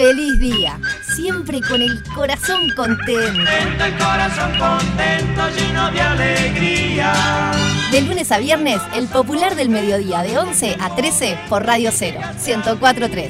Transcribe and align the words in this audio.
feliz 0.00 0.38
día, 0.38 0.80
siempre 1.14 1.60
con 1.60 1.82
el 1.82 2.02
corazón 2.14 2.70
contento. 2.74 3.12
Contento 3.12 3.84
el 3.84 3.92
corazón 3.98 4.50
contento, 4.58 5.50
lleno 5.50 5.90
de 5.90 6.00
alegría. 6.00 7.52
De 7.92 8.00
lunes 8.00 8.32
a 8.32 8.38
viernes, 8.38 8.80
el 8.94 9.08
popular 9.08 9.56
del 9.56 9.68
mediodía 9.68 10.22
de 10.22 10.38
11 10.38 10.78
a 10.80 10.96
13 10.96 11.38
por 11.50 11.66
Radio 11.66 11.90
0, 11.92 12.18
1043. 12.46 13.28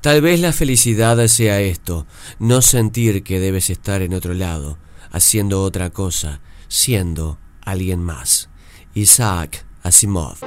Tal 0.00 0.20
vez 0.20 0.40
la 0.40 0.52
felicidad 0.52 1.28
sea 1.28 1.60
esto, 1.60 2.08
no 2.40 2.60
sentir 2.60 3.22
que 3.22 3.38
debes 3.38 3.70
estar 3.70 4.02
en 4.02 4.14
otro 4.14 4.34
lado 4.34 4.78
haciendo 5.10 5.62
otra 5.62 5.90
cosa, 5.90 6.40
siendo 6.68 7.38
alguien 7.64 8.02
más. 8.02 8.48
Isaac 8.94 9.64
Asimov. 9.82 10.38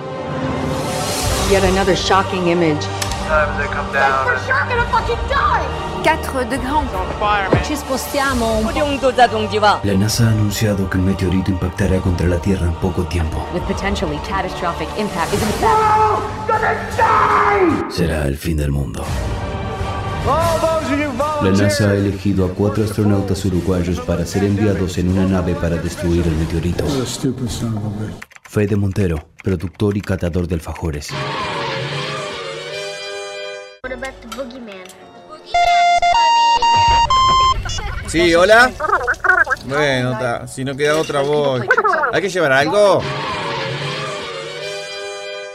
Yet 1.50 1.64
another 1.64 1.96
shocking 1.96 2.48
image. 2.48 2.86
Quatre 6.04 6.46
de 6.46 6.58
grand. 6.58 6.90
Ci 7.64 7.76
spostiamo 7.76 8.58
un 8.58 9.00
La 9.84 9.94
NASA 9.94 10.26
ha 10.26 10.30
anunciado 10.30 10.90
que 10.90 10.98
un 10.98 11.06
meteorito 11.06 11.50
impactará 11.52 12.00
contra 12.02 12.28
la 12.28 12.38
Tierra 12.38 12.68
en 12.68 12.74
poco 12.76 13.04
tiempo. 13.04 13.46
with 13.54 13.64
potentially 13.64 14.20
catastrophic 14.28 14.90
impact 14.98 15.34
is 15.34 15.42
in 15.42 15.48
fact 15.62 15.74
Será 17.90 18.28
el 18.28 18.38
fin 18.38 18.58
del 18.58 18.72
mundo. 18.72 19.04
La 20.26 21.52
NASA 21.52 21.90
ha 21.90 21.94
elegido 21.96 22.46
a 22.46 22.50
cuatro 22.50 22.86
astronautas 22.86 23.44
uruguayos 23.44 24.00
para 24.00 24.26
ser 24.26 24.46
enviados 24.46 24.98
en 24.98 25.10
una 25.10 25.26
nave 25.26 25.54
para 25.56 25.76
destruir 25.76 26.26
el 26.26 26.36
meteorito. 26.36 26.86
Fede 28.44 28.76
Montero, 28.78 29.28
productor 29.44 29.98
y 29.98 30.02
catador 30.02 30.48
de 30.48 30.56
alfajores. 30.56 31.10
What 33.84 33.92
about 33.92 34.14
the 34.22 34.28
boogeyman? 34.38 35.04
Sí, 38.08 38.34
hola. 38.36 38.72
Bueno, 39.66 40.12
ta, 40.12 40.48
si 40.48 40.64
no 40.64 40.78
queda 40.78 40.98
otra 40.98 41.22
voz. 41.22 41.64
¿Hay 42.14 42.22
que 42.22 42.30
llevar 42.30 42.52
algo? 42.54 43.02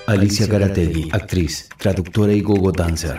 Alicia 0.06 0.46
Garategui, 0.46 1.08
actriz, 1.12 1.68
traductora 1.78 2.32
y 2.32 2.42
gogo 2.42 2.72
dancer. 2.72 3.18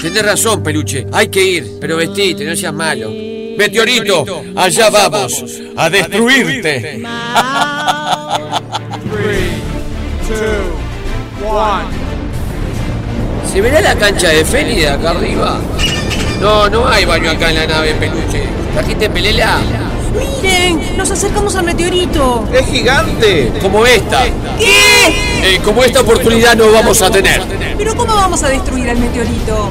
Tenés 0.00 0.24
razón, 0.24 0.62
peluche. 0.62 1.06
Hay 1.12 1.28
que 1.28 1.44
ir, 1.44 1.78
pero 1.80 1.96
vestite, 1.96 2.44
no 2.44 2.56
seas 2.56 2.72
malo. 2.72 3.10
Meteorito, 3.56 4.44
allá 4.56 4.88
vamos, 4.88 5.44
a 5.76 5.90
destruirte. 5.90 7.02
¿Se 13.52 13.60
verá 13.60 13.80
la 13.80 13.94
cancha 13.96 14.28
de 14.28 14.44
Feli 14.44 14.76
de 14.76 14.88
acá 14.88 15.10
arriba? 15.10 15.60
No, 16.40 16.70
no 16.70 16.88
hay 16.88 17.04
baño 17.04 17.30
acá 17.30 17.50
en 17.50 17.56
la 17.56 17.66
nave, 17.66 17.94
peluche. 17.94 18.44
¿Trajiste 18.72 19.10
pelela? 19.10 19.58
¡Miren! 20.42 20.96
¡Nos 20.96 21.10
acercamos 21.10 21.54
al 21.56 21.64
meteorito! 21.64 22.48
¡Es 22.52 22.66
gigante! 22.66 23.52
Como 23.60 23.84
esta. 23.84 24.24
¿Qué? 24.58 25.08
Eh, 25.42 25.60
como 25.64 25.84
esta 25.84 26.00
oportunidad 26.00 26.56
no 26.56 26.72
vamos 26.72 27.00
a 27.02 27.10
tener. 27.10 27.42
¿Pero 27.76 27.96
cómo 27.96 28.14
vamos 28.14 28.42
a 28.42 28.48
destruir 28.48 28.88
al 28.88 28.98
meteorito? 28.98 29.70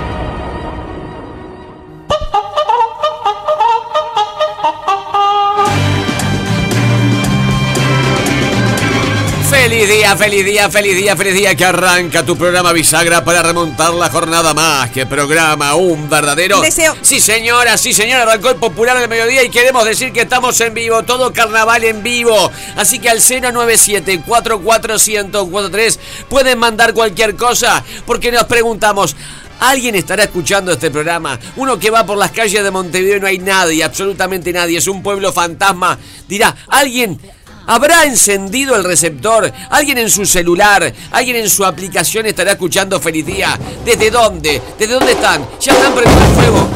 Día, 9.91 10.15
feliz 10.15 10.45
día, 10.45 10.69
feliz 10.69 10.95
día, 10.95 11.17
feliz 11.17 11.33
día 11.33 11.53
que 11.53 11.65
arranca 11.65 12.23
tu 12.23 12.37
programa 12.37 12.71
bisagra 12.71 13.25
para 13.25 13.43
remontar 13.43 13.93
la 13.93 14.09
jornada 14.09 14.53
más 14.53 14.89
que 14.91 15.05
programa 15.05 15.75
un 15.75 16.09
verdadero. 16.09 16.61
Deseo. 16.61 16.95
Sí, 17.01 17.19
señora, 17.19 17.77
sí, 17.77 17.91
señora, 17.91 18.23
arrancó 18.23 18.51
el 18.51 18.55
popular 18.55 18.97
del 18.97 19.09
mediodía 19.09 19.43
y 19.43 19.49
queremos 19.49 19.83
decir 19.83 20.13
que 20.13 20.21
estamos 20.21 20.59
en 20.61 20.73
vivo, 20.73 21.03
todo 21.03 21.33
carnaval 21.33 21.83
en 21.83 22.01
vivo. 22.03 22.51
Así 22.77 22.99
que 22.99 23.09
al 23.09 23.19
097 23.19 24.21
44143 24.25 25.99
pueden 26.29 26.57
mandar 26.57 26.93
cualquier 26.93 27.35
cosa 27.35 27.83
porque 28.05 28.31
nos 28.31 28.45
preguntamos. 28.45 29.17
¿Alguien 29.59 29.93
estará 29.95 30.23
escuchando 30.23 30.71
este 30.71 30.89
programa? 30.89 31.37
Uno 31.57 31.77
que 31.77 31.91
va 31.91 32.05
por 32.05 32.17
las 32.17 32.31
calles 32.31 32.63
de 32.63 32.71
Montevideo 32.71 33.17
y 33.17 33.19
no 33.19 33.27
hay 33.27 33.37
nadie, 33.39 33.83
absolutamente 33.83 34.53
nadie, 34.53 34.77
es 34.77 34.87
un 34.87 35.03
pueblo 35.03 35.33
fantasma. 35.33 35.99
Dirá, 36.27 36.55
¿alguien 36.67 37.19
¿Habrá 37.67 38.05
encendido 38.05 38.75
el 38.75 38.83
receptor? 38.83 39.51
¿Alguien 39.69 39.97
en 39.97 40.09
su 40.09 40.25
celular? 40.25 40.93
¿Alguien 41.11 41.37
en 41.37 41.49
su 41.49 41.65
aplicación 41.65 42.25
estará 42.25 42.53
escuchando 42.53 42.99
Feliz 42.99 43.25
Día? 43.25 43.57
¿Desde 43.85 44.09
dónde? 44.09 44.61
¿Desde 44.77 44.93
dónde 44.93 45.11
están? 45.13 45.45
¿Ya 45.59 45.73
están 45.73 45.93
prendiendo 45.93 46.25
el 46.25 46.31
fuego? 46.33 46.67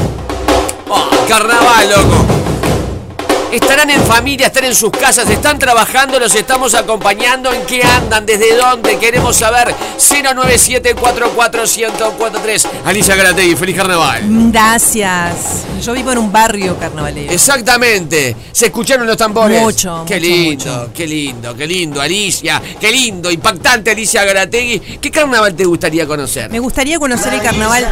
¡Oh, 0.89 1.09
carnaval, 1.27 1.89
loco! 1.89 2.54
Estarán 3.51 3.89
en 3.89 4.01
familia, 4.03 4.47
están 4.47 4.65
en 4.65 4.75
sus 4.75 4.91
casas, 4.91 5.29
están 5.29 5.57
trabajando, 5.59 6.19
los 6.19 6.33
estamos 6.35 6.73
acompañando. 6.73 7.53
¿En 7.53 7.65
qué 7.65 7.81
andan? 7.83 8.25
¿Desde 8.25 8.55
dónde? 8.55 8.97
Queremos 8.97 9.35
saber. 9.37 9.73
097-44143. 9.97 12.65
Alicia 12.85 13.15
Garategui, 13.15 13.55
feliz 13.55 13.75
carnaval. 13.77 14.23
Gracias. 14.51 15.63
Yo 15.83 15.93
vivo 15.93 16.11
en 16.11 16.17
un 16.17 16.31
barrio 16.31 16.75
carnavalero. 16.77 17.31
Exactamente. 17.31 18.35
¿Se 18.51 18.65
escucharon 18.67 19.05
los 19.07 19.17
tambores? 19.17 19.61
Mucho, 19.61 20.03
Qué 20.07 20.15
mucho, 20.15 20.27
lindo, 20.27 20.65
mucho. 20.81 20.89
qué 20.93 21.07
lindo, 21.07 21.55
qué 21.55 21.67
lindo, 21.67 22.01
Alicia. 22.01 22.61
Qué 22.79 22.91
lindo, 22.91 23.31
impactante, 23.31 23.91
Alicia 23.91 24.23
Garategui. 24.25 24.79
¿Qué 24.99 25.11
carnaval 25.11 25.53
te 25.55 25.65
gustaría 25.65 26.05
conocer? 26.07 26.49
Me 26.51 26.59
gustaría 26.59 26.97
conocer 26.99 27.33
el 27.33 27.41
carnaval 27.41 27.87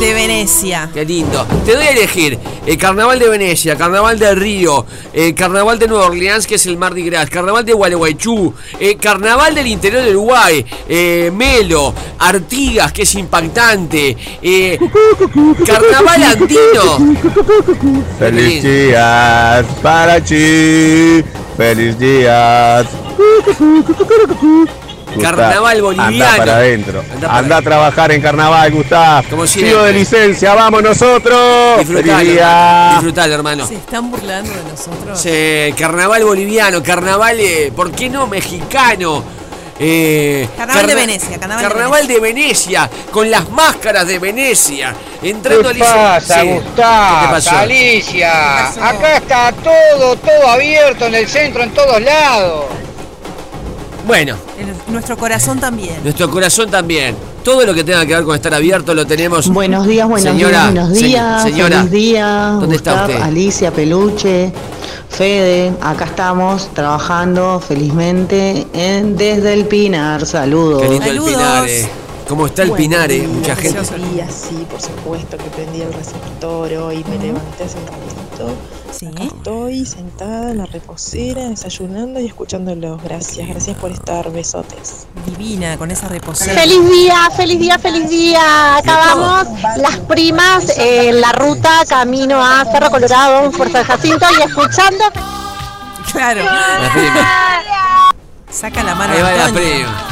de 0.00 0.14
Venecia. 0.14 0.90
Qué 0.92 1.04
lindo. 1.04 1.46
Te 1.64 1.74
doy 1.76 1.86
a 1.86 1.90
elegir 1.90 2.38
el 2.66 2.76
Carnaval 2.78 3.18
de 3.18 3.28
Venecia, 3.28 3.76
Carnaval 3.76 4.18
de 4.18 4.34
Río, 4.34 4.71
el 5.12 5.34
Carnaval 5.34 5.78
de 5.78 5.88
Nueva 5.88 6.06
Orleans, 6.06 6.46
que 6.46 6.56
es 6.56 6.66
el 6.66 6.76
Mardi 6.76 7.04
Gras, 7.04 7.28
Carnaval 7.30 7.64
de 7.64 7.72
Gualeguaychú, 7.72 8.54
eh, 8.78 8.96
Carnaval 8.96 9.54
del 9.54 9.66
interior 9.66 10.02
de 10.02 10.10
Uruguay, 10.10 10.64
eh, 10.88 11.30
Melo, 11.34 11.94
Artigas, 12.18 12.92
que 12.92 13.02
es 13.02 13.14
impactante, 13.14 14.16
eh, 14.40 14.78
Carnaval 15.66 16.22
andino. 16.22 17.16
¡Feliz 18.18 18.62
días 18.62 19.66
para 19.82 20.20
ti! 20.20 21.22
¡Feliz 21.56 21.98
días! 21.98 22.86
Carnaval 25.20 25.82
boliviano. 25.82 26.24
Anda 26.24 26.36
para 26.36 26.56
adentro. 26.56 27.04
Anda 27.12 27.26
para 27.28 27.38
Anda 27.38 27.56
a 27.56 27.62
trabajar 27.62 28.12
en 28.12 28.22
carnaval, 28.22 28.70
Gustav. 28.72 29.28
Como 29.28 29.46
siempre. 29.46 29.76
de 29.76 29.92
licencia, 29.92 30.54
vamos 30.54 30.82
nosotros. 30.82 31.78
Disfrutalo. 31.78 32.90
Disfrutalo, 32.92 33.34
hermano. 33.34 33.66
Se 33.66 33.74
están 33.74 34.10
burlando 34.10 34.50
de 34.50 34.62
nosotros. 34.70 35.20
Sí, 35.20 35.74
carnaval 35.78 36.24
boliviano, 36.24 36.82
carnaval, 36.82 37.38
eh, 37.40 37.72
¿por 37.74 37.90
qué 37.92 38.08
no 38.08 38.26
mexicano? 38.26 39.22
Eh, 39.84 40.48
Carnaval 40.56 40.86
de 40.86 40.94
Venecia, 40.94 41.38
carnaval 41.40 41.64
de 41.64 41.68
Carnaval 41.68 42.06
de 42.06 42.20
Venecia, 42.20 42.90
con 43.10 43.28
las 43.30 43.48
máscaras 43.50 44.06
de 44.06 44.18
Venecia. 44.20 44.94
Entrando 45.20 45.72
¿Qué 45.72 45.78
pasa, 45.80 46.40
Sí. 46.40 46.46
Gustavo? 46.48 47.20
¿Qué 47.26 47.32
pasó? 47.32 47.56
Alicia, 47.56 48.32
¿Qué 48.32 48.80
pasó? 48.80 48.84
acá 48.84 49.16
está 49.16 49.52
todo, 49.52 50.16
todo 50.16 50.48
abierto 50.48 51.06
en 51.06 51.14
el 51.16 51.26
centro, 51.26 51.64
en 51.64 51.70
todos 51.70 52.00
lados. 52.00 52.66
Bueno, 54.06 54.34
En 54.58 54.92
nuestro 54.92 55.16
corazón 55.16 55.60
también. 55.60 56.02
nuestro 56.02 56.28
corazón 56.30 56.70
también. 56.70 57.14
Todo 57.44 57.64
lo 57.64 57.74
que 57.74 57.84
tenga 57.84 58.04
que 58.06 58.14
ver 58.14 58.24
con 58.24 58.34
estar 58.34 58.52
abierto 58.54 58.94
lo 58.94 59.06
tenemos. 59.06 59.48
Buenos 59.48 59.86
días, 59.86 60.08
buenos 60.08 60.32
Señora, 60.32 60.70
días, 60.70 60.72
buenos 60.72 60.98
se- 60.98 61.04
días. 61.04 61.42
señora, 61.42 61.76
Feliz 61.78 61.90
día. 61.90 62.56
¿dónde 62.60 62.76
está 62.76 63.02
usted? 63.06 63.20
Alicia, 63.20 63.70
Peluche, 63.72 64.52
Fede, 65.08 65.72
acá 65.80 66.04
estamos 66.06 66.68
trabajando 66.74 67.60
felizmente 67.66 68.66
en 68.72 69.16
Desde 69.16 69.54
el 69.54 69.66
Pinar. 69.66 70.24
Saludos. 70.26 70.82
Qué 70.82 70.88
lindo 70.88 71.06
el 71.10 71.20
Pinare. 71.20 71.88
¿Cómo 72.28 72.46
está 72.46 72.62
el 72.62 72.72
Pinare? 72.72 73.26
Mucha 73.26 73.56
gente. 73.56 73.80
día, 74.14 74.26
sí, 74.30 74.66
por 74.70 74.80
supuesto 74.80 75.36
que 75.36 75.44
prendí 75.50 75.82
el 75.82 75.92
receptor 75.92 76.72
hoy, 76.72 77.04
me 77.08 77.18
levanté 77.18 77.64
hace 77.64 77.76
un 77.78 77.86
ratito. 77.86 78.54
Acá 78.92 79.24
estoy 79.24 79.86
sentada 79.86 80.50
en 80.50 80.58
la 80.58 80.66
reposera, 80.66 81.48
desayunando 81.48 82.20
y 82.20 82.26
escuchándolos. 82.26 83.02
Gracias, 83.02 83.48
gracias 83.48 83.76
por 83.78 83.90
estar. 83.90 84.30
Besotes. 84.30 85.06
Divina, 85.26 85.76
con 85.78 85.90
esa 85.90 86.08
reposera. 86.08 86.52
Feliz 86.60 86.88
día, 86.88 87.28
feliz 87.36 87.58
día, 87.58 87.78
feliz 87.78 88.08
día. 88.10 88.76
Acá 88.76 89.14
vamos, 89.14 89.48
las 89.78 89.96
primas 90.00 90.76
en 90.78 91.20
la 91.20 91.32
ruta 91.32 91.82
camino 91.88 92.42
a 92.44 92.64
Cerro 92.70 92.90
Colorado, 92.90 93.50
Fuerza 93.52 93.78
de 93.78 93.84
Jacinto 93.84 94.26
y 94.38 94.42
escuchando. 94.42 95.04
Claro. 96.12 96.44
La 96.44 96.90
prima. 96.92 97.28
Saca 98.50 98.82
la 98.82 98.94
mano 98.94 99.14
Ahí 99.14 99.22
va 99.22 99.32
la 99.32 99.48
prima. 99.52 100.08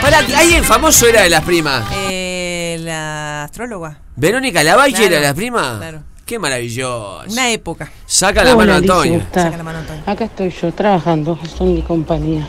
Pará, 0.00 0.18
¿alguien 0.38 0.64
famoso 0.64 1.06
era 1.06 1.22
de 1.22 1.28
las 1.30 1.44
primas? 1.44 1.84
Eh, 2.08 2.78
la 2.80 3.44
astróloga. 3.44 3.98
¿Verónica 4.16 4.64
Lavalle 4.64 4.92
Claro, 4.94 5.06
era 5.06 5.16
de 5.16 5.22
las 5.22 5.34
primas? 5.34 5.76
claro. 5.76 6.02
Qué 6.30 6.38
maravilloso. 6.38 7.24
Una 7.28 7.50
época. 7.50 7.90
Saca 8.06 8.44
la 8.44 8.54
mano 8.54 8.74
Antonio. 8.74 9.20
Saca 9.34 9.56
la 9.56 9.64
mano 9.64 9.78
Antonio. 9.80 10.04
Acá 10.06 10.26
estoy 10.26 10.50
yo 10.50 10.70
trabajando, 10.72 11.36
son 11.58 11.74
mi 11.74 11.82
compañía. 11.82 12.46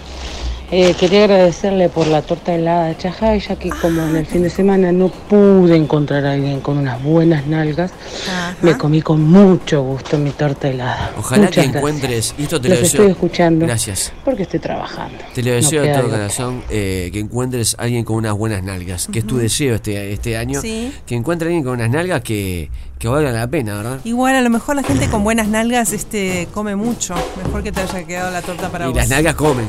Eh, 0.73 0.93
quería 0.97 1.25
agradecerle 1.25 1.89
por 1.89 2.07
la 2.07 2.21
torta 2.21 2.55
helada 2.55 2.85
de 2.85 2.97
Chajay, 2.97 3.41
ya 3.41 3.57
que 3.57 3.67
como 3.69 4.03
en 4.03 4.15
el 4.15 4.25
fin 4.25 4.41
de 4.43 4.49
semana 4.49 4.93
no 4.93 5.09
pude 5.09 5.75
encontrar 5.75 6.25
a 6.25 6.31
alguien 6.31 6.61
con 6.61 6.77
unas 6.77 7.03
buenas 7.03 7.45
nalgas, 7.45 7.91
me 8.61 8.77
comí 8.77 9.01
con 9.01 9.21
mucho 9.21 9.81
gusto 9.83 10.17
mi 10.17 10.29
torta 10.31 10.69
helada. 10.69 11.11
Ojalá 11.17 11.41
Muchas 11.43 11.55
que 11.55 11.61
gracias. 11.63 11.75
encuentres. 11.75 12.35
Y 12.37 12.43
esto 12.43 12.61
te 12.61 12.69
Los 12.69 12.77
lo 12.77 12.83
deseo. 12.83 13.01
estoy 13.01 13.11
escuchando. 13.11 13.65
Gracias. 13.65 14.13
Porque 14.23 14.43
estoy 14.43 14.61
trabajando. 14.61 15.17
Te 15.35 15.43
lo 15.43 15.49
No 15.49 15.55
deseo 15.57 15.81
de 15.83 15.93
todo 15.93 16.09
corazón 16.09 16.63
eh, 16.69 17.09
que 17.11 17.19
encuentres 17.19 17.75
a 17.77 17.83
alguien 17.83 18.05
con 18.05 18.15
unas 18.15 18.33
buenas 18.37 18.63
nalgas. 18.63 19.09
Que 19.11 19.19
es 19.19 19.27
tu 19.27 19.37
deseo 19.39 19.75
este, 19.75 20.13
este 20.13 20.37
año. 20.37 20.61
Sí. 20.61 20.93
Que 21.05 21.15
encuentre 21.15 21.47
a 21.47 21.49
alguien 21.49 21.65
con 21.65 21.73
unas 21.73 21.89
nalgas 21.89 22.21
que, 22.21 22.69
que 22.97 23.09
valgan 23.09 23.33
la 23.33 23.47
pena, 23.47 23.75
¿verdad? 23.75 23.99
Igual 24.05 24.35
a 24.35 24.41
lo 24.41 24.49
mejor 24.49 24.77
la 24.77 24.83
gente 24.83 25.09
con 25.09 25.21
buenas 25.25 25.49
nalgas 25.49 25.91
este 25.91 26.47
come 26.53 26.77
mucho. 26.77 27.13
Mejor 27.43 27.61
que 27.61 27.73
te 27.73 27.81
haya 27.81 28.03
quedado 28.05 28.31
la 28.31 28.41
torta 28.41 28.69
para 28.69 28.85
Y 28.85 28.87
vos. 28.87 28.95
las 28.95 29.09
nalgas 29.09 29.35
comen. 29.35 29.67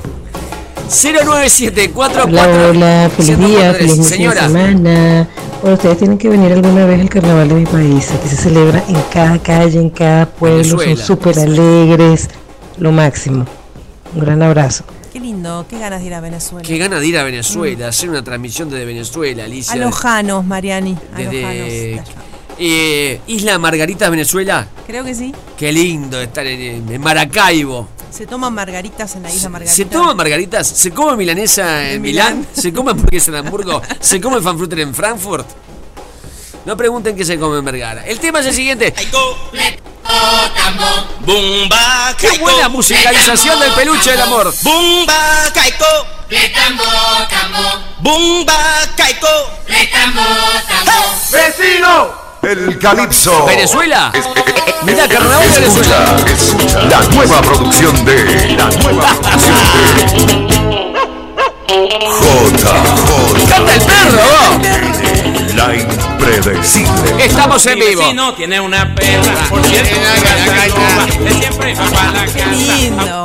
09744 0.88 2.24
Hola, 2.24 2.68
hola, 2.70 3.10
feliz 3.16 3.38
día, 3.38 3.72
feliz 3.74 4.06
Señora, 4.06 4.42
semana. 4.42 5.28
Bueno, 5.60 5.76
ustedes 5.76 5.98
tienen 5.98 6.18
que 6.18 6.28
venir 6.28 6.52
alguna 6.52 6.84
vez 6.84 7.00
al 7.00 7.08
carnaval 7.08 7.48
de 7.48 7.54
mi 7.54 7.66
país. 7.66 8.10
Aquí 8.10 8.28
se 8.28 8.36
celebra 8.36 8.82
en 8.88 9.00
cada 9.12 9.38
calle, 9.38 9.78
en 9.80 9.90
cada 9.90 10.26
pueblo, 10.26 10.64
son 10.78 10.96
súper 10.96 11.38
alegres, 11.38 12.28
lo 12.78 12.92
máximo. 12.92 13.46
Un 14.14 14.20
gran 14.20 14.42
abrazo. 14.42 14.84
Qué 15.12 15.20
lindo, 15.20 15.64
qué 15.68 15.78
ganas 15.78 16.00
de 16.00 16.06
ir 16.06 16.14
a 16.14 16.20
Venezuela. 16.20 16.66
qué 16.66 16.78
gana 16.78 16.98
de 16.98 17.06
ir 17.06 17.18
a 17.18 17.22
Venezuela, 17.22 17.88
hacer 17.88 18.08
una 18.10 18.24
transmisión 18.24 18.68
desde 18.70 18.84
Venezuela, 18.84 19.44
Alicia. 19.44 19.74
A 19.74 19.76
los 19.76 19.94
Janos, 19.94 20.44
Mariani. 20.44 20.96
A 21.14 21.20
los 21.20 21.30
Desde 21.30 21.96
Janos. 21.96 22.10
eh, 22.58 23.20
Isla 23.26 23.58
Margarita, 23.58 24.08
Venezuela. 24.10 24.66
Creo 24.86 25.04
que 25.04 25.14
sí. 25.14 25.34
Qué 25.56 25.70
lindo 25.72 26.20
estar 26.20 26.46
en, 26.46 26.90
en 26.90 27.00
Maracaibo. 27.00 27.88
Se 28.12 28.26
toman 28.26 28.52
margaritas 28.52 29.16
en 29.16 29.22
la 29.22 29.30
isla 29.30 29.48
Margarita. 29.48 29.74
¿Se 29.74 29.86
toman 29.86 30.14
margaritas? 30.14 30.68
¿Se 30.68 30.90
come 30.90 31.16
milanesa 31.16 31.88
en 31.88 31.94
En 31.94 32.02
Milán? 32.02 32.38
Milán. 32.40 32.54
¿Se 32.54 32.70
come 32.72 32.90
hamburguesa 32.90 33.30
en 33.30 33.36
Hamburgo? 33.38 33.80
¿Se 34.00 34.20
come 34.20 34.40
fanfruter 34.42 34.80
en 34.80 34.94
Frankfurt? 34.94 35.48
No 36.66 36.76
pregunten 36.76 37.16
qué 37.16 37.24
se 37.24 37.38
come 37.38 37.58
en 37.58 37.64
Vergara. 37.64 38.04
El 38.06 38.20
tema 38.20 38.40
es 38.40 38.46
el 38.46 38.54
siguiente. 38.54 38.94
Bumba, 41.20 42.14
¡Qué 42.18 42.38
buena 42.38 42.68
musicalización 42.68 43.58
del 43.58 43.72
peluche 43.72 44.10
del 44.10 44.20
amor! 44.20 44.52
Bumba, 44.62 45.50
caico. 45.54 45.86
Bumba, 48.00 48.54
caico. 48.94 49.28
¡Vecino! 51.30 52.21
El 52.42 52.76
Calipso. 52.76 53.46
¿Venezuela? 53.46 54.12
Mira, 54.84 55.06
carnaval 55.08 55.48
de 55.54 55.60
Venezuela. 55.60 56.16
Escucha 56.26 56.82
la 56.82 57.00
nueva 57.14 57.40
producción 57.40 58.04
de. 58.04 58.56
La 58.56 58.68
nueva 58.68 59.06
producción 59.20 59.76
de. 59.78 60.92
J. 61.68 62.68
J. 62.96 63.48
¡Canta 63.48 63.74
el 63.74 63.82
perro! 63.82 64.28
La 65.54 65.74
impredecible. 65.76 67.24
Estamos 67.24 67.64
en 67.66 67.78
vivo. 67.78 68.12
no 68.12 68.34
tiene 68.34 68.60
una 68.60 68.92
perra. 68.92 69.34
Por 69.48 69.64
cierto, 69.64 69.94
es 71.26 71.34
siempre 71.36 71.74
va 71.74 71.84
para 71.90 72.12
la 72.12 72.46
lindo. 72.46 73.21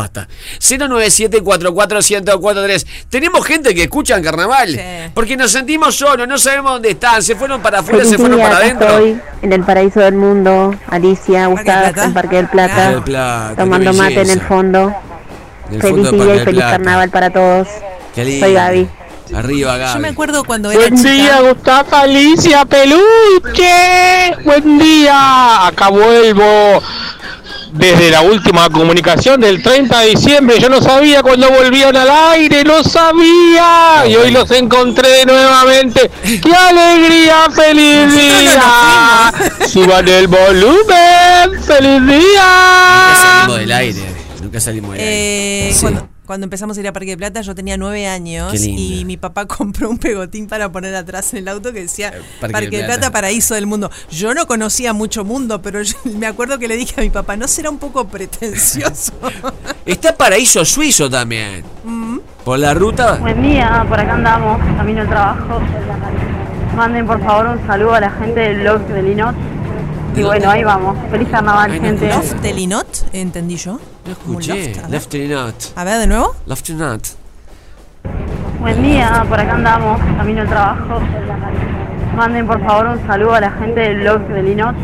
Basta. 0.00 0.26
097-44-1043. 0.60 2.86
Tenemos 3.10 3.44
gente 3.44 3.74
que 3.74 3.82
escucha 3.82 4.16
en 4.16 4.24
carnaval. 4.24 4.80
Porque 5.12 5.36
nos 5.36 5.52
sentimos 5.52 5.94
solos, 5.94 6.26
no 6.26 6.38
sabemos 6.38 6.72
dónde 6.72 6.92
están. 6.92 7.22
Se 7.22 7.36
fueron 7.36 7.60
para 7.60 7.80
afuera, 7.80 8.02
se 8.06 8.16
fueron 8.16 8.38
día, 8.38 8.48
para 8.48 8.60
adentro. 8.64 8.88
estoy 8.88 9.20
en 9.42 9.52
el 9.52 9.62
paraíso 9.62 10.00
del 10.00 10.14
mundo. 10.14 10.74
Alicia, 10.88 11.48
Gustavo, 11.48 12.00
en 12.02 12.14
Parque 12.14 12.36
del 12.36 12.48
Plata, 12.48 12.74
Parque 12.74 12.94
del 12.94 13.02
Plata, 13.02 13.54
tomando 13.58 13.92
mate 13.92 14.22
en 14.22 14.30
el 14.30 14.40
fondo. 14.40 14.94
El 15.70 15.82
Feliz 15.82 16.10
día 16.10 16.34
y 16.36 16.38
feliz 16.40 16.60
Plata. 16.60 16.70
carnaval 16.70 17.10
para 17.10 17.28
todos. 17.30 17.68
Qué 18.14 18.24
lindo. 18.24 18.46
Soy 18.46 18.54
Gaby. 18.54 18.88
Arriba, 19.34 19.76
Gaby. 19.76 19.92
Yo 19.94 20.00
me 20.00 20.08
acuerdo 20.08 20.44
cuando 20.44 20.70
era 20.70 20.80
Buen 20.80 20.96
chica. 20.96 21.10
día, 21.10 21.40
Gustavo 21.42 21.94
Alicia 21.94 22.64
Peluche. 22.64 24.34
Buen 24.44 24.78
día. 24.78 25.66
Acá 25.66 25.90
vuelvo 25.90 26.82
desde 27.72 28.10
la 28.10 28.22
última 28.22 28.68
comunicación 28.70 29.40
del 29.40 29.62
30 29.62 30.00
de 30.00 30.06
diciembre. 30.10 30.58
Yo 30.60 30.68
no 30.68 30.80
sabía 30.82 31.22
cuándo 31.22 31.48
volvían 31.50 31.96
al 31.96 32.10
aire, 32.32 32.64
no 32.64 32.82
sabía. 32.82 34.04
Y 34.08 34.14
hoy 34.16 34.30
los 34.30 34.50
encontré 34.50 35.24
nuevamente. 35.26 36.10
¡Qué 36.22 36.54
alegría! 36.54 37.46
¡Feliz 37.54 38.12
día! 38.14 39.32
Suban 39.68 40.06
el 40.08 40.26
volumen. 40.26 41.62
¡Feliz 41.64 42.00
Nunca 42.00 42.12
día! 42.16 43.14
salimos 43.22 43.58
del 43.58 43.72
aire. 43.72 44.00
Nunca 44.42 44.60
salimos 44.60 44.92
del 44.92 45.00
aire. 45.00 45.68
Eh, 45.68 45.72
Sí. 45.72 45.80
cuando, 45.82 46.08
cuando 46.30 46.44
empezamos 46.44 46.76
a 46.76 46.80
ir 46.80 46.86
a 46.86 46.92
Parque 46.92 47.10
de 47.10 47.16
Plata, 47.16 47.40
yo 47.40 47.56
tenía 47.56 47.76
nueve 47.76 48.06
años 48.06 48.54
y 48.54 49.04
mi 49.04 49.16
papá 49.16 49.46
compró 49.48 49.90
un 49.90 49.98
pegotín 49.98 50.46
para 50.46 50.70
poner 50.70 50.94
atrás 50.94 51.32
en 51.32 51.40
el 51.40 51.48
auto 51.48 51.72
que 51.72 51.80
decía 51.80 52.12
Parque 52.40 52.52
Parque, 52.52 52.70
de 52.70 52.76
de 52.76 52.84
Plata. 52.84 53.00
Plata, 53.00 53.12
paraíso 53.12 53.56
del 53.56 53.66
mundo. 53.66 53.90
Yo 54.12 54.32
no 54.32 54.46
conocía 54.46 54.92
mucho 54.92 55.24
mundo, 55.24 55.60
pero 55.60 55.82
yo 55.82 55.96
me 56.04 56.28
acuerdo 56.28 56.60
que 56.60 56.68
le 56.68 56.76
dije 56.76 56.94
a 56.98 57.02
mi 57.02 57.10
papá, 57.10 57.36
¿no 57.36 57.48
será 57.48 57.68
un 57.68 57.78
poco 57.78 58.06
pretencioso? 58.06 59.12
Está 59.84 60.16
Paraíso 60.16 60.64
Suizo 60.64 61.10
también. 61.10 61.64
Mm. 61.82 62.18
Por 62.44 62.60
la 62.60 62.74
ruta. 62.74 63.16
Buen 63.16 63.42
día, 63.42 63.84
por 63.88 63.98
acá 63.98 64.14
andamos, 64.14 64.60
camino 64.76 65.00
al 65.00 65.08
trabajo. 65.08 65.60
Manden 66.76 67.08
por 67.08 67.20
favor 67.24 67.58
un 67.58 67.66
saludo 67.66 67.94
a 67.94 68.00
la 68.02 68.10
gente 68.12 68.38
del 68.38 68.60
blog 68.60 68.86
de 68.86 69.02
Linot. 69.02 69.34
Y 70.14 70.22
bueno, 70.22 70.48
ahí 70.48 70.62
vamos. 70.62 70.96
Feliz 71.10 71.28
carnaval, 71.28 71.72
gente. 71.72 72.08
¿Loft 72.08 72.34
de 72.34 72.52
Linot? 72.52 72.86
¿Entendí 73.12 73.56
yo? 73.56 73.80
No 74.06 74.12
escuché. 74.12 74.52
loft, 74.68 74.78
a 74.78 74.82
ver. 74.82 74.90
Left 74.90 75.14
in 75.14 75.30
Not. 75.30 75.54
A 75.76 75.84
ver, 75.84 75.98
de 75.98 76.06
nuevo. 76.06 76.34
Left 76.46 76.68
in 76.70 76.78
Not. 76.78 77.02
Buen 78.60 78.82
día, 78.82 79.24
por 79.28 79.38
acá 79.40 79.54
andamos, 79.54 80.00
camino 80.16 80.42
al 80.42 80.48
trabajo. 80.48 81.00
Manden 82.16 82.46
por 82.46 82.60
favor 82.66 82.86
un 82.98 83.06
saludo 83.06 83.34
a 83.34 83.40
la 83.40 83.50
gente 83.52 83.80
del 83.80 84.00
blog 84.00 84.26
de 84.28 84.42
Linot. 84.42 84.74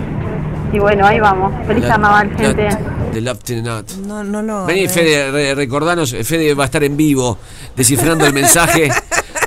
Y 0.72 0.78
bueno, 0.78 1.06
ahí 1.06 1.20
vamos. 1.20 1.52
Feliz 1.66 1.82
La- 1.82 1.88
carnaval, 1.90 2.30
la- 2.30 2.36
gente. 2.38 2.68
De 3.12 3.20
Left 3.20 3.50
in 3.50 3.64
Not. 3.64 3.92
No, 4.06 4.22
no 4.24 4.42
lo. 4.42 4.66
Vení, 4.66 4.88
Fede, 4.88 5.30
re- 5.30 5.54
recordanos, 5.54 6.14
Fede 6.24 6.54
va 6.54 6.64
a 6.64 6.66
estar 6.66 6.82
en 6.84 6.96
vivo 6.96 7.38
descifrando 7.74 8.26
el 8.26 8.32
mensaje. 8.32 8.90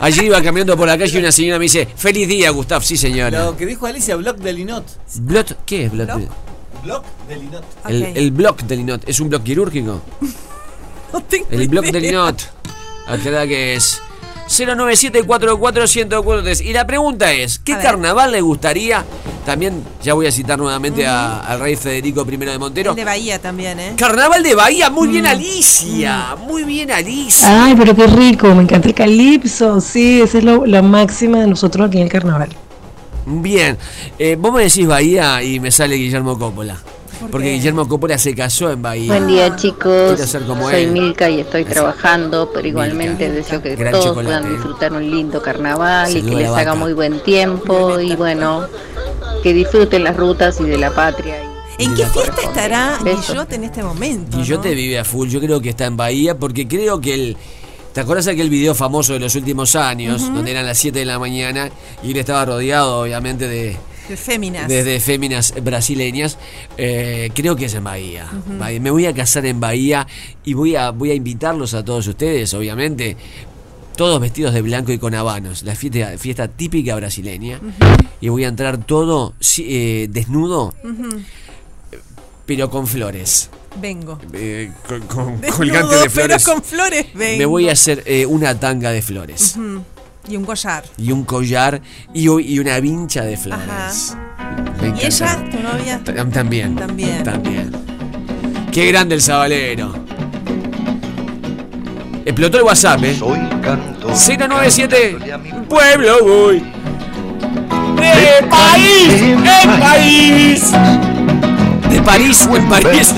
Allí 0.02 0.26
iba 0.28 0.42
caminando 0.42 0.78
por 0.78 0.88
la 0.88 0.98
calle 0.98 1.18
y 1.18 1.20
una 1.22 1.32
señora 1.32 1.60
me 1.60 1.64
dice, 1.64 1.86
feliz 1.96 2.28
día, 2.28 2.50
Gustav, 2.52 2.82
sí 2.84 2.96
señora. 2.98 3.44
Lo 3.46 3.58
que 3.58 3.66
dijo 3.66 3.86
Alicia, 3.86 4.16
Block 4.16 4.38
de 4.38 4.54
Linot. 4.54 4.86
Blot, 5.22 5.58
¿Qué 5.66 5.86
es 5.86 5.92
Blot? 5.92 6.10
Block 6.84 7.04
de 7.28 7.36
Linot. 7.36 7.64
El, 7.88 8.04
el 8.04 8.32
bloc 8.32 8.62
del 8.62 8.80
Linot, 8.80 9.08
¿es 9.08 9.20
un 9.20 9.30
bloc 9.30 9.44
quirúrgico? 9.44 10.02
el 11.52 11.68
bloc 11.68 11.86
del 11.86 12.02
Linot. 12.04 12.42
Aclará 13.08 13.46
que 13.48 13.76
es 13.76 14.02
097441043. 14.48 16.62
Y 16.66 16.74
la 16.74 16.86
pregunta 16.88 17.32
es, 17.34 17.60
¿qué 17.60 17.74
A 17.74 17.78
ver. 17.78 17.86
carnaval 17.86 18.32
le 18.32 18.42
gustaría? 18.42 19.04
También, 19.46 19.84
ya 20.04 20.14
voy 20.14 20.28
a 20.28 20.32
citar 20.32 20.60
nuevamente 20.60 21.08
a- 21.08 21.40
al 21.40 21.60
rey 21.60 21.76
Federico 21.76 22.26
I 22.30 22.38
de 22.38 22.60
Montero. 22.60 22.92
El 22.92 22.96
de 22.98 23.06
Bahía 23.06 23.40
también, 23.40 23.80
¿eh? 23.80 23.94
Carnaval 23.98 24.44
de 24.44 24.54
Bahía, 24.56 24.90
muy 24.90 25.08
bien 25.08 25.26
Alicia, 25.26 26.36
muy 26.36 26.64
bien 26.64 26.92
Alicia. 26.92 27.50
Mm. 27.50 27.62
Ay, 27.64 27.76
pero 27.78 27.96
qué 27.96 28.08
rico, 28.08 28.54
me 28.54 28.64
encanta 28.64 28.88
el 28.88 28.94
calipso. 28.94 29.82
Sí, 29.82 30.22
esa 30.22 30.38
es 30.40 30.44
lo- 30.44 30.66
la 30.66 30.82
máxima 30.82 31.40
de 31.40 31.48
nosotros 31.48 31.88
aquí 31.88 31.98
en 31.98 32.04
el 32.04 32.10
carnaval. 32.12 32.50
Bien, 33.30 33.78
Eh, 34.18 34.36
vos 34.40 34.52
me 34.52 34.64
decís 34.64 34.88
Bahía 34.88 35.42
y 35.44 35.60
me 35.60 35.72
sale 35.72 35.96
Guillermo 35.96 36.38
Coppola. 36.38 36.78
Porque 37.32 37.52
Guillermo 37.52 37.88
Coppola 37.88 38.18
se 38.18 38.34
casó 38.34 38.72
en 38.72 38.82
Bahía. 38.82 39.12
Buen 39.14 39.28
día 39.28 39.56
chicos, 39.56 40.14
Quiero 40.16 40.28
ser 40.28 40.44
como 40.44 40.70
soy 40.70 40.84
él. 40.84 40.92
Milka 40.92 41.30
y 41.30 41.42
estoy 41.42 41.66
trabajando, 41.66 42.50
pero 42.54 42.68
igualmente 42.68 43.30
deseo 43.30 43.62
que 43.62 43.76
Gran 43.76 43.92
todos 43.92 44.06
chocolate, 44.06 44.40
puedan 44.40 44.56
disfrutar 44.56 44.94
un 44.94 45.12
lindo 45.12 45.42
carnaval 45.42 46.16
y 46.16 46.22
que 46.22 46.36
les 46.36 46.50
haga 46.50 46.76
muy 46.76 46.94
buen 46.94 47.22
tiempo 47.22 48.00
y 48.00 48.16
bueno, 48.16 48.66
que 49.44 49.54
disfruten 49.54 50.06
las 50.06 50.16
rutas 50.16 50.60
y 50.62 50.64
de 50.64 50.78
la 50.78 50.92
patria. 50.92 51.36
¿En 51.78 51.94
qué 51.96 52.06
fiesta 52.06 52.42
estará 52.42 53.00
Besos. 53.04 53.30
Guillot 53.30 53.54
en 53.54 53.64
este 53.66 53.84
momento? 53.84 54.40
Y 54.40 54.44
yo 54.44 54.60
te 54.60 54.74
vive 54.74 55.00
a 55.00 55.06
full, 55.06 55.30
yo 55.30 55.40
creo 55.40 55.62
que 55.62 55.70
está 55.70 55.86
en 55.86 55.98
Bahía 55.98 56.38
porque 56.38 56.68
creo 56.68 57.00
que 57.00 57.14
el... 57.14 57.38
¿Te 57.94 58.02
acuerdas 58.02 58.26
de 58.26 58.32
aquel 58.34 58.50
video 58.50 58.76
famoso 58.76 59.14
de 59.14 59.20
los 59.20 59.36
últimos 59.36 59.76
años, 59.76 60.22
donde 60.34 60.52
eran 60.52 60.66
las 60.66 60.78
7 60.78 61.00
de 61.00 61.06
la 61.06 61.18
mañana 61.18 61.70
y 62.04 62.12
él 62.12 62.18
estaba 62.18 62.46
rodeado, 62.46 63.02
obviamente, 63.02 63.48
de, 63.48 63.78
De 64.08 64.16
féminas. 64.16 64.68
de, 64.68 64.84
de 64.84 65.00
féminas 65.00 65.54
brasileñas? 65.64 66.38
Eh, 66.78 67.32
creo 67.34 67.56
que 67.56 67.66
es 67.66 67.74
en 67.74 67.84
Bahía. 67.84 68.28
Me 68.80 68.92
voy 68.92 69.08
a 69.08 69.14
casar 69.14 69.46
en 69.48 69.60
Bahía 69.60 70.06
y 70.46 70.54
voy 70.54 70.76
a, 70.76 70.92
voy 70.92 71.12
a 71.12 71.14
invitarlos 71.16 71.74
a 71.74 71.84
todos 71.84 72.06
ustedes, 72.08 72.54
obviamente, 72.54 73.18
todos 73.96 74.22
vestidos 74.22 74.54
de 74.54 74.62
blanco 74.62 74.92
y 74.92 75.00
con 75.00 75.16
habanos, 75.16 75.64
la 75.64 75.76
fiesta, 75.76 76.18
fiesta 76.18 76.48
típica 76.48 76.96
brasileña. 76.96 77.60
Y 78.22 78.30
voy 78.30 78.44
a 78.46 78.50
entrar 78.50 78.78
todo 78.86 79.34
eh, 79.58 80.08
desnudo, 80.12 80.76
pero 82.46 82.70
con 82.70 82.86
flores. 82.88 83.50
Vengo. 83.78 84.20
Eh, 84.34 84.72
con, 84.88 85.02
con 85.02 85.42
Desnudo, 85.42 85.58
colgante 85.58 85.96
de 85.96 86.10
flores. 86.10 86.44
Pero 86.44 86.54
con 86.56 86.64
flores 86.64 87.06
vengo. 87.14 87.38
Me 87.38 87.46
voy 87.46 87.70
a 87.70 87.74
hacer 87.74 88.04
eh, 88.06 88.26
una 88.26 88.60
tanga 88.60 88.92
de 88.92 89.02
flores. 89.02 89.56
Y 90.28 90.36
un 90.36 90.46
collar. 90.46 90.84
Y 90.98 91.12
un 91.12 91.24
collar 91.24 91.82
y, 92.14 92.30
y 92.30 92.60
una 92.60 92.80
vincha 92.80 93.24
de 93.24 93.38
flores. 93.38 94.16
Me 94.82 94.90
¿Y 94.90 95.06
ella, 95.06 95.46
tu 95.50 95.60
novia? 95.60 96.02
Tam- 96.04 96.32
También. 96.32 96.76
También. 96.76 97.24
También. 97.24 97.72
Qué 98.72 98.88
grande 98.88 99.16
el 99.16 99.22
sabalero. 99.22 99.94
Explotó 102.26 102.58
el 102.58 102.64
WhatsApp, 102.64 103.04
¿eh? 103.04 103.18
097 103.20 105.18
Pueblo 105.68 106.18
voy. 106.24 106.60
¡De 107.96 108.48
país! 108.48 109.22
¡En 109.22 109.80
país! 109.80 110.72
De 110.72 111.19
París, 112.10 112.50
en 112.54 112.68
París. 112.70 113.14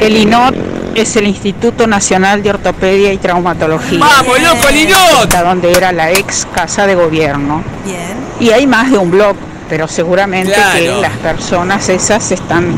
El 0.00 0.16
INOT 0.16 0.54
es 0.94 1.16
el 1.16 1.26
Instituto 1.26 1.86
Nacional 1.86 2.42
de 2.42 2.50
Ortopedia 2.50 3.12
y 3.12 3.18
Traumatología. 3.18 3.98
¡Vamos, 3.98 4.40
loco, 4.40 4.68
el 4.68 4.76
INOT! 4.76 5.34
Donde 5.42 5.72
era 5.72 5.92
la 5.92 6.12
ex 6.12 6.46
casa 6.54 6.86
de 6.86 6.94
gobierno. 6.94 7.62
Bien. 7.84 7.98
Y 8.40 8.50
hay 8.50 8.66
más 8.66 8.90
de 8.90 8.98
un 8.98 9.10
blog, 9.10 9.36
pero 9.68 9.88
seguramente 9.88 10.52
Claro. 10.52 10.78
que 10.78 11.00
las 11.00 11.12
personas 11.18 11.88
esas 11.88 12.30
están 12.30 12.76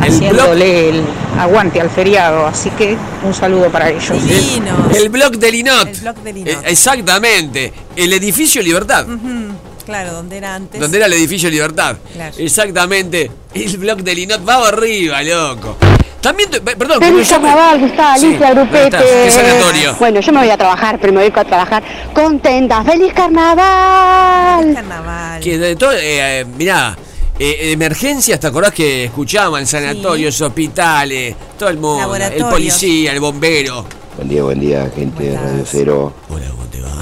haciéndole 0.00 0.88
el 0.90 1.02
aguante 1.38 1.80
al 1.80 1.90
feriado. 1.90 2.46
Así 2.46 2.70
que 2.70 2.96
un 3.24 3.34
saludo 3.34 3.68
para 3.70 3.90
ellos. 3.90 4.10
El, 4.10 4.96
el 4.96 5.08
blog 5.10 5.32
del 5.38 5.54
INOT. 5.56 5.88
El 5.88 6.00
blog 6.00 6.16
del 6.22 6.36
Eh, 6.36 6.40
INOT. 6.52 6.64
exactamente. 6.66 7.72
El 7.96 8.12
edificio 8.12 8.62
Libertad. 8.62 9.06
Ujú. 9.08 9.52
Claro, 9.86 10.12
donde 10.12 10.36
era 10.38 10.54
antes. 10.54 10.80
Donde 10.80 10.96
era 10.98 11.06
el 11.06 11.12
edificio 11.12 11.50
Libertad. 11.50 11.96
Claro. 12.12 12.34
Exactamente. 12.38 13.30
El 13.54 13.78
blog 13.78 14.02
del 14.02 14.18
INOT. 14.18 14.44
Vamos 14.44 14.68
arriba, 14.68 15.22
loco. 15.22 15.76
También, 16.20 16.48
te- 16.50 16.60
perdón. 16.62 17.00
Feliz 17.00 17.30
me- 17.30 17.36
carnaval, 17.36 17.78
¿qué 17.80 17.86
está? 17.86 18.16
Sí, 18.16 18.26
Alicia 18.26 18.54
¿dónde 18.54 18.62
Grupete. 18.64 19.04
¿Qué 19.24 19.30
sanatorio? 19.30 19.96
Bueno, 19.98 20.20
yo 20.20 20.32
me 20.32 20.38
voy 20.40 20.50
a 20.50 20.56
trabajar, 20.56 20.98
pero 20.98 21.12
me 21.12 21.20
voy 21.28 21.32
a 21.34 21.44
trabajar 21.44 21.82
contenta. 22.14 22.82
¡Feliz 22.82 23.12
carnaval! 23.12 24.72
carnaval. 24.74 25.40
Que 25.42 25.58
de 25.58 25.76
todo, 25.76 25.92
eh, 25.92 26.40
eh, 26.40 26.44
mirá, 26.56 26.96
eh, 27.38 27.72
emergencias, 27.72 28.40
¿te 28.40 28.46
acordás 28.46 28.72
que 28.72 29.04
escuchaban? 29.04 29.66
Sanatorios, 29.66 30.40
hospitales, 30.40 31.36
todo 31.58 31.68
el 31.68 31.76
mundo. 31.78 32.14
El 32.16 32.44
policía, 32.46 33.12
el 33.12 33.20
bombero. 33.20 33.84
Buen 34.16 34.28
día, 34.28 34.42
buen 34.44 34.60
día, 34.60 34.90
gente 34.94 35.24
de 35.24 35.36
Radio 35.36 35.64
Cero. 35.70 36.14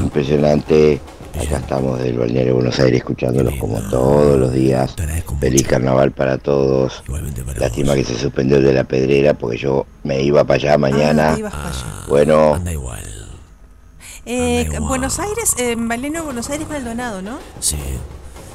Impresionante. 0.00 1.00
Acá 1.42 1.56
estamos 1.58 1.99
del 1.99 2.18
Balneario 2.18 2.54
Buenos 2.54 2.78
Aires 2.78 2.99
escuchándolos 2.99 3.54
como 3.56 3.80
todos 3.90 4.38
los 4.38 4.52
días. 4.52 4.94
Feliz 5.40 5.66
carnaval 5.66 6.12
para 6.12 6.38
todos. 6.38 7.02
Lástima 7.56 7.94
que 7.94 8.04
se 8.04 8.16
suspendió 8.16 8.58
el 8.58 8.64
de 8.64 8.72
la 8.75 8.84
pedrera 8.84 9.34
porque 9.34 9.58
yo 9.58 9.87
me 10.04 10.20
iba 10.22 10.44
para 10.44 10.56
allá 10.58 10.78
mañana. 10.78 11.37
Bueno, 12.08 12.61
Eh, 14.25 14.68
Buenos 14.80 15.18
Aires, 15.18 15.54
eh, 15.58 15.75
Baleno, 15.76 16.22
Buenos 16.25 16.49
Aires, 16.49 16.68
Maldonado, 16.68 17.22
¿no? 17.22 17.38
Sí. 17.58 17.76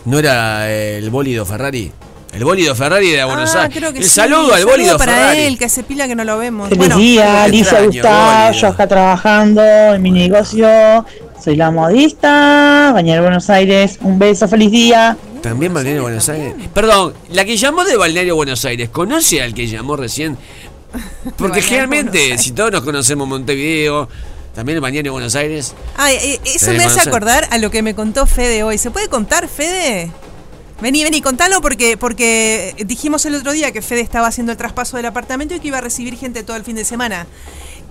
¿No 0.06 0.18
era 0.20 0.72
eh, 0.72 0.98
el 1.00 1.10
bólido 1.10 1.46
Ferrari? 1.46 1.92
El 2.34 2.44
bólido 2.46 2.74
Ferrari 2.76 3.12
de 3.12 3.24
Buenos 3.26 3.54
ah, 3.56 3.64
Aires. 3.64 3.78
creo 3.78 3.92
que 3.92 4.00
el 4.00 4.04
sí. 4.06 4.10
saludo 4.12 4.54
al 4.54 4.60
Saludo 4.62 4.72
bólido 4.72 4.98
para 4.98 5.14
Ferrari. 5.14 5.40
él, 5.42 5.58
que 5.58 5.66
hace 5.66 5.84
pila 5.84 6.08
que 6.08 6.16
no 6.16 6.24
lo 6.24 6.38
vemos. 6.38 6.70
Feliz 6.70 6.80
Bueno, 6.80 6.98
día, 6.98 7.44
Alicia 7.44 7.82
Gustavo, 7.84 8.52
yo 8.54 8.68
acá 8.68 8.88
trabajando 8.88 9.62
en 9.62 10.02
mi 10.02 10.12
negocio. 10.12 10.68
Soy 11.48 11.56
la 11.56 11.72
modista, 11.72 12.92
Bañera 12.94 13.22
Buenos 13.22 13.50
Aires. 13.50 14.00
Un 14.02 14.20
beso, 14.20 14.50
feliz 14.50 14.70
día. 14.70 15.16
También 15.42 15.74
Balneario 15.74 16.02
Buenos 16.02 16.28
Aires. 16.28 16.56
Perdón, 16.74 17.14
la 17.30 17.46
que 17.46 17.56
llamó 17.56 17.86
de 17.86 17.96
Balneario 17.96 18.36
Buenos 18.36 18.66
Aires, 18.66 18.90
¿conoce 18.90 19.42
al 19.42 19.54
que 19.54 19.66
llamó 19.66 19.96
recién? 19.96 20.38
Porque 21.38 21.62
generalmente, 21.62 22.38
si 22.38 22.52
todos 22.52 22.74
nos 22.74 22.82
conocemos 22.82 23.30
Montevideo, 23.30 24.10
también 24.54 24.76
el 24.76 24.82
Balneario 24.82 25.14
Buenos 25.14 25.38
Aires. 25.38 25.74
Ay, 25.96 26.18
eh, 26.22 26.42
eso 26.54 26.66
Debe 26.66 26.80
me 26.80 26.84
hace 26.84 27.08
acordar 27.08 27.48
a 27.50 27.58
lo 27.60 27.72
que 27.72 27.82
me 27.82 27.96
contó 27.96 28.26
Fede 28.26 28.64
hoy. 28.64 28.78
¿Se 28.78 28.92
puede 28.92 29.08
contar, 29.08 29.48
Fede? 29.48 30.12
Vení, 30.82 31.06
vení, 31.06 31.22
contalo 31.22 31.62
porque, 31.62 31.96
porque 31.96 32.76
dijimos 32.86 33.26
el 33.26 33.36
otro 33.36 33.54
día 33.54 33.72
que 33.72 33.82
Fede 33.82 34.02
estaba 34.02 34.28
haciendo 34.28 34.52
el 34.52 34.58
traspaso 34.58 34.98
del 34.98 35.06
apartamento 35.06 35.56
y 35.56 35.62
que 35.62 35.70
iba 35.70 35.78
a 35.78 35.82
recibir 35.82 36.18
gente 36.18 36.44
todo 36.44 36.58
el 36.58 36.66
fin 36.66 36.76
de 36.76 36.84
semana. 36.84 37.26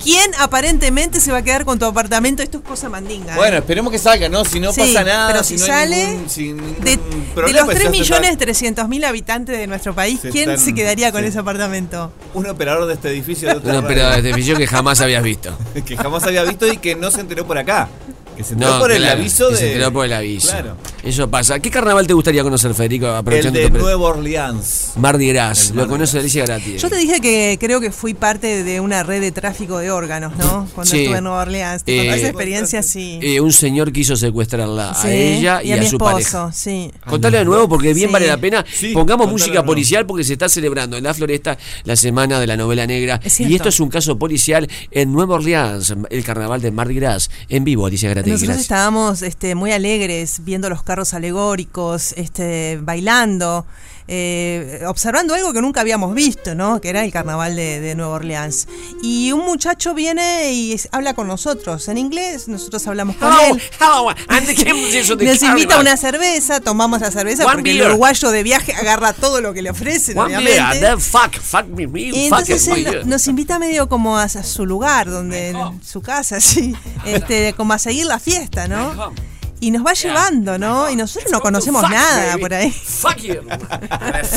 ¿Quién 0.02 0.30
aparentemente 0.38 1.20
se 1.20 1.32
va 1.32 1.38
a 1.38 1.42
quedar 1.42 1.64
con 1.64 1.78
tu 1.78 1.84
apartamento? 1.84 2.42
Esto 2.42 2.58
es 2.58 2.64
cosa 2.64 2.88
mandinga. 2.88 3.32
¿eh? 3.34 3.36
Bueno, 3.36 3.56
esperemos 3.56 3.90
que 3.90 3.98
salga, 3.98 4.28
¿no? 4.28 4.44
Si 4.44 4.60
no 4.60 4.72
Sí, 4.72 4.80
pasa 4.80 5.02
nada, 5.04 5.28
pero 5.32 5.42
si, 5.44 5.58
si 5.58 5.66
no 5.68 5.74
hay 5.74 5.80
sale, 5.82 6.06
ningún, 6.08 6.30
sin 6.30 6.56
ningún 6.58 6.84
De 6.84 6.98
problema, 7.34 7.58
los 7.58 7.64
pues 7.66 7.76
3 7.78 7.88
ya 7.88 7.92
se 7.92 7.98
millones 8.00 8.30
está- 8.30 8.44
300 8.44 8.88
mil 8.88 9.04
habitantes 9.04 9.58
de 9.58 9.66
nuestro 9.66 9.94
país, 9.94 10.20
Se 10.20 10.30
¿quién 10.30 10.50
están- 10.50 10.64
se 10.64 10.74
quedaría 10.74 11.10
con 11.12 11.22
sí. 11.22 11.28
ese 11.28 11.38
apartamento? 11.38 12.12
Un 12.34 12.46
operador 12.46 12.86
de 12.86 12.94
este 12.94 13.08
edificio 13.08 13.48
de 13.48 13.54
otra 13.58 13.72
No, 13.72 13.86
pero 13.86 14.02
radio. 14.02 14.22
de 14.22 14.30
edificio 14.30 14.56
que 14.56 14.66
jamás 14.66 15.00
habías 15.00 15.22
visto. 15.22 15.56
que 15.86 15.96
jamás 15.96 16.22
había 16.24 16.44
visto 16.44 16.70
y 16.70 16.76
que 16.76 16.94
no 16.94 17.10
se 17.10 17.20
enteró 17.22 17.46
por 17.46 17.58
acá. 17.58 17.88
Que 18.36 18.44
se 18.44 18.52
enteró 18.52 18.72
No, 18.74 18.80
por 18.80 18.92
el 18.92 18.98
claro, 18.98 19.20
aviso 19.20 19.48
que 19.48 19.54
de. 19.54 19.60
Se 19.60 19.66
enteró 19.72 19.92
por 19.92 20.04
el 20.06 20.12
aviso. 20.12 20.50
Claro. 20.50 20.76
Eso 21.02 21.30
pasa. 21.30 21.58
¿Qué 21.58 21.70
carnaval 21.70 22.06
te 22.06 22.12
gustaría 22.12 22.42
conocer, 22.42 22.74
Federico? 22.74 23.06
El 23.06 23.14
Aprovechando 23.14 23.58
de 23.58 23.66
tu 23.66 23.72
pre- 23.72 23.82
Nueva 23.82 24.08
Orleans. 24.08 24.92
Mardi 24.96 25.28
Gras. 25.28 25.70
El 25.70 25.76
Lo 25.76 25.88
conoce 25.88 26.18
Alicia 26.18 26.44
Gratis. 26.44 26.82
Yo 26.82 26.88
te 26.90 26.96
dije 26.96 27.20
que 27.20 27.56
creo 27.60 27.80
que 27.80 27.90
fui 27.90 28.12
parte 28.14 28.62
de 28.64 28.80
una 28.80 29.02
red 29.02 29.20
de 29.20 29.32
tráfico 29.32 29.78
de 29.78 29.90
órganos, 29.90 30.36
¿no? 30.36 30.68
Cuando 30.74 30.90
Sí. 30.90 31.00
estuve 31.02 31.18
en 31.18 31.24
Nueva 31.24 31.42
Orleans. 31.42 31.84
Te 31.84 31.96
Eh, 31.96 32.14
esa 32.14 32.26
experiencia, 32.28 32.82
sí. 32.82 33.18
Eh, 33.22 33.40
un 33.40 33.52
señor 33.52 33.92
quiso 33.92 34.16
secuestrarla 34.16 34.94
Sí, 34.94 35.08
a 35.08 35.12
ella 35.14 35.62
y, 35.62 35.68
y 35.68 35.72
a 35.72 35.76
a, 35.76 35.78
mi 35.78 35.86
su 35.86 35.96
esposo, 35.96 36.12
pareja. 36.12 36.52
sí. 36.52 36.90
Contale 37.06 37.38
de 37.38 37.44
nuevo 37.44 37.68
porque 37.68 37.94
bien 37.94 38.08
Sí. 38.08 38.12
vale 38.12 38.26
la 38.26 38.36
pena. 38.36 38.64
Sí, 38.70 38.92
Pongamos 38.92 39.30
música 39.30 39.60
de 39.60 39.66
policial 39.66 40.04
porque 40.06 40.24
se 40.24 40.34
está 40.34 40.48
celebrando 40.48 40.96
en 40.96 41.04
la 41.04 41.14
floresta 41.14 41.56
la 41.84 41.96
semana 41.96 42.38
de 42.40 42.46
la 42.46 42.56
novela 42.56 42.86
negra. 42.86 43.20
Es 43.24 43.40
y 43.40 43.54
esto 43.54 43.68
es 43.68 43.80
un 43.80 43.88
caso 43.88 44.18
policial 44.18 44.68
en 44.90 45.12
Nueva 45.12 45.36
Orleans, 45.36 45.94
el 46.10 46.24
carnaval 46.24 46.60
de 46.60 46.70
Mardi 46.70 46.96
Gras, 46.96 47.30
en 47.48 47.64
vivo, 47.64 47.86
Alicia 47.86 48.10
Gratis. 48.10 48.25
Nosotros 48.33 48.59
estábamos 48.59 49.23
este, 49.23 49.54
muy 49.54 49.73
alegres 49.73 50.45
viendo 50.45 50.68
los 50.68 50.83
carros 50.83 51.14
alegóricos, 51.14 52.12
este, 52.16 52.78
bailando, 52.83 53.66
eh, 54.08 54.82
observando 54.86 55.34
algo 55.34 55.52
que 55.52 55.60
nunca 55.60 55.80
habíamos 55.80 56.14
visto, 56.14 56.54
¿no? 56.54 56.80
Que 56.80 56.90
era 56.90 57.04
el 57.04 57.12
carnaval 57.12 57.56
de, 57.56 57.80
de 57.80 57.94
Nueva 57.94 58.14
Orleans. 58.14 58.68
Y 59.02 59.32
un 59.32 59.44
muchacho 59.44 59.94
viene 59.94 60.52
y 60.52 60.72
es- 60.75 60.88
habla 60.92 61.14
con 61.14 61.26
nosotros 61.26 61.88
en 61.88 61.98
inglés, 61.98 62.46
nosotros 62.48 62.86
hablamos 62.86 63.16
con 63.16 63.28
Hello, 63.32 63.56
él. 63.56 63.62
hello, 63.80 65.16
Nos 65.25 65.42
invita 65.42 65.76
a 65.76 65.80
una 65.80 65.96
cerveza, 65.96 66.60
tomamos 66.60 67.00
la 67.00 67.10
cerveza 67.10 67.44
One 67.44 67.54
porque 67.56 67.72
el 67.72 67.82
uruguayo 67.82 68.30
de 68.30 68.42
viaje 68.42 68.72
agarra 68.75 69.12
todo 69.12 69.40
lo 69.40 69.52
que 69.52 69.62
le 69.62 69.70
ofrecen, 69.70 70.16
One 70.18 70.36
obviamente. 70.36 70.80
beer, 70.80 71.00
fuck, 71.00 71.34
fuck 71.40 71.66
me, 71.66 71.86
me, 71.86 72.00
Y 72.02 72.25
entonces 72.26 72.66
él 72.68 73.02
nos 73.06 73.26
invita 73.26 73.58
medio 73.58 73.88
como 73.88 74.18
a, 74.18 74.28
su 74.28 74.66
lugar, 74.66 75.10
donde 75.10 75.54
su 75.84 76.00
casa, 76.02 76.40
sí, 76.40 76.75
este, 77.04 77.54
como 77.54 77.72
a 77.72 77.78
seguir 77.78 78.06
la 78.06 78.18
fiesta, 78.18 78.68
¿no? 78.68 79.12
Y 79.60 79.70
nos 79.70 79.84
va 79.86 79.94
llevando, 79.94 80.58
¿no? 80.58 80.90
Y 80.90 80.96
nosotros 80.96 81.32
no 81.32 81.40
conocemos 81.40 81.82
nada 81.88 82.36
por 82.38 82.52
ahí. 82.52 82.70
Fuck 82.70 83.16
you. 83.18 83.34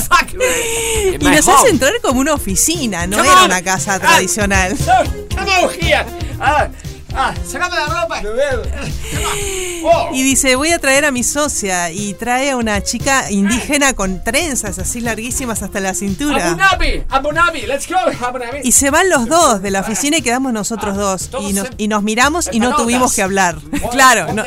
fuck 0.07 0.31
you. 0.31 0.39
Y 1.19 1.25
nos 1.25 1.47
hace 1.47 1.69
entrar 1.69 1.91
como 2.01 2.19
una 2.21 2.33
oficina, 2.33 3.05
no 3.05 3.21
era 3.23 3.43
una 3.43 3.61
casa 3.61 3.95
Ah. 3.95 3.99
tradicional. 3.99 4.77
Come 5.35 5.73
here. 5.81 6.05
Ah, 7.13 7.33
ah, 7.33 7.35
sacame 7.45 7.75
la 7.75 7.85
ropa. 7.87 8.21
Oh. 9.81 10.09
Y 10.13 10.23
dice, 10.23 10.57
voy 10.57 10.71
a 10.71 10.79
traer 10.79 11.05
a 11.05 11.11
mi 11.11 11.23
socia. 11.23 11.89
Y 11.89 12.13
trae 12.13 12.51
a 12.51 12.57
una 12.57 12.83
chica 12.83 13.31
indígena 13.31 13.93
con 13.93 14.21
trenzas 14.21 14.77
así 14.77 14.99
larguísimas 14.99 15.63
hasta 15.63 15.79
la 15.79 15.89
Abu 15.89 15.99
cintura. 15.99 16.53
Dhabi, 16.53 17.05
Abu 17.07 17.31
Dhabi, 17.31 17.61
let's 17.61 17.87
go, 17.87 17.95
Abu 17.95 18.39
Dhabi. 18.39 18.59
Y 18.63 18.73
se 18.73 18.91
van 18.91 19.09
los 19.09 19.27
dos 19.27 19.61
de 19.61 19.71
la 19.71 19.79
oficina 19.79 20.17
y 20.17 20.21
quedamos 20.21 20.51
nosotros 20.51 20.97
dos. 20.97 21.29
Y 21.39 21.53
nos, 21.53 21.69
y 21.77 21.87
nos 21.87 22.03
miramos 22.03 22.49
y 22.51 22.59
no 22.59 22.75
tuvimos 22.75 23.15
que 23.15 23.21
hablar. 23.21 23.57
Claro, 23.89 24.33
no, 24.33 24.43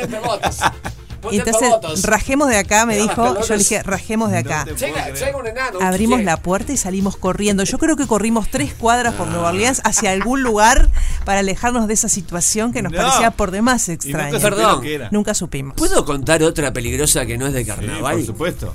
Y 1.31 1.37
entonces, 1.39 1.69
fotos. 1.69 2.03
rajemos 2.03 2.49
de 2.49 2.57
acá, 2.57 2.85
me 2.85 2.97
dijo. 2.97 3.41
Yo 3.41 3.53
le 3.53 3.59
dije, 3.59 3.83
rajemos 3.83 4.31
de 4.31 4.39
acá. 4.39 4.65
Llega, 4.65 5.09
llega 5.09 5.37
un 5.37 5.47
enano. 5.47 5.79
un 5.79 5.83
Abrimos 5.83 6.21
la 6.23 6.37
puerta 6.37 6.73
y 6.73 6.77
salimos 6.77 7.17
corriendo. 7.17 7.63
Yo 7.63 7.77
creo 7.77 7.95
que 7.95 8.07
corrimos 8.07 8.49
tres 8.49 8.73
cuadras 8.73 9.13
por 9.15 9.27
Nueva 9.27 9.49
Orleans 9.49 9.81
hacia 9.83 10.11
algún 10.11 10.43
lugar 10.43 10.89
para 11.25 11.39
alejarnos 11.39 11.87
de 11.87 11.93
esa 11.93 12.09
situación 12.09 12.73
que 12.73 12.81
nos 12.81 12.91
No. 12.91 12.97
parecía 12.97 13.31
por 13.31 13.51
demás 13.51 13.89
extraña. 13.89 14.39
Perdón. 14.39 14.81
Nunca 15.11 15.33
supimos. 15.33 15.75
¿Puedo 15.75 16.03
contar 16.05 16.43
otra 16.43 16.73
peligrosa 16.73 17.25
que 17.25 17.37
no 17.37 17.47
es 17.47 17.53
de 17.53 17.65
carnaval? 17.65 18.17
por 18.17 18.25
supuesto. 18.25 18.73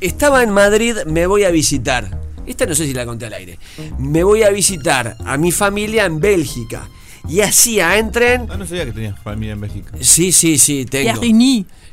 Estaba 0.00 0.42
en 0.42 0.50
Madrid, 0.50 0.96
me 1.06 1.26
voy 1.26 1.44
a 1.44 1.50
visitar. 1.50 2.18
Esta 2.46 2.66
no 2.66 2.74
sé 2.74 2.86
si 2.86 2.94
la 2.94 3.04
conté 3.04 3.26
al 3.26 3.34
aire. 3.34 3.58
Me 3.98 4.24
voy 4.24 4.42
a 4.42 4.50
visitar 4.50 5.16
a 5.24 5.36
mi 5.36 5.52
familia 5.52 6.04
en 6.06 6.18
Bélgica. 6.20 6.88
Y 7.28 7.40
hacía 7.40 7.98
en 7.98 8.10
tren. 8.10 8.46
Ah, 8.50 8.56
no 8.56 8.66
sabía 8.66 8.84
que 8.86 8.92
tenías 8.92 9.18
familia 9.20 9.52
en 9.52 9.60
México. 9.60 9.88
Sí, 10.00 10.32
sí, 10.32 10.58
sí, 10.58 10.84
tengo. 10.86 11.10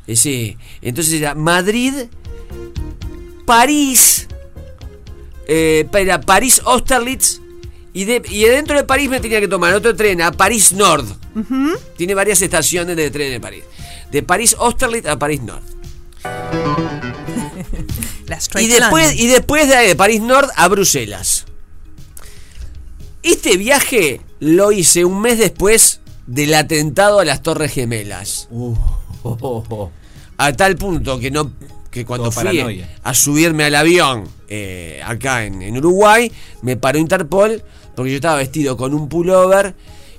Eh, 0.06 0.16
Sí. 0.16 0.56
Entonces 0.80 1.14
era 1.14 1.34
Madrid, 1.34 1.92
París, 3.44 4.26
eh, 5.46 5.86
era 5.92 6.20
París 6.20 6.62
Austerlitz. 6.64 7.40
Y, 7.92 8.04
de, 8.04 8.22
y 8.30 8.44
dentro 8.44 8.76
de 8.76 8.84
París 8.84 9.08
me 9.10 9.18
tenía 9.20 9.40
que 9.40 9.48
tomar 9.48 9.74
otro 9.74 9.94
tren 9.96 10.22
a 10.22 10.30
París 10.32 10.72
Nord. 10.72 11.06
Tiene 11.96 12.14
varias 12.14 12.40
estaciones 12.42 12.96
de 12.96 13.10
tren 13.10 13.32
en 13.32 13.40
París. 13.40 13.64
De 14.10 14.22
París 14.22 14.54
Austerlitz 14.58 15.06
a 15.06 15.18
París 15.18 15.40
Nord. 15.42 15.62
Y 18.62 18.66
después, 18.68 19.14
y 19.18 19.26
después 19.26 19.68
de, 19.68 19.74
ahí, 19.74 19.88
de 19.88 19.96
París 19.96 20.20
Nord 20.20 20.48
a 20.56 20.68
Bruselas. 20.68 21.46
Este 23.28 23.58
viaje 23.58 24.22
lo 24.40 24.72
hice 24.72 25.04
un 25.04 25.20
mes 25.20 25.38
después 25.38 26.00
del 26.26 26.54
atentado 26.54 27.20
a 27.20 27.24
las 27.26 27.42
Torres 27.42 27.72
Gemelas. 27.72 28.48
A 30.38 30.52
tal 30.54 30.76
punto 30.76 31.18
que 31.20 31.30
no 31.30 31.52
que 31.90 32.06
cuando 32.06 32.30
Todo 32.30 32.32
fui 32.32 32.44
paranoia. 32.44 32.88
a 33.02 33.12
subirme 33.14 33.64
al 33.64 33.74
avión 33.74 34.24
eh, 34.48 35.02
acá 35.04 35.44
en, 35.44 35.60
en 35.60 35.76
Uruguay, 35.76 36.32
me 36.62 36.76
paró 36.78 36.98
Interpol 36.98 37.62
porque 37.94 38.12
yo 38.12 38.16
estaba 38.16 38.36
vestido 38.36 38.76
con 38.78 38.94
un 38.94 39.08
pullover 39.10 39.74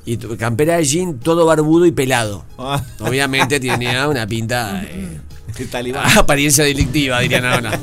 y 0.05 0.17
campera 0.17 0.77
de 0.77 0.83
jean, 0.85 1.19
todo 1.19 1.45
barbudo 1.47 1.87
y 1.87 1.91
pelado. 1.91 2.45
Ah. 2.59 2.83
Obviamente 2.99 3.59
tenía 3.59 4.07
una 4.07 4.27
pinta 4.27 4.83
eh, 4.83 5.19
El 5.57 5.69
talibán. 5.69 6.15
apariencia 6.17 6.63
delictiva, 6.63 7.21
dirían 7.21 7.45
ahora. 7.45 7.79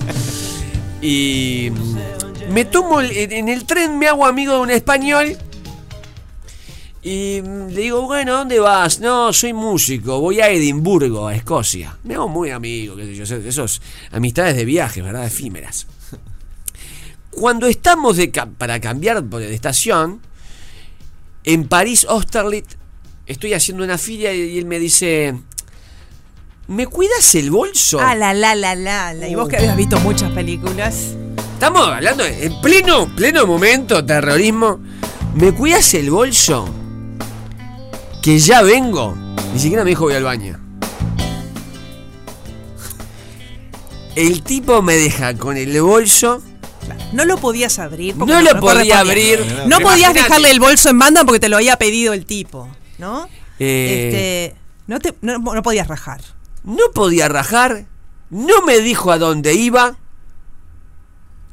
Y 1.03 1.71
me 2.51 2.65
tomo 2.65 3.01
el- 3.01 3.11
en 3.33 3.49
el 3.49 3.65
tren, 3.65 3.99
me 3.99 4.09
hago 4.09 4.27
amigo 4.27 4.55
de 4.55 4.61
un 4.61 4.71
español. 4.71 5.37
Y 7.03 7.41
le 7.41 7.83
digo, 7.83 8.03
bueno, 8.03 8.33
¿dónde 8.39 8.59
vas? 8.59 8.99
No, 8.99 9.33
soy 9.33 9.53
músico, 9.53 10.21
voy 10.21 10.41
a 10.41 10.49
Edimburgo, 10.51 11.29
a 11.29 11.37
Escocia. 11.37 11.97
Me 12.03 12.15
hago 12.15 12.29
muy 12.29 12.51
amigo, 12.51 12.97
qué 12.97 13.05
sé 13.05 13.15
yo, 13.15 13.37
esos- 13.37 13.81
amistades 14.11 14.57
de 14.57 14.65
viaje, 14.65 15.03
¿verdad? 15.03 15.25
Efímeras. 15.27 15.87
Cuando 17.31 17.67
estamos 17.67 18.17
de 18.17 18.29
para 18.59 18.81
cambiar 18.81 19.23
de 19.23 19.55
estación, 19.55 20.21
en 21.45 21.69
París, 21.69 22.07
Austerlitz, 22.09 22.77
estoy 23.27 23.53
haciendo 23.53 23.85
una 23.85 23.99
fila 23.99 24.33
y 24.33 24.59
él 24.59 24.65
me 24.65 24.79
dice, 24.81 25.35
¿me 26.67 26.87
cuidas 26.89 27.35
el 27.37 27.51
bolso? 27.53 28.01
Ah, 28.01 28.17
la, 28.17 28.35
la, 28.35 28.55
la, 28.57 28.75
la, 28.75 29.13
la. 29.13 29.29
Y 29.29 29.35
vos 29.37 29.49
que 29.49 29.59
habías 29.59 29.77
visto 29.77 30.01
muchas 30.01 30.33
películas. 30.33 31.15
Estamos 31.57 31.89
hablando 31.89 32.23
de- 32.23 32.45
en 32.47 32.61
pleno, 32.61 33.07
pleno 33.17 33.47
momento, 33.47 34.05
terrorismo. 34.05 34.79
¿Me 35.35 35.53
cuidas 35.53 35.95
el 35.95 36.11
bolso? 36.11 36.69
Que 38.23 38.39
ya 38.39 38.63
vengo. 38.63 39.17
Ni 39.55 39.59
siquiera 39.61 39.83
me 39.83 39.91
dijo 39.91 40.05
voy 40.05 40.15
al 40.15 40.25
baño. 40.25 40.61
El 44.15 44.43
tipo 44.43 44.83
me 44.83 44.95
deja 44.97 45.35
con 45.37 45.57
el 45.57 45.81
bolso. 45.81 46.43
No 47.13 47.25
lo 47.25 47.39
podías 47.39 47.79
abrir. 47.79 48.15
porque 48.17 48.33
No 48.33 48.41
lo 48.43 48.61
podía 48.61 48.61
correspondía. 48.61 49.01
abrir. 49.01 49.41
No 49.67 49.79
podías 49.79 50.11
Imagínate. 50.11 50.23
dejarle 50.23 50.51
el 50.51 50.61
bolso 50.61 50.91
en 50.91 50.99
banda 50.99 51.25
porque 51.25 51.41
te 51.41 51.49
lo 51.49 51.57
había 51.57 51.77
pedido 51.77 52.13
el 52.13 52.27
tipo, 52.27 52.69
¿no? 52.99 53.29
Eh, 53.59 54.51
Este, 54.53 54.61
no, 54.87 54.99
te, 54.99 55.15
no, 55.23 55.39
no 55.39 55.63
podías 55.63 55.89
rajar. 55.89 56.21
No 56.65 56.85
podía 56.95 57.29
rajar. 57.29 57.87
No 58.31 58.63
me 58.67 58.79
dijo 58.81 59.11
a 59.13 59.19
dónde 59.19 59.55
iba. 59.55 59.97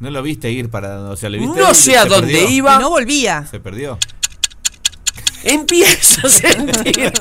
No 0.03 0.09
lo 0.11 0.21
viste 0.21 0.51
ir 0.51 0.69
para. 0.69 0.99
O 1.09 1.15
sea, 1.15 1.29
le 1.29 1.37
viste 1.37 1.57
No 1.61 1.69
ir, 1.69 1.75
sé 1.75 1.97
a 1.97 2.03
dónde 2.03 2.33
perdió. 2.33 2.49
iba. 2.49 2.75
Y 2.75 2.79
no 2.79 2.89
volvía. 2.89 3.47
Se 3.49 3.61
perdió. 3.61 3.97
Empiezo 5.45 6.27
a 6.27 6.29
sentir. 6.29 7.13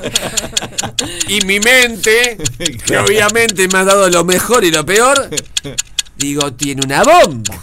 y 1.29 1.39
mi 1.45 1.61
mente, 1.61 2.37
que 2.85 2.97
obviamente 2.97 3.69
me 3.69 3.79
ha 3.79 3.83
dado 3.85 4.09
lo 4.09 4.25
mejor 4.25 4.65
y 4.65 4.71
lo 4.71 4.85
peor, 4.85 5.29
digo, 6.17 6.51
tiene 6.53 6.81
una 6.85 7.03
bomba. 7.03 7.55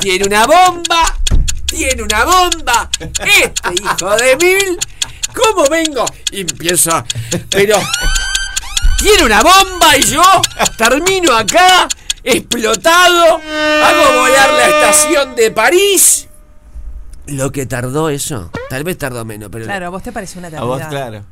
Tiene 0.00 0.26
una 0.26 0.46
bomba. 0.46 1.18
Tiene 1.66 2.02
una 2.02 2.24
bomba. 2.26 2.90
Este 3.00 3.52
hijo 3.82 4.16
de 4.16 4.36
mil. 4.36 4.78
¿Cómo 5.34 5.66
vengo? 5.70 6.04
Y 6.30 6.42
empiezo. 6.42 6.92
a- 6.94 7.06
Pero. 7.50 7.78
Tiene 8.98 9.24
una 9.24 9.42
bomba 9.42 9.96
y 9.96 10.02
yo 10.04 10.22
termino 10.78 11.34
acá, 11.36 11.86
explotado. 12.26 13.36
Hago 13.36 14.20
volar 14.20 14.52
la 14.52 14.66
estación 14.68 15.34
de 15.34 15.50
París. 15.50 16.28
Lo 17.26 17.50
que 17.50 17.66
tardó 17.66 18.08
eso, 18.08 18.50
tal 18.70 18.84
vez 18.84 18.98
tardó 18.98 19.24
menos, 19.24 19.48
pero. 19.50 19.64
Claro, 19.64 19.86
a 19.86 19.88
vos 19.88 20.02
te 20.02 20.12
pareció 20.12 20.38
una 20.38 20.48
A 20.48 20.62
vos, 20.62 20.78
eternidad. 20.80 21.08
claro. 21.10 21.24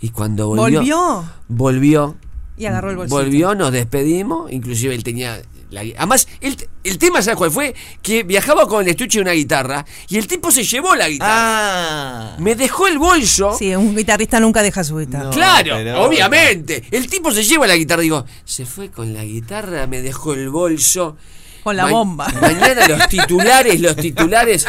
Y 0.00 0.08
cuando 0.10 0.48
volvió. 0.48 0.80
Volvió. 0.80 1.24
Volvió. 1.48 2.16
Y 2.56 2.66
agarró 2.66 2.90
el 2.90 2.96
bolsito. 2.96 3.16
Volvió, 3.16 3.54
nos 3.54 3.70
despedimos. 3.72 4.50
Inclusive 4.50 4.94
él 4.94 5.04
tenía. 5.04 5.40
La, 5.70 5.82
además, 5.96 6.26
el, 6.40 6.56
el 6.84 6.98
tema, 6.98 7.22
¿sabes 7.22 7.36
cuál 7.38 7.50
fue? 7.50 7.74
Que 8.02 8.22
viajaba 8.24 8.66
con 8.66 8.82
el 8.82 8.88
estuche 8.90 9.18
de 9.18 9.22
una 9.22 9.32
guitarra 9.32 9.84
y 10.08 10.18
el 10.18 10.26
tipo 10.26 10.50
se 10.50 10.64
llevó 10.64 10.94
la 10.96 11.08
guitarra. 11.08 12.36
Me 12.38 12.54
dejó 12.56 12.86
el 12.88 12.98
bolso. 12.98 13.56
Sí, 13.56 13.74
un 13.76 13.94
guitarrista 13.96 14.40
nunca 14.40 14.62
deja 14.62 14.82
su 14.82 14.96
guitarra. 14.98 15.30
Claro, 15.30 15.76
pero- 15.76 16.02
obviamente. 16.04 16.82
El 16.90 17.08
tipo 17.08 17.30
se 17.30 17.44
lleva 17.44 17.66
la 17.66 17.76
guitarra. 17.76 18.02
Digo, 18.02 18.24
se 18.44 18.66
fue 18.66 18.90
con 18.90 19.14
la 19.14 19.24
guitarra, 19.24 19.86
me 19.86 20.02
dejó 20.02 20.34
el 20.34 20.50
bolso. 20.50 21.16
Con 21.62 21.76
la 21.76 21.84
Ma- 21.84 21.90
bomba. 21.90 22.26
Mañana 22.40 22.88
los 22.88 23.06
titulares, 23.08 23.78
los 23.80 23.94
titulares. 23.94 24.66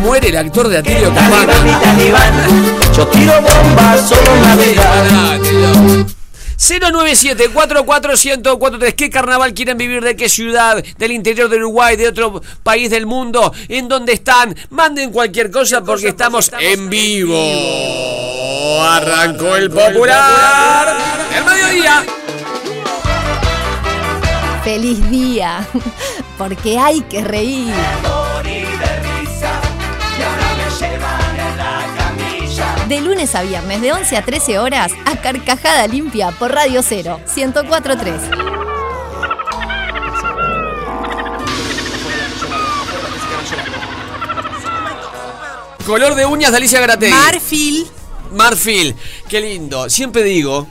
Muere 0.00 0.30
el 0.30 0.36
actor 0.38 0.66
de 0.68 0.78
Atilio 0.78 1.12
Camano. 1.14 1.52
Yo 2.96 3.06
tiro 3.08 3.32
bombas, 3.42 4.08
solo 4.08 4.30
navegar. 6.56 6.92
097-44143. 7.52 8.94
¿Qué 8.94 9.10
carnaval 9.10 9.54
quieren 9.54 9.76
vivir? 9.78 10.02
¿De 10.02 10.16
qué 10.16 10.28
ciudad? 10.28 10.82
¿Del 10.98 11.12
interior 11.12 11.48
de 11.48 11.56
Uruguay? 11.56 11.96
¿De 11.96 12.08
otro 12.08 12.42
país 12.62 12.90
del 12.90 13.06
mundo? 13.06 13.52
¿En 13.68 13.88
dónde 13.88 14.12
están? 14.12 14.56
Manden 14.70 15.10
cualquier 15.12 15.50
cosa 15.50 15.82
porque 15.84 16.08
estamos 16.08 16.50
en 16.58 16.88
vivo. 16.90 17.36
Arrancó 18.82 19.56
el 19.56 19.70
popular. 19.70 20.96
El 21.36 21.44
mediodía. 21.44 22.04
Feliz 24.64 25.10
día, 25.10 25.66
porque 26.38 26.76
hay 26.76 27.00
que 27.02 27.22
reír. 27.22 27.72
De 32.88 33.00
lunes 33.00 33.34
a 33.34 33.42
viernes, 33.42 33.80
de 33.82 33.92
11 33.92 34.16
a 34.16 34.24
13 34.24 34.60
horas, 34.60 34.92
a 35.06 35.20
Carcajada 35.20 35.88
Limpia 35.88 36.30
por 36.30 36.52
Radio 36.52 36.82
0, 36.84 37.20
1043. 37.34 38.20
Color 45.84 46.14
de 46.14 46.26
uñas 46.26 46.52
de 46.52 46.56
Alicia 46.58 46.78
Garategui. 46.78 47.12
Marfil. 47.12 47.86
Marfil. 48.32 48.94
Qué 49.28 49.40
lindo. 49.40 49.90
Siempre 49.90 50.22
digo, 50.22 50.68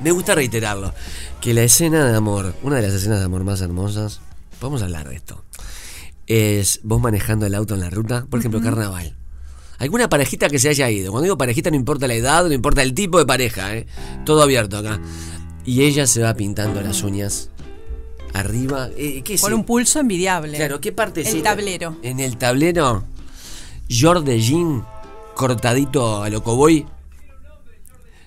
me 0.00 0.12
gusta 0.12 0.34
reiterarlo, 0.34 0.94
que 1.42 1.52
la 1.52 1.64
escena 1.64 2.06
de 2.06 2.16
amor, 2.16 2.54
una 2.62 2.76
de 2.76 2.82
las 2.82 2.94
escenas 2.94 3.18
de 3.18 3.26
amor 3.26 3.44
más 3.44 3.60
hermosas, 3.60 4.20
vamos 4.58 4.80
a 4.80 4.86
hablar 4.86 5.06
de 5.06 5.16
esto, 5.16 5.44
es 6.26 6.80
vos 6.82 6.98
manejando 6.98 7.44
el 7.44 7.54
auto 7.54 7.74
en 7.74 7.80
la 7.80 7.90
ruta, 7.90 8.24
por 8.30 8.40
ejemplo, 8.40 8.62
carnaval. 8.62 9.19
Alguna 9.80 10.08
parejita 10.08 10.48
que 10.48 10.58
se 10.60 10.68
haya 10.68 10.88
ido. 10.90 11.10
Cuando 11.10 11.24
digo 11.24 11.36
parejita 11.38 11.70
no 11.70 11.76
importa 11.76 12.06
la 12.06 12.14
edad, 12.14 12.44
no 12.46 12.52
importa 12.52 12.82
el 12.82 12.94
tipo 12.94 13.18
de 13.18 13.26
pareja, 13.26 13.74
¿eh? 13.74 13.86
todo 14.24 14.42
abierto 14.42 14.78
acá. 14.78 15.00
Y 15.64 15.82
ella 15.82 16.06
se 16.06 16.22
va 16.22 16.34
pintando 16.34 16.80
las 16.80 17.02
uñas 17.02 17.48
arriba. 18.34 18.88
eh, 18.96 19.22
¿qué 19.24 19.34
es? 19.34 19.40
Con 19.40 19.52
un 19.54 19.64
pulso 19.64 19.98
envidiable. 19.98 20.56
Claro, 20.56 20.80
¿qué 20.80 20.92
parte 20.92 21.22
es 21.22 21.28
El 21.34 21.42
tablero. 21.42 21.96
En 22.02 22.20
el 22.20 22.36
tablero, 22.36 23.04
George 23.88 24.38
Jean, 24.40 24.84
cortadito 25.34 26.22
a 26.22 26.28
lo 26.30 26.44
cowboy. 26.44 26.86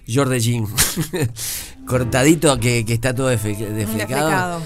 George 0.06 0.40
Jean, 0.42 0.66
cortadito 1.88 2.60
que, 2.60 2.84
que 2.86 2.94
está 2.94 3.14
todo 3.16 3.32
defe- 3.32 3.56
desflecado. 3.58 3.80
Deflecado. 4.60 4.62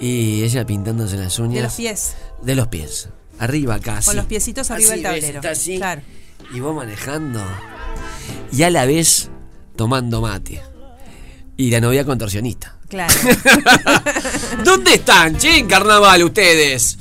Y 0.00 0.42
ella 0.42 0.64
pintándose 0.66 1.16
las 1.16 1.38
uñas. 1.38 1.54
De 1.56 1.62
los 1.62 1.74
pies. 1.74 2.14
De 2.42 2.54
los 2.54 2.68
pies. 2.68 3.08
Arriba 3.38 3.78
casi. 3.78 4.06
Con 4.06 4.16
los 4.16 4.24
piecitos 4.26 4.70
arriba 4.70 4.90
del 4.90 5.02
tablero. 5.02 5.36
Está 5.36 5.50
así. 5.50 5.76
Claro. 5.76 6.02
Y 6.52 6.60
vos 6.60 6.74
manejando. 6.74 7.40
Y 8.52 8.64
a 8.64 8.70
la 8.70 8.84
vez 8.86 9.30
tomando 9.76 10.20
mate. 10.20 10.60
Y 11.56 11.70
la 11.70 11.80
novia 11.80 12.04
contorsionista. 12.04 12.76
Claro. 12.88 13.14
¿Dónde 14.64 14.94
están, 14.94 15.38
che, 15.38 15.58
en 15.58 15.68
carnaval 15.68 16.24
ustedes? 16.24 16.98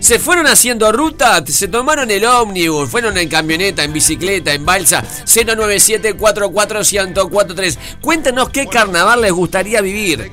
Se 0.00 0.18
fueron 0.18 0.46
haciendo 0.46 0.90
ruta, 0.92 1.44
se 1.46 1.68
tomaron 1.68 2.10
el 2.10 2.24
ómnibus, 2.24 2.88
fueron 2.88 3.18
en 3.18 3.28
camioneta, 3.28 3.84
en 3.84 3.92
bicicleta, 3.92 4.54
en 4.54 4.64
balsa. 4.64 5.02
097-44-1043. 5.02 7.78
Cuéntanos 8.00 8.48
qué 8.50 8.66
carnaval 8.66 9.20
les 9.22 9.32
gustaría 9.32 9.80
vivir. 9.82 10.30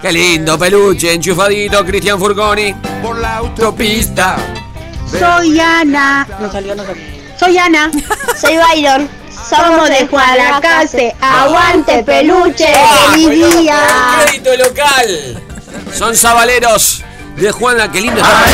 Qué 0.00 0.12
lindo, 0.12 0.58
peluche, 0.58 1.12
enchufadito, 1.12 1.84
Cristian 1.84 2.18
Furgoni. 2.18 2.74
Por 3.02 3.18
la 3.18 3.36
autopista. 3.38 4.38
Soy 5.10 5.60
Ana. 5.60 6.26
No 6.40 6.50
salió, 6.50 6.74
no 6.74 6.84
salió. 6.84 7.19
Soy 7.40 7.56
Ana. 7.56 7.90
Soy 8.38 8.58
Byron. 8.58 9.08
Somos 9.48 9.88
de 9.88 10.04
Guadalacase. 10.04 11.16
Aguante 11.22 12.04
peluche. 12.04 12.68
¡Feliz 13.12 13.56
día! 13.56 13.78
Crédito 14.26 14.54
local. 14.56 15.42
Son 15.96 16.14
sabaleros 16.14 17.02
de 17.36 17.50
Juan 17.50 17.78
la 17.78 17.90
que 17.90 18.02
lindo 18.02 18.20
está. 18.20 18.44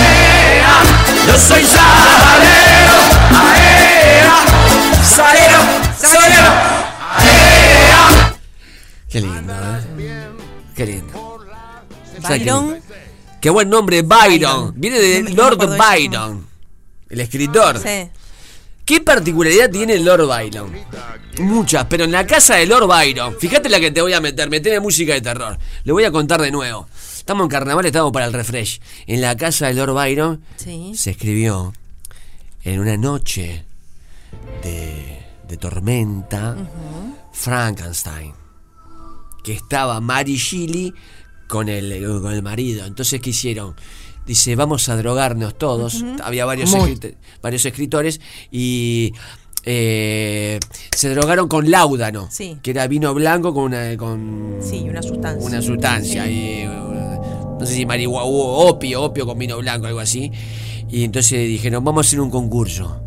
Yo 1.27 1.37
soy 1.37 1.65
salero. 1.65 2.93
Salero. 5.03 5.63
Salero. 5.99 6.53
Qué 9.11 9.21
lindo, 9.21 9.53
¿eh? 9.53 10.29
Qué 10.77 10.87
lindo. 10.87 11.41
¿Sabes 12.23 12.39
qué 12.39 12.53
Byron. 12.53 12.83
Qué 13.41 13.51
buen 13.51 13.69
nombre, 13.69 14.03
Byron. 14.03 14.75
Viene 14.77 15.01
de 15.01 15.23
Lord 15.35 15.77
Byron, 15.77 16.47
el 17.11 17.21
escritor. 17.21 17.81
Sí. 17.83 18.11
¿Qué 18.87 19.01
particularidad 19.01 19.69
tiene 19.69 19.99
Lord 19.99 20.27
Byron? 20.29 20.73
Muchas, 21.41 21.85
pero 21.87 22.05
en 22.05 22.13
la 22.13 22.25
casa 22.27 22.55
de 22.55 22.67
Lord 22.67 22.87
Byron, 22.87 23.35
fíjate 23.39 23.69
la 23.69 23.81
que 23.81 23.91
te 23.91 24.01
voy 24.01 24.13
a 24.13 24.21
meter, 24.21 24.49
meteme 24.49 24.79
música 24.81 25.13
de 25.13 25.21
terror. 25.21 25.59
Le 25.85 25.93
voy 25.93 26.05
a 26.05 26.13
contar 26.13 26.41
de 26.41 26.51
nuevo. 26.53 26.87
Estamos 27.17 27.45
en 27.45 27.51
carnaval, 27.51 27.85
estamos 27.85 28.13
para 28.13 28.27
el 28.27 28.33
refresh. 28.33 28.81
En 29.09 29.21
la 29.21 29.37
casa 29.37 29.67
de 29.67 29.75
Lord 29.75 29.93
Byron 29.93 30.41
Sí. 30.57 30.93
se 30.95 31.11
escribió 31.11 31.75
en 32.63 32.79
una 32.81 32.97
noche 32.97 33.65
de, 34.63 35.19
de 35.49 35.57
tormenta 35.57 36.57
Frankenstein. 37.33 38.33
Que 39.43 39.53
estaba 39.53 40.01
Mary 40.01 40.37
Shelley 40.37 40.95
con 41.49 41.69
el, 41.69 42.05
con 42.23 42.33
el 42.33 42.43
marido. 42.43 42.87
Entonces, 42.87 43.21
¿qué 43.21 43.31
hicieron? 43.31 43.75
Dice, 44.27 44.57
vamos 44.57 44.89
a 44.89 44.97
drogarnos 44.97 45.57
todos. 45.57 46.05
Había 46.23 46.45
varios, 46.45 46.75
escrit- 46.75 47.15
varios 47.43 47.65
escritores 47.65 48.21
y 48.51 49.13
eh, 49.65 50.59
se 50.95 51.11
drogaron 51.15 51.49
con 51.49 51.71
láudano, 51.71 52.29
Sí. 52.31 52.59
que 52.63 52.71
era 52.73 52.87
vino 52.89 53.15
blanco 53.15 53.55
con 53.55 53.65
una, 53.65 53.97
con 53.97 54.57
Sí, 54.61 54.85
una 54.89 55.03
sustancia. 55.03 55.47
una 55.47 55.63
sustancia. 55.63 56.29
y, 56.31 56.65
no 56.67 57.65
sé 57.65 57.75
si 57.75 57.87
marihuana, 57.87 58.25
opio, 58.27 59.03
opio 59.03 59.27
con 59.27 59.39
vino 59.39 59.57
blanco, 59.59 59.87
algo 59.87 60.01
así. 60.01 60.31
Y 60.89 61.05
entonces 61.05 61.47
dijeron, 61.49 61.83
vamos 61.85 62.05
a 62.05 62.09
hacer 62.09 62.21
un 62.21 62.31
concurso. 62.31 63.01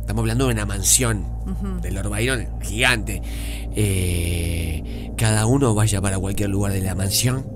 Estamos 0.00 0.22
hablando 0.22 0.46
de 0.46 0.52
una 0.52 0.66
mansión 0.66 1.26
de 1.80 1.90
Lord 1.92 2.08
Byron 2.08 2.60
gigante. 2.62 3.22
Eh, 3.76 5.10
cada 5.16 5.46
uno 5.46 5.74
vaya 5.74 6.00
para 6.00 6.18
cualquier 6.18 6.50
lugar 6.50 6.72
de 6.72 6.80
la 6.80 6.94
mansión. 6.94 7.46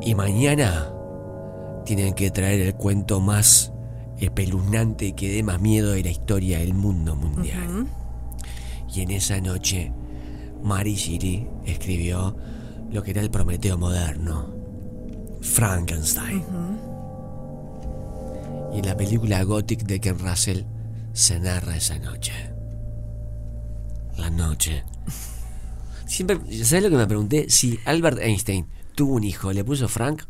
Y 0.00 0.14
mañana 0.14 0.92
tienen 1.84 2.14
que 2.14 2.30
traer 2.30 2.60
el 2.60 2.74
cuento 2.74 3.20
más 3.20 3.72
espeluznante 4.18 5.06
y 5.06 5.12
que 5.12 5.30
dé 5.30 5.42
más 5.42 5.60
miedo 5.60 5.92
de 5.92 6.02
la 6.02 6.10
historia 6.10 6.58
del 6.58 6.74
mundo 6.74 7.16
mundial. 7.16 7.86
Y 8.92 9.02
en 9.02 9.10
esa 9.10 9.40
noche, 9.40 9.92
Mary 10.62 10.94
Shelley 10.94 11.48
escribió 11.64 12.36
lo 12.90 13.02
que 13.02 13.10
era 13.12 13.20
el 13.20 13.30
Prometeo 13.30 13.78
moderno, 13.78 14.54
Frankenstein. 15.40 16.44
Y 18.72 18.78
en 18.78 18.86
la 18.86 18.96
película 18.96 19.42
Gothic 19.42 19.84
de 19.84 20.00
Ken 20.00 20.18
Russell 20.18 20.64
se 21.12 21.38
narra 21.40 21.76
esa 21.76 21.98
noche. 21.98 22.32
La 24.16 24.30
noche. 24.30 24.84
Siempre, 26.06 26.38
¿sabes 26.64 26.84
lo 26.84 26.90
que 26.90 26.96
me 26.96 27.06
pregunté? 27.06 27.50
Si 27.50 27.78
Albert 27.84 28.18
Einstein 28.18 28.68
tuvo 28.98 29.14
un 29.14 29.22
hijo, 29.22 29.52
¿le 29.52 29.62
puso 29.62 29.86
Frank? 29.86 30.24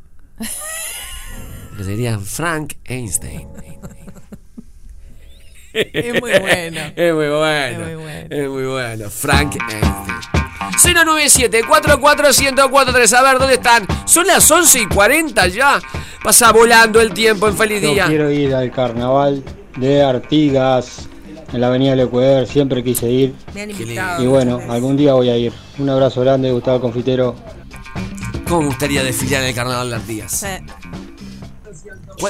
Que 1.78 1.84
sería 1.84 2.18
Frank 2.18 2.74
Einstein. 2.84 3.48
Es 5.72 6.20
muy 6.20 6.20
bueno. 6.20 6.80
Es 6.96 7.14
muy 7.14 7.28
bueno. 7.28 7.76
Es 7.76 7.84
muy 7.84 7.94
bueno. 7.94 8.26
Es 8.28 8.48
muy 8.48 8.64
bueno. 8.66 9.08
Frank 9.08 9.56
Einstein. 9.70 10.96
097 11.06 11.62
44143 11.66 13.12
A 13.14 13.22
ver, 13.22 13.38
¿dónde 13.38 13.54
están? 13.54 13.86
Son 14.04 14.26
las 14.26 14.50
11 14.50 14.80
y 14.80 14.86
40 14.86 15.48
ya. 15.48 15.80
Pasa 16.22 16.52
volando 16.52 17.00
el 17.00 17.14
tiempo 17.14 17.48
en 17.48 17.56
feliz 17.56 17.80
Yo 17.80 17.92
día. 17.92 18.06
quiero 18.06 18.30
ir 18.30 18.54
al 18.54 18.70
carnaval 18.70 19.42
de 19.78 20.02
Artigas 20.02 21.08
en 21.54 21.62
la 21.62 21.68
avenida 21.68 21.96
Lecueder, 21.96 22.46
siempre 22.46 22.84
quise 22.84 23.10
ir. 23.10 23.34
Me 23.54 23.62
han 23.62 23.70
invitado. 23.70 24.22
Y 24.22 24.26
bueno, 24.26 24.60
algún 24.68 24.98
día 24.98 25.14
voy 25.14 25.30
a 25.30 25.38
ir. 25.38 25.54
Un 25.78 25.88
abrazo 25.88 26.20
grande, 26.20 26.52
Gustavo 26.52 26.82
Confitero. 26.82 27.34
¿Cómo 28.48 28.62
me 28.62 28.66
gustaría 28.68 29.04
desfilar 29.04 29.42
en 29.42 29.48
el 29.48 29.54
carnaval 29.54 29.90
de 29.90 29.96
Artigas? 29.96 30.32
Sí. 30.32 30.46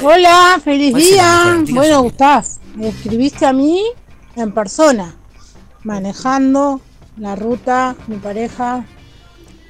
Hola, 0.03 0.61
feliz 0.63 0.91
¿Cuál 0.91 1.03
será 1.03 1.55
día. 1.65 1.75
Bueno, 1.75 2.01
o 2.01 2.03
Gustavo, 2.03 2.47
me 2.75 2.89
escribiste 2.89 3.47
a 3.47 3.53
mí 3.53 3.85
en 4.35 4.53
persona, 4.53 5.15
manejando 5.85 6.81
la 7.19 7.37
ruta, 7.37 7.95
mi 8.09 8.17
pareja, 8.17 8.85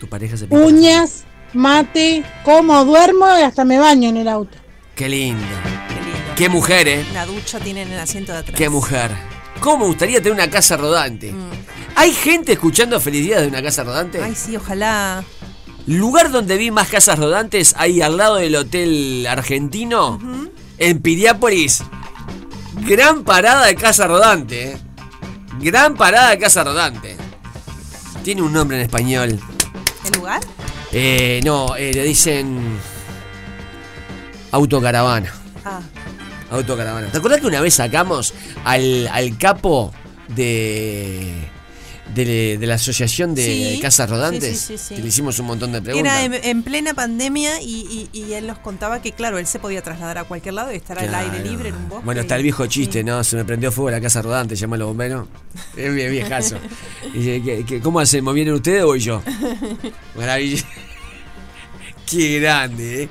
Tu 0.00 0.08
pareja 0.08 0.36
se 0.36 0.46
uñas, 0.50 1.24
mate, 1.52 2.24
como, 2.44 2.82
duermo 2.84 3.26
y 3.38 3.42
hasta 3.42 3.64
me 3.64 3.78
baño 3.78 4.08
en 4.08 4.16
el 4.16 4.28
auto. 4.28 4.56
Qué 4.94 5.08
lindo. 5.08 5.44
Qué 6.34 6.48
mujer, 6.48 6.88
¿eh? 6.88 7.06
Una 7.10 7.26
ducha 7.26 7.60
tiene 7.60 7.82
en 7.82 7.92
el 7.92 7.98
asiento 7.98 8.32
de 8.32 8.38
atrás. 8.38 8.56
Qué 8.56 8.68
mujer. 8.70 9.10
¿Cómo 9.60 9.78
me 9.80 9.86
gustaría 9.86 10.18
tener 10.18 10.32
una 10.32 10.48
casa 10.48 10.76
rodante? 10.76 11.34
¿Hay 11.94 12.12
gente 12.12 12.52
escuchando 12.52 12.98
Feliz 13.00 13.24
Día 13.24 13.40
de 13.40 13.48
una 13.48 13.62
casa 13.62 13.84
rodante? 13.84 14.22
Ay, 14.22 14.34
sí, 14.34 14.56
ojalá. 14.56 15.24
Lugar 15.88 16.30
donde 16.30 16.58
vi 16.58 16.70
más 16.70 16.88
casas 16.88 17.18
rodantes, 17.18 17.74
ahí 17.78 18.02
al 18.02 18.18
lado 18.18 18.34
del 18.34 18.54
Hotel 18.56 19.26
Argentino, 19.26 20.18
en 20.76 21.00
Piriápolis. 21.00 21.82
Gran 22.86 23.24
parada 23.24 23.64
de 23.64 23.74
casa 23.74 24.06
rodante, 24.06 24.72
¿eh? 24.72 24.76
Gran 25.60 25.96
parada 25.96 26.28
de 26.28 26.38
casa 26.38 26.62
rodante. 26.62 27.16
Tiene 28.22 28.42
un 28.42 28.52
nombre 28.52 28.76
en 28.76 28.82
español. 28.82 29.40
¿El 30.04 30.12
lugar? 30.18 30.42
Eh, 30.92 31.40
no, 31.42 31.74
eh, 31.74 31.94
le 31.94 32.04
dicen. 32.04 32.78
Autocaravana. 34.52 35.32
Ah. 35.64 35.80
Autocaravana. 36.50 37.08
¿Te 37.08 37.16
acuerdas 37.16 37.40
que 37.40 37.46
una 37.46 37.62
vez 37.62 37.72
sacamos 37.72 38.34
al, 38.62 39.08
al 39.08 39.38
capo 39.38 39.94
de, 40.28 41.48
de, 42.14 42.56
de 42.58 42.66
la 42.66 42.74
Asociación 42.74 43.34
de 43.34 43.74
Sí. 43.74 43.78
Casas 43.80 44.08
Rodantes? 44.10 44.60
Sí, 44.60 44.78
sí. 44.78 44.94
Que 44.96 45.02
le 45.02 45.08
hicimos 45.08 45.38
un 45.38 45.46
montón 45.46 45.72
de 45.72 45.82
preguntas. 45.82 46.12
Era 46.12 46.24
en, 46.24 46.34
en 46.44 46.62
plena 46.62 46.94
pandemia 46.94 47.60
y, 47.62 48.08
y- 48.12 48.18
y 48.18 48.32
él 48.32 48.46
nos 48.46 48.58
contaba 48.58 49.00
que, 49.02 49.12
claro, 49.12 49.38
él 49.38 49.46
se 49.46 49.58
podía 49.58 49.82
trasladar 49.82 50.18
a 50.18 50.24
cualquier 50.24 50.54
lado 50.54 50.72
y 50.72 50.76
estar 50.76 50.98
al 50.98 51.08
Claro. 51.08 51.30
aire 51.32 51.48
libre 51.48 51.68
en 51.70 51.74
un 51.76 51.88
bosque. 51.88 52.04
Bueno, 52.04 52.20
está 52.20 52.36
el 52.36 52.42
viejo 52.42 52.66
chiste, 52.66 53.04
¿no? 53.04 53.22
Se 53.24 53.36
me 53.36 53.44
prendió 53.44 53.70
fuego 53.72 53.90
la 53.90 54.00
casa 54.00 54.22
rodante, 54.22 54.56
llama 54.56 54.76
a 54.76 54.78
los 54.80 54.88
bomberos. 54.88 55.28
Es 55.76 55.94
bien 55.94 56.10
viejazo. 56.10 56.56
Y 57.14 57.18
dice, 57.18 57.42
¿qué- 57.42 57.64
qué- 57.66 57.80
¿Cómo 57.80 58.00
hacemos? 58.00 58.34
¿Vienen 58.34 58.54
ustedes 58.54 58.82
o 58.82 58.86
voy 58.86 59.00
yo? 59.00 59.22
Maravilla. 60.16 60.62
Qué 62.10 62.40
grande, 62.40 63.02
¿eh? 63.04 63.08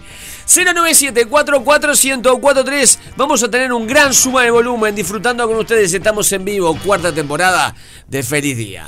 097-44143. 0.48 2.98
Vamos 3.16 3.44
a 3.44 3.52
tener 3.52 3.72
un 3.74 3.86
gran 3.86 4.12
suma 4.14 4.44
de 4.44 4.52
volumen 4.52 4.96
disfrutando 4.96 5.46
con 5.48 5.58
ustedes. 5.58 5.94
Estamos 5.94 6.32
en 6.32 6.46
vivo, 6.46 6.78
cuarta 6.84 7.12
temporada 7.12 7.76
de 8.08 8.24
Feliz 8.24 8.58
Día. 8.58 8.88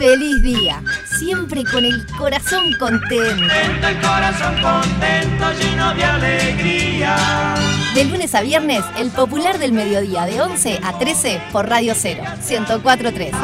Feliz 0.00 0.42
día, 0.42 0.82
siempre 1.18 1.62
con 1.62 1.84
el 1.84 2.06
corazón 2.16 2.72
contento. 2.78 3.52
El 3.52 4.00
corazón 4.00 4.54
contento, 4.62 5.52
lleno 5.60 5.94
de 5.94 6.04
alegría. 6.04 7.54
De 7.94 8.06
lunes 8.06 8.34
a 8.34 8.40
viernes, 8.40 8.82
el 8.96 9.10
popular 9.10 9.58
del 9.58 9.72
mediodía 9.72 10.24
de 10.24 10.40
11 10.40 10.80
a 10.82 10.98
13 10.98 11.42
por 11.52 11.68
Radio 11.68 11.92
0, 11.94 12.22
1043. 12.48 13.34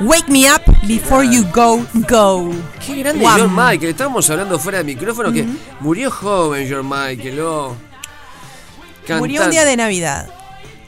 Wake 0.00 0.28
me 0.28 0.48
up 0.48 0.62
before 0.86 1.24
you 1.24 1.44
go, 1.52 1.84
go. 2.08 2.52
Qué 2.84 2.96
grande 2.96 3.24
John 3.24 3.54
Michael. 3.54 3.90
Estábamos 3.90 4.28
hablando 4.30 4.58
fuera 4.58 4.78
de 4.78 4.84
micrófono 4.84 5.32
que 5.32 5.46
murió 5.80 6.10
joven 6.10 6.66
John 6.70 6.88
Michael. 6.88 7.40
Oh. 7.40 7.76
Murió 9.18 9.44
un 9.44 9.50
día 9.50 9.64
de 9.64 9.76
Navidad. 9.76 10.28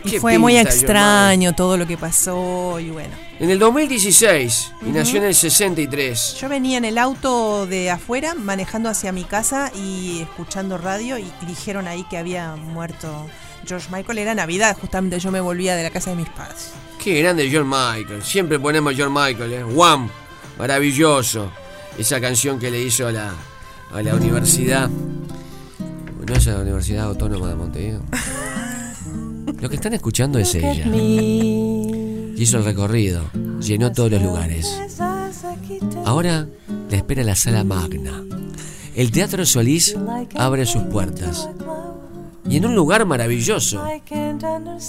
Y 0.05 0.19
fue 0.19 0.39
muy 0.39 0.57
extraño 0.57 1.55
todo 1.55 1.77
lo 1.77 1.87
que 1.87 1.97
pasó 1.97 2.79
y 2.81 2.91
bueno. 2.91 3.28
En 3.41 3.51
el 3.51 3.61
2016 3.61 4.73
y 4.85 4.91
nació 4.91 5.19
en 5.19 5.25
el 5.27 5.35
63. 5.35 6.37
Yo 6.41 6.49
venía 6.49 6.77
en 6.77 6.85
el 6.85 6.99
auto 6.99 7.67
de 7.67 7.89
afuera 7.89 8.35
manejando 8.35 8.89
hacia 8.89 9.13
mi 9.13 9.23
casa 9.23 9.71
y 9.77 10.23
escuchando 10.23 10.77
radio 10.77 11.19
y, 11.19 11.33
dijeron 11.47 11.87
ahí 11.87 12.05
que 12.11 12.19
había 12.19 12.57
muerto 12.57 13.29
George 13.65 13.89
Michael. 13.93 14.19
Era 14.19 14.35
Navidad, 14.35 14.77
justamente 14.81 15.21
yo 15.21 15.31
me 15.31 15.41
volvía 15.41 15.77
de 15.77 15.85
la 15.85 15.91
casa 15.91 16.11
de 16.11 16.17
mis 16.17 16.29
padres. 16.31 16.73
Qué 17.03 17.21
grande 17.23 17.49
John 17.53 17.69
Michael. 17.69 18.25
Siempre 18.25 18.59
ponemos 18.59 18.95
John 18.99 19.13
Michael, 19.13 19.53
¿eh? 19.53 19.65
Wham. 19.65 20.11
Maravilloso. 20.59 21.53
Esa 21.97 22.21
canción 22.21 22.59
que 22.59 22.73
le 22.73 22.83
hizo 22.83 23.07
a 23.07 23.13
la, 23.13 23.33
a 23.93 24.03
la 24.03 24.17
universidad. 24.17 24.91
No 24.91 26.35
es 26.35 26.49
a 26.49 26.55
la 26.55 26.61
Universidad 26.61 27.05
Autónoma 27.05 27.49
de 27.49 27.55
Montevideo. 27.55 28.03
Lo 29.61 29.69
que 29.69 29.77
están 29.77 29.95
escuchando 29.95 30.41
es 30.41 30.55
ella. 30.57 30.87
Hizo 32.39 32.59
el 32.59 32.65
recorrido. 32.65 33.29
Llenó 33.61 33.93
todos 33.93 34.13
los 34.13 34.23
lugares. 34.23 34.81
Ahora 36.05 36.47
la 36.89 36.97
espera 36.97 37.25
la 37.25 37.35
sala 37.35 37.65
magna. 37.65 38.25
El 38.95 39.11
Teatro 39.11 39.45
Solís 39.45 39.97
abre 40.37 40.65
sus 40.65 40.85
puertas. 40.85 41.49
Y 42.49 42.57
en 42.57 42.65
un 42.65 42.75
lugar 42.75 43.05
maravilloso. 43.05 43.85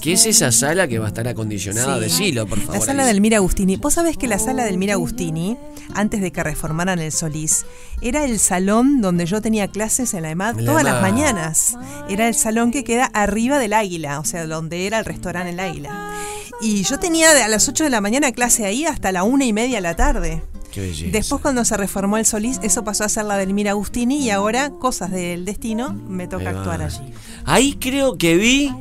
¿Qué 0.02 0.14
es 0.14 0.26
esa 0.26 0.52
sala 0.52 0.88
que 0.88 0.98
va 1.00 1.06
a 1.06 1.08
estar 1.10 1.28
acondicionada? 1.28 1.96
Sí. 1.96 2.02
Decilo, 2.02 2.48
por 2.48 2.60
favor. 2.60 2.76
La 2.76 2.86
sala 2.86 3.06
del 3.06 3.20
Mira 3.20 3.38
Agustini. 3.38 3.76
Vos 3.76 3.96
sabés 3.96 4.16
que 4.16 4.28
la 4.28 4.40
sala 4.40 4.64
del 4.64 4.78
Mira 4.78 4.94
Agustini, 4.94 5.58
antes 5.94 6.22
de 6.22 6.32
que 6.32 6.42
reformaran 6.42 7.00
el 7.00 7.12
Solís, 7.12 7.66
era 8.02 8.24
el 8.24 8.40
salón 8.40 9.02
donde 9.02 9.26
yo 9.26 9.42
tenía 9.42 9.68
clases 9.68 10.14
en 10.14 10.22
la 10.22 10.32
EMAD 10.32 10.60
la 10.60 10.66
todas 10.66 10.84
las 10.84 11.02
mañanas. 11.02 11.76
Era 12.08 12.28
el 12.28 12.36
salón 12.36 12.72
que 12.72 12.84
queda 12.86 13.06
arriba 13.06 13.60
del 13.60 13.74
Águila, 13.74 14.20
o 14.20 14.24
sea, 14.26 14.46
donde 14.46 14.88
era 14.88 15.00
el 15.00 15.06
restaurante 15.06 15.50
El 15.50 15.60
Águila. 15.60 16.14
Y 16.62 16.84
yo 16.84 17.00
tenía 17.00 17.32
a 17.46 17.48
las 17.48 17.68
8 17.70 17.86
de 17.86 17.90
la 17.90 18.02
mañana 18.02 18.32
clase 18.32 18.66
ahí 18.66 18.86
hasta 18.86 19.12
la 19.12 19.24
una 19.24 19.46
y 19.46 19.54
media 19.54 19.78
de 19.78 19.82
la 19.82 19.96
tarde. 19.96 20.42
Qué 20.72 20.82
belleza. 20.82 21.12
Después 21.12 21.42
cuando 21.42 21.64
se 21.66 21.76
reformó 21.78 22.18
el 22.18 22.26
Solís, 22.26 22.60
eso 22.62 22.84
pasó 22.84 23.04
a 23.06 23.10
ser 23.10 23.26
la 23.26 23.38
del 23.38 23.54
Mira 23.54 23.72
Agustini 23.72 24.18
y 24.24 24.30
ahora, 24.30 24.70
cosas 24.70 25.10
del 25.12 25.46
destino, 25.46 25.94
me 25.94 26.28
toca 26.28 26.50
actuar 26.52 26.82
allí. 26.84 27.12
Ahí 27.46 27.74
creo 27.80 28.18
que 28.18 28.36
vi. 28.36 28.72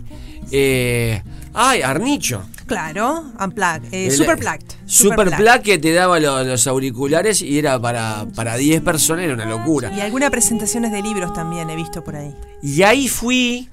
Eh, 0.51 1.23
ay, 1.55 1.83
Arnicho. 1.83 2.43
Claro, 2.67 3.25
Unplugged, 3.41 3.95
eh, 3.95 4.07
El- 4.09 4.13
Superplugged. 4.13 4.67
Super 4.85 5.31
Plaque 5.35 5.63
que 5.73 5.79
te 5.79 5.93
daba 5.95 6.21
lo- 6.21 6.45
los 6.45 6.67
auriculares 6.67 7.41
y 7.41 7.59
era 7.59 7.81
para, 7.81 8.27
para 8.35 8.57
10 8.57 8.83
personas, 8.83 9.25
era 9.25 9.33
una 9.35 9.47
locura. 9.47 9.91
Y 9.97 10.01
algunas 10.01 10.31
presentaciones 10.31 10.93
de 10.93 11.01
libros 11.01 11.33
también 11.33 11.71
he 11.71 11.77
visto 11.77 12.05
por 12.05 12.17
ahí. 12.17 12.35
Y 12.63 12.83
ahí 12.83 13.09
fui 13.09 13.71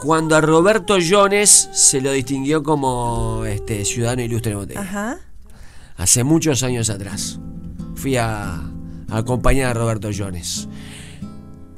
cuando 0.00 0.34
a 0.34 0.40
Roberto 0.40 0.96
Jones 0.98 1.68
se 1.72 2.00
lo 2.00 2.12
distinguió 2.12 2.62
como 2.62 3.44
este 3.44 3.84
ciudadano 3.84 4.22
ilustre 4.22 4.54
de. 4.66 4.78
Ajá. 4.78 5.18
Hace 5.96 6.24
muchos 6.24 6.62
años 6.62 6.88
atrás. 6.88 7.38
Fui 7.94 8.16
a, 8.16 8.54
a 8.54 9.16
acompañar 9.16 9.70
a 9.70 9.74
Roberto 9.74 10.08
Jones. 10.16 10.68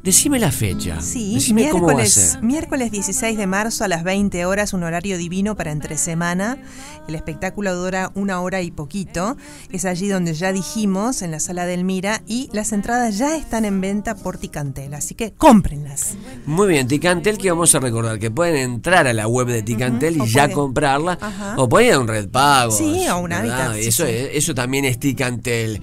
Decime 0.03 0.41
la 0.41 0.51
fecha. 0.51 1.01
Sí, 1.01 1.35
Decime 1.35 1.69
cómo 1.71 1.87
va 1.87 1.93
a 1.93 1.95
miércoles, 1.95 2.13
ser. 2.13 2.43
miércoles 2.43 2.91
16 2.91 3.39
de 3.39 3.47
marzo 3.47 3.85
a 3.85 3.89
las 3.89 4.03
20 4.03 4.45
horas, 4.47 4.73
un 4.73 4.83
horario 4.83 5.17
divino 5.17 5.55
para 5.55 5.71
entre 5.71 5.97
semana. 5.97 6.59
El 7.07 7.15
espectáculo 7.15 7.73
dura 7.77 8.11
una 8.17 8.41
hora 8.41 8.63
y 8.63 8.73
poquito. 8.73 9.37
Es 9.71 9.85
allí 9.85 10.09
donde 10.09 10.35
ya 10.35 10.51
dijimos, 10.51 11.23
en 11.23 11.31
la 11.31 11.39
sala 11.39 11.67
del 11.67 11.85
Mira, 11.85 12.21
y 12.27 12.49
las 12.53 12.73
entradas 12.73 13.17
ya 13.17 13.37
están 13.37 13.65
en 13.65 13.81
venta 13.81 14.17
por 14.17 14.39
Ticantel, 14.39 14.93
así 14.95 15.15
que 15.15 15.35
cómprenlas. 15.35 16.15
Muy 16.47 16.67
bien, 16.67 16.89
Ticantel 16.89 17.39
que 17.39 17.51
vamos 17.53 17.73
a 17.77 17.79
recordar 17.79 18.19
que 18.19 18.33
pueden 18.33 18.57
entrar 18.57 19.07
a 19.07 19.13
la 19.13 19.29
web 19.29 19.47
de 19.47 19.63
Ticantel 19.63 20.17
y 20.17 20.27
ya 20.29 20.43
pueden. 20.43 20.57
comprarla. 20.57 21.17
Ajá. 21.21 21.55
O 21.59 21.69
pueden 21.69 21.89
ir 21.91 21.95
a 21.95 22.01
un 22.01 22.09
red 22.09 22.29
pago. 22.29 22.73
Sí, 22.73 23.07
o 23.09 23.19
un 23.21 23.31
sí, 23.75 23.87
Eso, 23.89 24.05
sí. 24.05 24.11
es- 24.13 24.31
eso 24.33 24.53
también 24.53 24.85
es 24.85 24.99
Ticantel. 24.99 25.81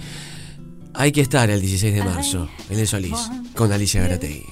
Hay 0.93 1.11
que 1.11 1.21
estar 1.21 1.49
el 1.49 1.61
16 1.61 1.93
de 1.93 2.03
marzo 2.03 2.49
en 2.69 2.79
el 2.79 2.87
Solís 2.87 3.29
con 3.55 3.71
Alicia 3.71 4.01
Garategui. 4.01 4.45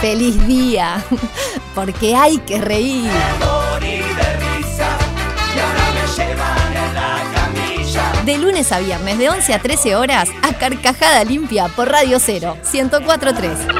¡Feliz 0.00 0.46
día! 0.46 1.04
Porque 1.74 2.14
hay 2.14 2.38
que 2.38 2.60
reír. 2.60 3.10
De 8.24 8.38
lunes 8.38 8.70
a 8.72 8.78
viernes, 8.80 9.18
de 9.18 9.28
11 9.30 9.54
a 9.54 9.58
13 9.60 9.96
horas, 9.96 10.28
a 10.42 10.52
Carcajada 10.54 11.24
Limpia 11.24 11.68
por 11.68 11.88
Radio 11.88 12.18
Cero, 12.20 12.56
1043. 12.72 13.79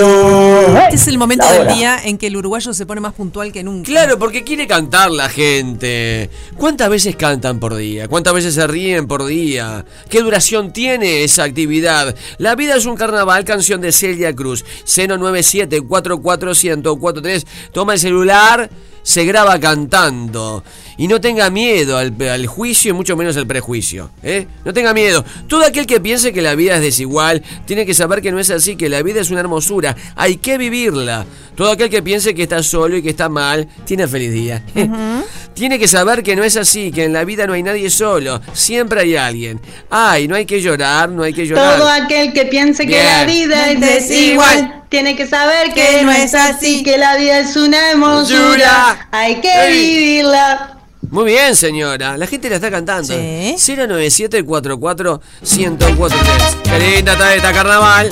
Este 0.77 0.95
es 0.95 1.07
el 1.07 1.17
momento 1.17 1.49
del 1.49 1.69
día 1.69 1.99
en 2.03 2.17
que 2.17 2.27
el 2.27 2.35
uruguayo 2.35 2.73
se 2.73 2.85
pone 2.85 2.99
más 2.99 3.13
puntual 3.13 3.53
que 3.53 3.63
nunca. 3.63 3.85
Claro, 3.85 4.19
porque 4.19 4.43
quiere 4.43 4.67
cantar 4.67 5.09
la 5.11 5.29
gente. 5.29 6.29
¿Cuántas 6.57 6.89
veces 6.89 7.15
cantan 7.15 7.59
por 7.59 7.75
día? 7.75 8.09
¿Cuántas 8.09 8.33
veces 8.33 8.55
se 8.55 8.67
ríen 8.67 9.07
por 9.07 9.25
día? 9.25 9.85
¿Qué 10.09 10.19
duración 10.21 10.73
tiene 10.73 11.23
esa 11.23 11.45
actividad? 11.45 12.13
La 12.37 12.55
vida 12.55 12.75
es 12.75 12.85
un 12.85 12.97
carnaval, 12.97 13.45
canción 13.45 13.79
de 13.79 13.93
Celia 13.93 14.35
Cruz. 14.35 14.65
097-44143. 14.85 17.45
Toma 17.71 17.93
el 17.93 17.99
celular, 17.99 18.69
se 19.01 19.23
graba 19.23 19.57
cantando. 19.59 20.61
Y 20.97 21.07
no 21.07 21.19
tenga 21.21 21.49
miedo 21.49 21.97
al, 21.97 22.13
al 22.21 22.47
juicio 22.47 22.91
y 22.91 22.93
mucho 22.93 23.15
menos 23.15 23.37
al 23.37 23.47
prejuicio. 23.47 24.09
¿eh? 24.21 24.47
No 24.65 24.73
tenga 24.73 24.93
miedo. 24.93 25.23
Todo 25.47 25.65
aquel 25.65 25.85
que 25.85 25.99
piense 25.99 26.33
que 26.33 26.41
la 26.41 26.55
vida 26.55 26.75
es 26.75 26.81
desigual 26.81 27.43
tiene 27.65 27.85
que 27.85 27.93
saber 27.93 28.21
que 28.21 28.31
no 28.31 28.39
es 28.39 28.49
así, 28.49 28.75
que 28.75 28.89
la 28.89 29.01
vida 29.01 29.21
es 29.21 29.31
una 29.31 29.39
hermosura. 29.39 29.95
Hay 30.15 30.37
que 30.37 30.57
vivirla. 30.57 31.25
Todo 31.55 31.71
aquel 31.71 31.89
que 31.89 32.01
piense 32.01 32.33
que 32.33 32.43
está 32.43 32.63
solo 32.63 32.97
y 32.97 33.01
que 33.01 33.09
está 33.09 33.29
mal, 33.29 33.67
tiene 33.85 34.07
feliz 34.07 34.31
día. 34.31 34.63
Tiene 35.53 35.77
que 35.77 35.87
saber 35.87 36.23
que 36.23 36.35
no 36.35 36.43
es 36.43 36.57
así, 36.57 36.91
que 36.91 37.03
en 37.03 37.13
la 37.13 37.25
vida 37.25 37.45
no 37.45 37.53
hay 37.53 37.61
nadie 37.61 37.91
solo, 37.91 38.41
siempre 38.53 39.01
hay 39.01 39.15
alguien. 39.15 39.61
Ay, 39.91 40.27
no 40.27 40.35
hay 40.35 40.47
que 40.47 40.59
llorar, 40.59 41.09
no 41.09 41.21
hay 41.21 41.31
que 41.31 41.45
llorar. 41.45 41.77
Todo 41.77 41.87
aquel 41.89 42.33
que 42.33 42.45
piense 42.45 42.87
que 42.87 43.03
la 43.03 43.25
vida 43.25 43.69
es 43.69 43.79
desigual 43.79 44.83
tiene 44.93 45.15
que 45.15 45.25
saber 45.25 45.73
que 45.73 46.03
no 46.03 46.11
es 46.11 46.35
así, 46.35 46.83
que 46.83 46.99
la 46.99 47.17
vida 47.17 47.39
es 47.39 47.55
una 47.55 47.89
hermosura. 47.89 49.07
Hay 49.11 49.41
que 49.41 49.71
vivirla. 49.71 50.82
Muy 51.13 51.25
bien, 51.25 51.55
señora. 51.55 52.17
La 52.17 52.25
gente 52.25 52.49
la 52.49 52.55
está 52.55 52.71
cantando. 52.71 53.13
09744 53.13 55.21
1043 55.41 56.57
Qué 56.63 56.79
linda 56.79 57.13
está 57.13 57.35
esta 57.35 57.53
carnaval. 57.53 58.09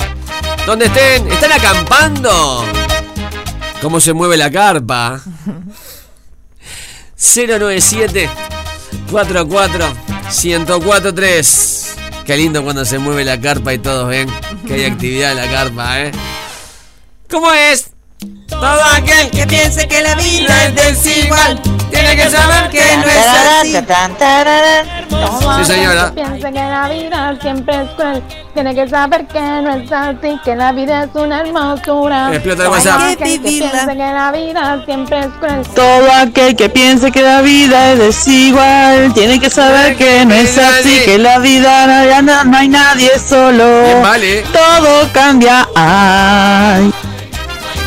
¿Dónde 0.64 0.86
estén? 0.86 1.26
¿Están 1.26 1.50
acampando? 1.50 2.64
¿Cómo 3.80 3.98
se 3.98 4.12
mueve 4.12 4.36
la 4.36 4.52
carpa? 4.52 5.20
097 7.16 8.30
44 9.10 9.92
1043 10.44 11.96
Qué 12.24 12.36
lindo 12.36 12.62
cuando 12.62 12.84
se 12.84 13.00
mueve 13.00 13.24
la 13.24 13.40
carpa 13.40 13.74
y 13.74 13.78
todos 13.78 14.06
ven 14.06 14.30
que 14.64 14.74
hay 14.74 14.84
actividad 14.84 15.32
en 15.32 15.38
la 15.38 15.50
carpa, 15.50 16.02
¿eh? 16.02 16.12
¿Cómo 17.28 17.52
es? 17.52 17.91
Todo 18.48 18.84
aquel 18.96 19.30
que 19.30 19.46
piense 19.46 19.88
que 19.88 20.02
la 20.02 20.14
vida 20.14 20.66
es 20.66 20.74
desigual 20.74 21.60
tiene 21.92 22.16
que 22.16 22.30
saber 22.30 22.70
que 22.70 22.96
no 22.96 23.04
es 23.04 23.26
así. 23.60 23.76
Sí, 25.58 25.64
señora. 25.64 26.12
Piensa 26.14 26.50
que 26.50 26.58
la 26.58 26.88
vida 26.88 27.38
siempre 27.40 27.82
es 27.82 27.90
cruel. 27.90 28.22
Tiene 28.54 28.74
que 28.74 28.88
saber 28.88 29.26
que 29.26 29.40
no 29.40 29.74
es 29.74 29.92
así, 29.92 30.40
que 30.44 30.56
la 30.56 30.72
vida 30.72 31.04
es 31.04 31.10
una 31.14 31.40
hermosura. 31.40 32.30
Explota 32.32 32.62
el 32.64 32.68
WhatsApp. 32.70 32.98
Todo 32.98 33.10
aquel 33.10 33.40
que 33.42 33.48
piensa 33.48 33.92
que 33.92 33.96
la 33.96 34.32
vida 34.32 34.82
siempre 34.84 35.20
es 35.20 35.26
cruel. 35.38 35.66
Todo 35.74 36.12
aquel 36.12 36.56
que 36.56 36.68
piense 36.68 37.12
que 37.12 37.22
la 37.22 37.42
vida 37.42 37.92
es 37.92 37.98
desigual 37.98 39.12
tiene 39.14 39.38
que 39.38 39.50
saber 39.50 39.96
que 39.96 40.24
no 40.24 40.34
es 40.34 40.56
así, 40.58 41.00
que 41.04 41.18
la 41.18 41.38
vida 41.38 42.22
no, 42.22 42.56
hay 42.56 42.68
nadie 42.68 43.10
solo. 43.18 43.82
Bien, 43.84 44.02
vale. 44.02 44.42
Todo 44.52 45.08
cambia. 45.12 45.68
Ay. 45.74 46.92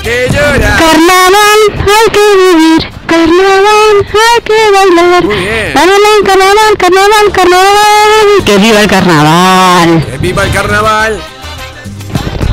Que 0.05 0.29
llora. 0.29 0.77
Carnaval, 0.77 1.61
hay 1.79 2.11
que 2.11 2.25
vivir. 2.37 2.91
Carnaval, 3.07 4.07
hay 4.13 4.41
que 4.43 4.71
bailar. 4.71 5.23
Muy 5.23 5.35
bien. 5.35 5.73
Carnaval, 5.73 6.23
carnaval, 6.23 6.77
carnaval, 6.77 7.31
carnaval. 7.33 8.45
Que 8.45 8.57
viva 8.59 8.81
el 8.81 8.87
carnaval. 8.87 10.05
Que 10.05 10.17
viva 10.19 10.43
el 10.43 10.51
carnaval. 10.51 11.19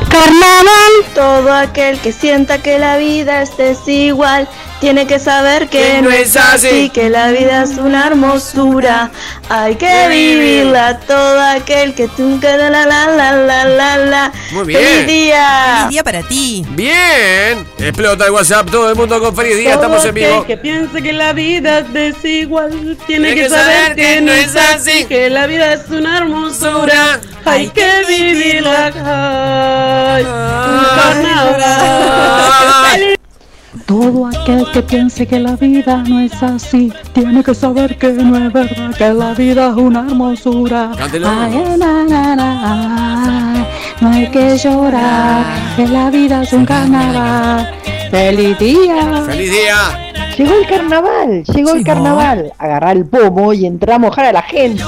Carnaval. 0.09 0.93
Todo 1.13 1.53
aquel 1.53 1.99
que 1.99 2.11
sienta 2.11 2.57
que 2.57 2.79
la 2.79 2.97
vida 2.97 3.43
es 3.43 3.55
desigual 3.55 4.49
tiene 4.83 5.07
que 5.07 5.17
saber 5.17 5.69
que, 5.69 5.79
Que 5.81 6.01
no 6.01 6.09
es 6.09 6.35
así, 6.35 6.89
que 6.89 7.09
la 7.09 7.31
vida 7.31 7.63
es 7.63 7.77
una 7.77 8.05
hermosura. 8.05 9.11
Hay 9.47 9.75
que 9.75 10.09
vivirla. 10.09 10.99
Todo 10.99 11.39
aquel 11.39 11.93
que 11.93 12.09
tú 12.09 12.37
que 12.41 12.57
la 12.57 12.69
la 12.69 12.85
la 12.85 13.07
la 13.07 13.31
la 13.31 13.63
la 13.63 13.97
la. 13.97 14.33
Muy 14.51 14.65
bien. 14.65 14.81
¡Feliz 14.81 15.07
día! 15.07 15.75
Feliz 15.77 15.89
día 15.89 16.03
para 16.03 16.21
ti. 16.23 16.65
Bien. 16.71 17.65
Explota 17.77 18.25
el 18.25 18.31
WhatsApp. 18.31 18.69
Todo 18.69 18.89
el 18.89 18.97
mundo 18.97 19.21
con 19.21 19.33
feliz 19.33 19.55
día. 19.55 19.75
Estamos 19.75 20.03
en 20.03 20.15
vivo. 20.15 20.45
que 20.45 20.57
piense 20.57 21.01
que 21.01 21.13
la 21.13 21.31
vida 21.31 21.79
es 21.79 21.93
desigual 21.93 22.97
Tiene 23.07 23.35
que 23.35 23.47
saber 23.47 23.95
que 23.95 24.19
no 24.19 24.33
es 24.33 24.53
así, 24.53 25.05
que 25.05 25.29
la 25.29 25.47
vida 25.47 25.75
es 25.75 25.89
una 25.89 26.17
hermosura. 26.17 27.21
Hay 27.45 27.69
que 27.69 27.89
vivirla. 28.05 28.91
Ay. 30.17 30.25
Todo 33.85 34.27
aquel 34.27 34.65
que 34.71 34.81
piense 34.81 35.27
que 35.27 35.39
la 35.39 35.55
vida 35.55 36.03
no 36.07 36.19
es 36.19 36.41
así, 36.41 36.91
tiene 37.13 37.43
que 37.43 37.53
saber 37.53 37.97
que 37.97 38.13
no 38.13 38.37
es 38.37 38.53
verdad, 38.53 38.95
que 38.97 39.13
la 39.13 39.33
vida 39.33 39.69
es 39.69 39.75
una 39.75 39.99
hermosura. 40.01 40.91
Ay, 40.97 41.77
na, 41.77 42.03
na, 42.03 42.35
na, 42.35 43.67
no 43.99 44.09
hay 44.09 44.27
que 44.27 44.57
llorar, 44.57 45.45
que 45.75 45.87
la 45.87 46.09
vida 46.09 46.43
es 46.43 46.53
un 46.53 46.65
carnaval. 46.65 47.69
¡Feliz 48.09 48.57
día! 48.59 49.23
Feliz 49.25 49.51
día. 49.51 50.13
Llegó 50.37 50.55
el 50.55 50.67
carnaval, 50.67 51.43
llegó 51.43 51.73
el 51.73 51.83
carnaval. 51.83 52.53
Agarrar 52.57 52.97
el 52.97 53.05
pomo 53.05 53.53
y 53.53 53.65
entrar 53.65 53.97
a 53.97 53.99
mojar 53.99 54.25
a 54.25 54.31
la 54.31 54.41
gente. 54.41 54.83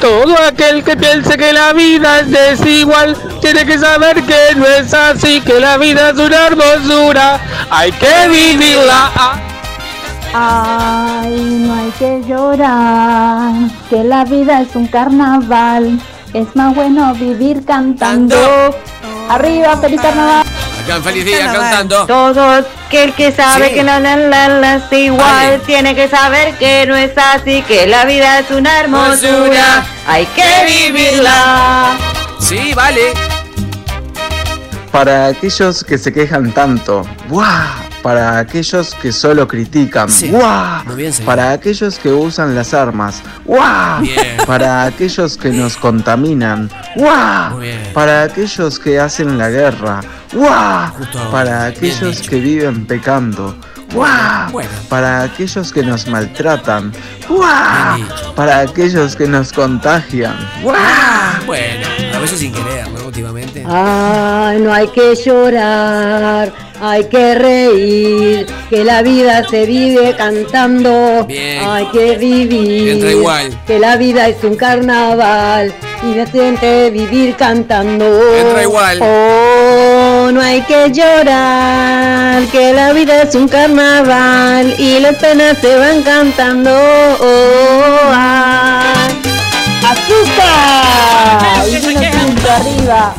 Todo 0.00 0.34
aquel 0.48 0.82
que 0.82 0.96
piense 0.96 1.36
que 1.36 1.52
la 1.52 1.74
vida 1.74 2.20
es 2.20 2.30
desigual 2.30 3.16
tiene 3.40 3.66
que 3.66 3.78
saber 3.78 4.22
que 4.22 4.54
no 4.56 4.64
es 4.66 4.94
así, 4.94 5.40
que 5.42 5.60
la 5.60 5.76
vida 5.76 6.10
es 6.10 6.18
una 6.18 6.46
hermosura. 6.46 7.38
Hay 7.70 7.92
que 7.92 8.28
vivirla. 8.28 9.10
Ay, 10.32 11.64
no 11.66 11.74
hay 11.74 11.90
que 11.98 12.22
llorar, 12.26 13.52
que 13.90 14.04
la 14.04 14.24
vida 14.24 14.62
es 14.62 14.74
un 14.74 14.86
carnaval. 14.86 16.00
Es 16.32 16.54
más 16.54 16.74
bueno 16.74 17.12
vivir 17.14 17.64
cantando. 17.64 18.36
Arriba, 19.28 19.76
feliz 19.76 20.00
carnaval. 20.00 20.46
En 20.96 21.04
feliz 21.04 21.24
día 21.24 21.52
cantando. 21.52 22.06
Todo 22.06 22.42
aquel 22.86 23.12
que 23.14 23.30
sabe 23.32 23.68
Sí. 23.68 23.74
que 23.74 23.82
la 23.84 24.00
la 24.00 24.16
la 24.16 24.48
la 24.48 24.74
es 24.76 24.82
igual 24.92 25.20
Vale. 25.20 25.58
tiene 25.60 25.94
que 25.94 26.08
saber 26.08 26.54
que 26.58 26.84
no 26.86 26.96
es 26.96 27.12
así, 27.16 27.62
que 27.62 27.86
la 27.86 28.04
vida 28.04 28.40
es 28.40 28.50
una 28.50 28.80
hermosura. 28.80 29.28
Hermosura. 29.28 29.84
Hay 30.06 30.26
que 30.26 30.44
vivirla. 30.66 31.96
Sí, 32.40 32.72
vale. 32.74 33.12
Para 34.90 35.26
aquellos 35.28 35.84
que 35.84 35.96
se 35.98 36.12
quejan 36.12 36.52
tanto, 36.52 37.02
¡buah! 37.28 37.89
Para 38.02 38.38
aquellos 38.38 38.94
que 38.94 39.12
solo 39.12 39.46
critican. 39.46 40.08
Para 41.24 41.52
aquellos 41.52 41.98
que 41.98 42.10
usan 42.10 42.54
las 42.54 42.72
armas. 42.72 43.22
Bien. 44.00 44.36
Para 44.46 44.84
aquellos 44.84 45.36
que 45.36 45.50
nos 45.50 45.76
contaminan, 45.76 46.70
bien. 46.96 47.92
Para 47.92 48.22
aquellos 48.22 48.78
que 48.78 48.98
hacen 48.98 49.36
la 49.36 49.50
guerra. 49.50 50.00
Justo 50.32 51.30
Para 51.30 51.66
aquellos 51.66 52.22
que 52.22 52.36
viven 52.36 52.86
pecando. 52.86 53.56
Bueno. 53.92 54.70
Para 54.88 55.22
aquellos 55.22 55.72
que 55.72 55.82
nos 55.82 56.06
maltratan. 56.06 56.92
Para 58.36 58.60
aquellos 58.60 59.16
que 59.16 59.26
nos 59.26 59.52
contagian. 59.52 60.36
Bueno, 60.62 61.86
a 62.14 62.18
veces 62.20 62.38
sin 62.38 62.52
querer, 62.52 62.88
¿no? 62.90 63.06
Últimamente. 63.06 63.49
Ay, 63.66 64.58
no 64.60 64.72
hay 64.72 64.88
que 64.88 65.14
llorar, 65.14 66.52
hay 66.80 67.04
que 67.04 67.34
reír, 67.34 68.46
que 68.68 68.84
la 68.84 69.02
vida 69.02 69.44
se 69.48 69.66
vive 69.66 70.14
cantando. 70.16 71.24
Bien. 71.26 71.62
Hay 71.68 71.86
que 71.86 72.16
vivir, 72.16 72.88
Entra 72.90 73.10
igual. 73.10 73.58
que 73.66 73.78
la 73.78 73.96
vida 73.96 74.28
es 74.28 74.42
un 74.42 74.56
carnaval 74.56 75.72
y 76.02 76.14
se 76.14 76.26
siente 76.28 76.90
vivir 76.90 77.36
cantando. 77.36 78.06
Entra 78.34 78.62
igual. 78.62 78.98
Oh, 79.02 80.30
no 80.32 80.40
hay 80.40 80.62
que 80.62 80.90
llorar, 80.90 82.44
que 82.46 82.72
la 82.72 82.92
vida 82.92 83.22
es 83.22 83.34
un 83.34 83.48
carnaval 83.48 84.74
y 84.78 84.98
las 85.00 85.16
penas 85.16 85.58
se 85.60 85.76
van 85.76 86.02
cantando. 86.02 86.70
Oh. 86.72 88.10
¡Azúcar! 89.90 91.66
Y 92.50 92.62
vino 92.62 92.80
tinto 92.80 92.90
arriba. 92.90 93.14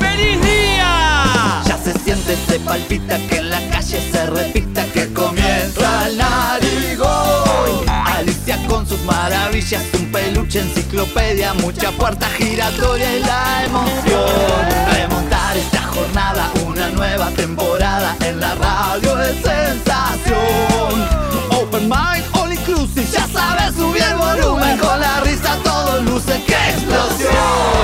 Ya 1.65 1.77
se 1.77 1.93
siente, 1.99 2.35
se 2.47 2.59
palpita 2.59 3.17
que 3.29 3.37
en 3.37 3.49
la 3.49 3.61
calle 3.69 4.11
se 4.11 4.25
repita 4.25 4.83
que 4.87 5.13
comienza 5.13 6.07
el 6.07 6.17
narigón. 6.17 7.89
Alicia 7.89 8.57
con 8.67 8.85
sus 8.85 9.01
maravillas, 9.03 9.83
un 9.93 10.11
peluche, 10.11 10.59
enciclopedia, 10.59 11.53
mucha 11.53 11.91
puerta 11.91 12.27
giratoria 12.37 13.17
y 13.17 13.19
la 13.21 13.63
emoción. 13.65 14.65
Remontar 14.91 15.55
esta 15.55 15.81
jornada, 15.83 16.51
una 16.67 16.89
nueva 16.89 17.29
temporada 17.31 18.17
en 18.19 18.39
la 18.39 18.53
radio 18.55 19.21
es 19.21 19.35
sensación. 19.35 21.07
Open 21.51 21.87
mind, 21.87 22.25
all 22.33 22.51
inclusive, 22.51 23.05
ya 23.09 23.27
sabes, 23.27 23.75
subir 23.75 24.03
el 24.03 24.15
volumen 24.15 24.77
con 24.77 24.99
la 24.99 25.21
risa, 25.21 25.55
todo 25.63 26.01
luce, 26.01 26.43
¡qué 26.45 26.69
explosión! 26.71 27.80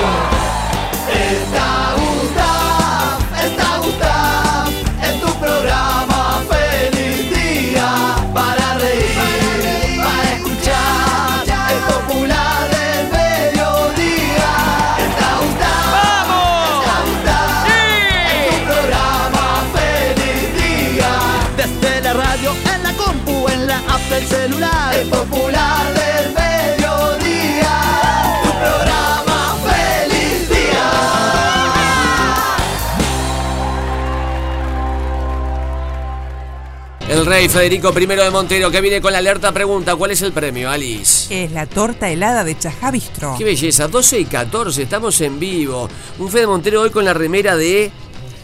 El 37.18 37.26
rey 37.26 37.48
Federico 37.48 37.92
I 37.98 38.06
de 38.06 38.30
Montero 38.30 38.70
que 38.70 38.80
viene 38.80 39.00
con 39.00 39.10
la 39.12 39.18
alerta 39.18 39.50
pregunta, 39.52 39.96
¿cuál 39.96 40.12
es 40.12 40.22
el 40.22 40.32
premio, 40.32 40.70
Alice? 40.70 41.44
Es 41.44 41.50
la 41.50 41.66
torta 41.66 42.08
helada 42.08 42.44
de 42.44 42.56
Chajá 42.56 42.92
Bistro. 42.92 43.34
Qué 43.36 43.42
belleza, 43.42 43.88
12 43.88 44.20
y 44.20 44.24
14, 44.24 44.82
estamos 44.84 45.20
en 45.20 45.40
vivo. 45.40 45.88
Un 46.20 46.30
Fede 46.30 46.46
Montero 46.46 46.80
hoy 46.82 46.90
con 46.90 47.04
la 47.04 47.12
remera 47.14 47.56
de 47.56 47.90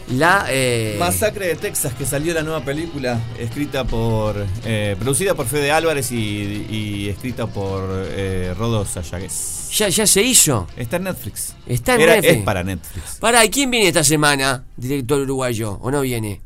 la... 0.09 0.45
eh, 0.49 0.97
Masacre 0.99 1.47
de 1.47 1.55
Texas, 1.55 1.93
que 1.93 2.05
salió 2.05 2.33
la 2.33 2.43
nueva 2.43 2.65
película, 2.65 3.17
escrita 3.39 3.85
por. 3.85 4.45
eh, 4.65 4.97
producida 4.99 5.35
por 5.35 5.45
Fede 5.47 5.71
Álvarez 5.71 6.11
y, 6.11 6.67
y 6.69 7.07
escrita 7.09 7.47
por 7.47 7.87
eh, 8.09 8.53
Rodo 8.57 8.85
Sayagues. 8.85 9.69
¿Ya, 9.73 9.87
¿Ya 9.87 10.05
se 10.05 10.21
hizo? 10.21 10.67
Está 10.75 10.97
en 10.97 11.03
Netflix. 11.05 11.55
Está 11.65 11.95
en 11.95 12.01
Era- 12.01 12.15
Netflix. 12.15 12.37
Es 12.39 12.43
para 12.43 12.63
Netflix. 12.65 13.15
Para, 13.21 13.45
¿y 13.45 13.49
quién 13.49 13.71
viene 13.71 13.87
esta 13.87 14.03
semana? 14.03 14.65
Director 14.75 15.21
uruguayo, 15.21 15.79
¿o 15.81 15.89
no 15.91 16.01
viene? 16.01 16.41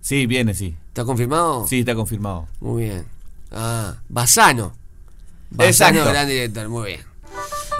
Sí, 0.00 0.26
viene, 0.26 0.52
sí. 0.54 0.74
¿Está 0.94 1.04
confirmado? 1.04 1.66
Sí, 1.66 1.80
está 1.80 1.92
confirmado. 1.96 2.46
Muy 2.60 2.84
bien. 2.84 3.04
Ah, 3.50 3.94
Basano. 4.08 4.72
Basano, 5.50 5.98
Exacto. 5.98 6.12
gran 6.12 6.28
director, 6.28 6.68
muy 6.68 6.86
bien. 6.86 7.00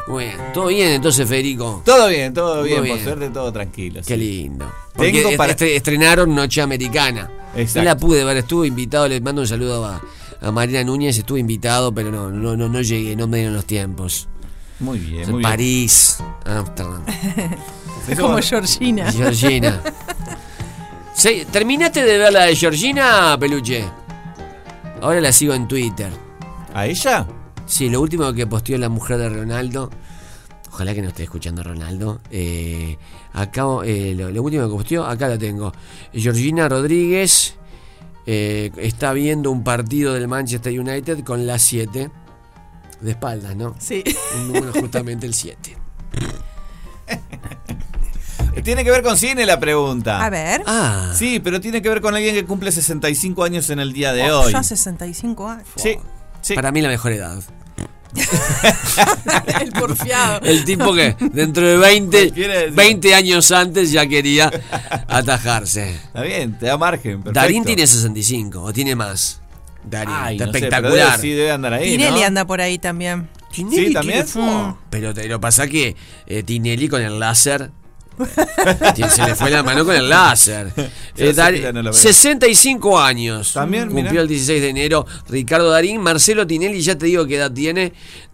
Muy 0.09 0.25
bien. 0.25 0.37
¿Todo 0.53 0.67
bien 0.67 0.89
entonces, 0.91 1.29
Federico? 1.29 1.81
Todo 1.85 2.09
bien, 2.09 2.35
todo 2.35 2.55
Todo 2.55 2.63
bien, 2.65 2.83
bien. 2.83 2.97
por 2.97 3.05
suerte 3.05 3.31
todo 3.31 3.53
tranquilo. 3.53 4.01
Qué 4.05 4.15
sí. 4.15 4.17
lindo. 4.17 4.69
Porque 4.97 5.13
Tengo 5.23 5.37
para- 5.37 5.53
est- 5.53 5.63
estrenaron 5.63 6.35
Noche 6.35 6.61
Americana. 6.61 7.31
Exacto. 7.55 7.79
No 7.79 7.85
la 7.85 7.97
pude 7.97 8.25
ver, 8.25 8.37
estuve 8.39 8.67
invitado, 8.67 9.07
les 9.07 9.23
mando 9.23 9.43
un 9.43 9.47
saludo 9.49 9.85
a, 9.87 10.01
a 10.41 10.51
Marina 10.51 10.83
Núñez, 10.83 11.17
estuve 11.17 11.39
invitado, 11.39 11.95
pero 11.95 12.11
no, 12.11 12.31
no, 12.31 12.57
no, 12.57 12.69
no 12.69 12.81
llegué, 12.83 13.15
no 13.15 13.29
me 13.29 13.39
dieron 13.39 13.55
los 13.55 13.65
tiempos. 13.65 14.27
Muy 14.81 14.99
bien, 14.99 15.23
En 15.23 15.31
muy 15.31 15.39
bien. 15.39 15.51
París, 15.53 16.17
Amsterdam. 16.45 17.05
Es 18.09 18.19
como 18.21 18.37
Georgina. 18.43 19.11
Georgina. 19.13 19.81
Sí, 21.25 21.47
¿Terminaste 21.51 22.05
de 22.05 22.19
ver 22.19 22.35
la 22.35 22.43
de 22.43 22.55
Georgina, 22.55 23.35
Peluche? 23.41 23.83
Ahora 25.01 25.23
la 25.23 25.33
sigo 25.33 25.55
en 25.55 25.67
Twitter. 25.67 26.13
¿A 26.75 26.87
ella? 26.87 27.27
Sí, 27.65 27.89
lo 27.89 28.03
último 28.03 28.31
que 28.35 28.47
posteó 28.47 28.77
la 28.77 28.91
mujer 28.91 29.17
de 29.17 29.31
Ronaldo. 29.31 29.89
Ojalá 30.71 30.93
que 30.93 31.01
no 31.01 31.09
esté 31.09 31.23
escuchando 31.23 31.63
Ronaldo. 31.63 32.21
Eh, 32.31 32.99
acabo, 33.33 33.83
eh, 33.85 34.13
lo, 34.15 34.31
lo 34.31 34.43
último 34.43 34.69
que 34.69 34.75
posteó, 34.75 35.07
acá 35.07 35.29
lo 35.29 35.39
tengo. 35.39 35.73
Georgina 36.13 36.69
Rodríguez 36.69 37.55
eh, 38.27 38.71
está 38.77 39.15
viendo 39.15 39.51
un 39.51 39.65
partido 39.65 40.13
del 40.13 40.29
Manchester 40.29 40.79
United 40.79 41.25
con 41.25 41.47
la 41.47 41.59
7. 41.59 42.11
De 43.01 43.11
espaldas, 43.11 43.57
¿no? 43.57 43.75
Sí. 43.79 44.05
Un 44.37 44.53
número 44.53 44.75
justamente 44.79 45.25
el 45.25 45.33
7. 45.33 45.75
Tiene 48.63 48.85
que 48.85 48.91
ver 48.91 49.03
con 49.03 49.17
cine 49.17 49.45
la 49.47 49.59
pregunta. 49.59 50.25
A 50.25 50.31
ver. 50.31 50.63
Ah. 50.67 51.13
Sí, 51.17 51.41
pero 51.43 51.61
tiene 51.61 51.83
que 51.83 51.89
ver 51.89 52.01
con 52.01 52.15
alguien 52.15 52.35
que 52.35 52.45
cumple 52.45 52.71
65 52.73 53.43
años 53.45 53.69
en 53.71 53.81
el 53.81 53.93
día 53.93 54.13
de 54.13 54.31
Oh, 54.31 54.43
hoy. 54.43 54.53
Ya 54.53 54.63
65 54.63 55.49
años. 55.49 55.67
Sí, 55.77 55.97
sí. 56.41 56.55
Para 56.55 56.71
mí 56.73 56.81
la 56.81 56.89
mejor 56.89 57.13
edad. 57.13 57.39
El 59.61 59.73
porfiado. 59.73 60.41
El 60.43 60.65
tipo 60.65 60.95
que 60.95 61.17
dentro 61.33 61.67
de 61.67 61.77
20, 61.77 62.31
Quiere 62.33 62.59
decir- 62.67 62.75
20 62.75 63.15
años 63.15 63.51
antes 63.51 63.91
ya 63.91 64.07
quería 64.07 64.51
atajarse. 65.09 65.91
Está 65.97 66.23
bien, 66.23 66.59
te 66.59 66.67
da 66.67 66.79
margen. 66.79 67.23
Perfecto. 67.23 67.33
Darín 67.41 67.65
tiene 67.65 67.87
65 67.87 68.63
o 68.63 68.73
tiene 68.73 68.95
más. 68.95 69.41
Darín, 69.85 70.15
Ay, 70.17 70.37
está 70.37 70.47
no 70.47 70.53
sé, 70.53 70.59
pero 70.61 70.67
espectacular. 70.77 71.09
debe- 71.19 71.21
sí, 71.21 71.31
debe 71.33 71.51
andar 71.51 71.73
ahí, 71.75 71.91
Tinelli 71.91 72.21
¿no? 72.21 72.27
anda 72.27 72.45
por 72.47 72.61
ahí 72.61 72.79
también. 72.79 73.29
Tinelli 73.53 73.89
¿Sí, 73.89 73.93
también? 73.93 74.25
Mm. 74.35 74.75
Pero 74.91 75.13
te 75.13 75.29
lo 75.29 75.41
pasa 75.41 75.67
que 75.67 75.97
eh, 76.27 76.43
Tinelli 76.43 76.89
con 76.89 77.03
el 77.03 77.19
láser. 77.21 77.71
se 79.11 79.25
le 79.27 79.35
fue 79.35 79.51
la 79.51 79.63
mano 79.63 79.85
con 79.85 79.95
el 79.95 80.09
láser. 80.09 80.73
Eh, 81.17 81.29
esa 81.31 81.43
Dar- 81.45 81.55
pila 81.55 81.71
no 81.73 81.81
la 81.81 81.91
veo. 81.91 81.93
65 82.01 82.99
años. 83.01 83.53
También, 83.53 83.85
Cumplió 83.85 84.11
mirá. 84.11 84.23
el 84.23 84.29
16 84.29 84.61
de 84.61 84.69
enero. 84.71 85.07
Ricardo 85.29 85.71
Darín. 85.71 86.01
Marcelo 86.01 86.45
Tinelli, 86.45 86.81
ya 86.81 86.99
te 86.99 87.07
digo 87.07 87.25
qué 87.27 87.37
edad 87.37 87.53
tiene. 87.53 87.93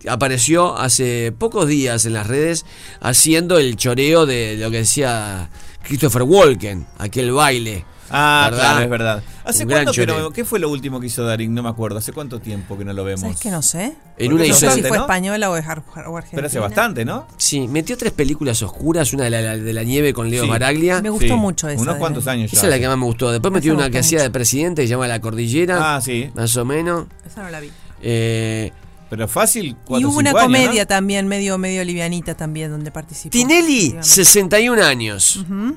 Apareció 0.08 0.78
hace 0.78 1.30
pocos 1.36 1.68
días 1.68 2.06
en 2.06 2.14
las 2.14 2.26
redes 2.26 2.64
haciendo 3.02 3.58
el 3.58 3.76
choreo 3.76 4.24
de 4.24 4.56
lo 4.58 4.70
que 4.70 4.78
decía 4.78 5.50
Christopher 5.82 6.22
Walken, 6.22 6.86
aquel 6.98 7.32
baile. 7.32 7.84
Ah, 8.10 8.48
¿Verdad? 8.50 8.60
claro, 8.70 8.84
es 8.84 8.90
verdad. 8.90 9.22
¿Hace 9.44 9.62
Un 9.64 9.70
cuánto 9.70 9.92
que 9.92 10.06
no-. 10.06 10.30
¿Qué 10.30 10.44
fue 10.44 10.58
lo 10.58 10.68
último 10.70 11.00
que 11.00 11.06
hizo 11.06 11.24
Darín? 11.24 11.54
No 11.54 11.62
me 11.62 11.68
acuerdo. 11.68 11.98
¿Hace 11.98 12.12
cuánto 12.12 12.40
tiempo 12.40 12.76
que 12.78 12.84
no 12.84 12.92
lo 12.92 13.04
vemos? 13.04 13.20
¿Sabes 13.22 13.40
que 13.40 13.50
no 13.50 13.62
sé? 13.62 13.94
En 14.18 14.32
una 14.32 14.46
No 14.46 14.54
sé 14.54 14.70
si 14.72 14.82
fue 14.82 14.96
¿no? 14.96 15.02
española 15.04 15.50
o, 15.50 15.56
es 15.56 15.66
ar- 15.66 15.82
o 16.06 16.16
argentina. 16.16 16.28
Pero 16.36 16.46
hace 16.46 16.58
bastante, 16.58 17.04
¿no? 17.04 17.26
Sí, 17.36 17.68
metió 17.68 17.96
tres 17.96 18.12
películas 18.12 18.62
oscuras, 18.62 19.12
una 19.12 19.24
de 19.24 19.30
la, 19.30 19.40
la- 19.40 19.56
de 19.56 19.72
la 19.72 19.82
nieve 19.84 20.12
con 20.12 20.28
Leo 20.30 20.44
Sí. 20.44 20.48
Baraglia. 20.50 21.00
Me 21.02 21.10
gustó 21.10 21.26
Sí, 21.28 21.32
mucho 21.34 21.68
esa. 21.68 21.80
Unos 21.82 21.94
de- 21.94 21.98
cuantos 22.00 22.26
años 22.26 22.50
ya. 22.50 22.58
Esa 22.58 22.66
es 22.66 22.70
la 22.70 22.78
que 22.78 22.88
más 22.88 22.98
me 22.98 23.04
gustó. 23.04 23.30
Después 23.30 23.52
metió 23.52 23.74
una 23.74 23.90
que 23.90 23.98
hacía 23.98 24.22
de 24.22 24.30
presidente 24.30 24.82
que 24.82 24.88
se 24.88 24.92
llama 24.92 25.08
La 25.08 25.20
Cordillera. 25.20 25.96
Ah, 25.96 26.00
sí. 26.00 26.30
Más 26.34 26.56
o 26.56 26.64
menos. 26.64 27.06
Esa 27.26 27.42
no 27.42 27.50
la 27.50 27.60
vi. 27.60 27.70
Eh, 28.02 28.72
Pero 29.08 29.26
fácil, 29.26 29.66
Y 29.66 29.76
cuatro, 29.84 30.08
hubo 30.08 30.18
una 30.18 30.30
cinco 30.30 30.38
años, 30.38 30.50
¿no? 30.52 30.58
comedia 30.60 30.86
también, 30.86 31.26
medio, 31.26 31.58
medio 31.58 31.82
livianita 31.84 32.34
también, 32.36 32.70
donde 32.70 32.90
participó. 32.92 33.30
Tinelli, 33.32 33.96
61 34.00 34.80
años. 34.84 35.36
Ujú. 35.36 35.76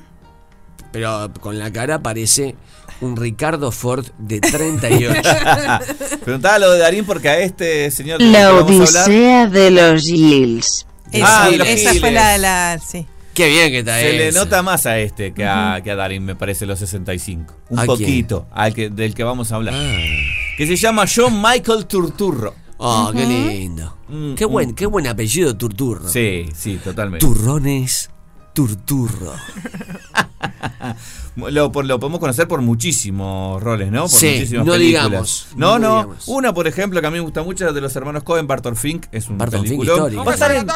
Pero 0.94 1.28
con 1.40 1.58
la 1.58 1.72
cara 1.72 2.00
parece 2.00 2.54
un 3.00 3.16
Ricardo 3.16 3.72
Ford 3.72 4.06
de 4.18 4.38
38. 4.38 5.22
Preguntaba 6.24 6.60
lo 6.60 6.70
de 6.70 6.78
Darín 6.78 7.04
porque 7.04 7.28
a 7.28 7.40
este 7.40 7.90
señor 7.90 8.22
La 8.22 8.54
Odisea 8.54 9.48
de 9.48 9.72
los 9.72 10.02
Gilles. 10.04 10.86
Esa, 11.10 11.46
Ah, 11.46 11.50
de 11.50 11.58
los 11.58 11.66
esa 11.66 11.94
fue 11.94 12.12
la, 12.12 12.38
la- 12.38 12.78
sí. 12.78 13.06
Qué 13.34 13.48
bien 13.48 13.72
que 13.72 13.80
está 13.80 13.98
Se 13.98 14.12
le 14.12 14.30
nota 14.30 14.62
más 14.62 14.86
a 14.86 15.00
este 15.00 15.34
que 15.34 15.44
a, 15.44 15.80
que 15.82 15.90
a 15.90 15.96
Darín, 15.96 16.24
me 16.24 16.36
parece, 16.36 16.64
los 16.64 16.78
65. 16.78 17.52
Un 17.70 17.78
¿A 17.80 17.86
poquito, 17.86 18.46
al 18.52 18.72
que, 18.72 18.88
del 18.88 19.14
que 19.14 19.24
vamos 19.24 19.50
a 19.50 19.56
hablar. 19.56 19.74
Que 20.56 20.64
se 20.64 20.76
llama 20.76 21.06
John 21.12 21.42
Michael 21.42 21.86
Turturro. 21.86 22.54
Oh, 22.76 23.10
qué 23.12 23.26
lindo. 23.26 23.96
Mm, 24.06 24.34
qué, 24.34 24.44
buen, 24.44 24.70
mm. 24.70 24.74
qué 24.76 24.86
buen 24.86 25.08
apellido 25.08 25.56
Turturro. 25.56 26.08
Sí, 26.08 26.46
sí, 26.54 26.78
totalmente. 26.84 27.26
Turrones 27.26 28.10
Turturro. 28.54 29.32
Lo, 31.36 31.72
por- 31.72 31.84
lo 31.84 31.98
podemos 31.98 32.20
conocer 32.20 32.46
por 32.46 32.60
muchísimos 32.62 33.60
roles, 33.60 33.90
¿no? 33.90 34.02
Por 34.02 34.10
Sí, 34.10 34.26
muchísimas 34.34 34.66
no 34.66 34.72
películas. 34.72 35.04
digamos, 35.10 35.46
No, 35.56 35.78
no 35.78 35.88
no. 35.88 35.96
digamos. 36.02 36.28
Una, 36.28 36.54
por 36.54 36.68
ejemplo, 36.68 37.00
que 37.00 37.06
a 37.06 37.10
mí 37.10 37.16
me 37.16 37.22
gusta 37.22 37.42
mucho, 37.42 37.72
de 37.72 37.80
los 37.80 37.94
hermanos 37.96 38.22
Cohen, 38.22 38.46
Barton 38.46 38.76
Fink. 38.76 39.06
Es 39.10 39.28
un 39.28 39.36
Barton 39.38 39.62
Fink 39.64 39.80
peliculón. 39.80 40.26
Va 40.26 40.30
a, 40.30 40.34
estar 40.34 40.52
en, 40.54 40.66
va 40.68 40.74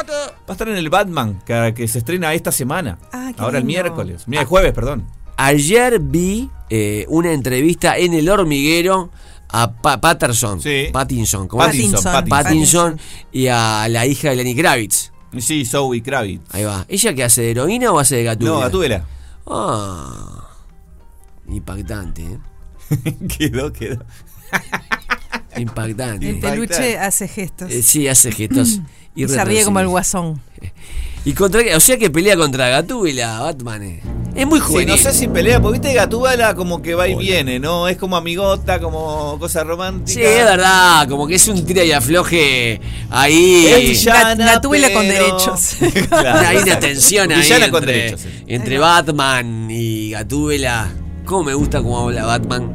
a 0.48 0.52
estar 0.52 0.68
en 0.68 0.76
el 0.76 0.90
Batman, 0.90 1.40
que, 1.46 1.72
que 1.76 1.86
se 1.86 1.98
estrena 1.98 2.34
esta 2.34 2.50
semana. 2.50 2.98
Ah, 3.12 3.30
qué 3.36 3.40
Ahora 3.40 3.58
el 3.58 3.64
miércoles. 3.64 4.24
Mira, 4.26 4.42
el 4.42 4.48
jueves, 4.48 4.72
perdón. 4.72 5.06
Ayer 5.36 6.00
vi 6.00 6.50
eh, 6.70 7.06
una 7.08 7.32
entrevista 7.32 7.96
en 7.96 8.14
El 8.14 8.28
Hormiguero 8.28 9.10
a 9.48 9.70
Pa- 9.72 10.00
Patterson. 10.00 10.60
Sí. 10.60 10.88
Pattinson. 10.92 11.46
¿cómo 11.46 11.62
es? 11.62 11.68
Pattinson, 11.68 12.02
Pattinson. 12.02 12.28
Pattinson. 12.28 12.90
Pattinson 12.96 13.00
y 13.30 13.46
a 13.46 13.86
la 13.88 14.06
hija 14.06 14.30
de 14.30 14.36
Lenny 14.36 14.56
Kravitz. 14.56 15.12
Sí, 15.38 15.64
Zoe 15.64 16.02
Kravitz. 16.02 16.42
Ahí 16.50 16.64
va. 16.64 16.84
¿Ella 16.88 17.14
que 17.14 17.24
hace 17.24 17.42
de 17.42 17.50
heroína 17.50 17.92
o 17.92 17.98
hace 17.98 18.16
de 18.16 18.24
gatúbela? 18.24 18.54
No, 18.54 18.60
Gatúbela. 18.60 19.06
Ah. 19.46 20.48
Impactante, 21.48 22.22
¿eh? 22.22 22.38
quedó, 23.38 23.72
quedó. 23.72 24.04
Impactante. 25.56 26.28
El 26.30 26.40
peluche 26.40 26.98
hace 26.98 27.28
gestos. 27.28 27.70
Eh, 27.70 27.82
sí, 27.82 28.08
hace 28.08 28.32
gestos. 28.32 28.80
y 29.14 29.28
se 29.28 29.44
ríe 29.44 29.64
como 29.64 29.80
el 29.80 29.88
guasón. 29.88 30.40
Y 31.24 31.32
contra, 31.34 31.60
o 31.76 31.80
sea 31.80 31.98
que 31.98 32.10
pelea 32.10 32.36
contra 32.36 32.68
Gatúbela, 32.68 33.40
Batman. 33.40 33.82
eh. 33.82 34.00
Es 34.34 34.46
muy 34.46 34.60
Sí, 34.60 34.66
juvenil. 34.66 34.88
no 34.90 34.96
sé 34.96 35.12
si 35.12 35.26
pelea, 35.26 35.60
porque 35.60 35.80
viste 35.80 35.94
Gatúbela 35.94 36.54
como 36.54 36.80
que 36.80 36.94
va 36.94 37.08
y 37.08 37.16
viene, 37.16 37.58
¿no? 37.58 37.88
Es 37.88 37.96
como 37.96 38.16
amigota, 38.16 38.78
como 38.78 39.36
cosa 39.38 39.64
romántica. 39.64 40.12
Sí, 40.12 40.22
es 40.22 40.44
verdad, 40.44 41.08
como 41.08 41.26
que 41.26 41.34
es 41.34 41.48
un 41.48 41.64
tira 41.66 41.82
y 41.84 41.90
afloje 41.92 42.80
ahí. 43.10 43.66
Es 43.66 43.80
villana, 44.04 44.36
Gatúbela 44.36 44.92
con 44.92 45.08
derechos. 45.08 45.76
Claro. 46.08 46.48
Hay 46.48 46.56
una 46.58 46.78
tensión 46.78 47.32
ahí 47.32 47.40
Villana 47.42 47.70
con 47.70 47.82
entre, 47.82 47.96
derechos, 47.96 48.20
sí. 48.20 48.28
entre 48.46 48.78
Batman 48.78 49.68
y 49.70 50.10
Gatúbela. 50.12 50.88
¿Cómo 51.24 51.44
me 51.44 51.54
gusta 51.54 51.82
cómo 51.82 51.98
habla 51.98 52.24
Batman? 52.24 52.74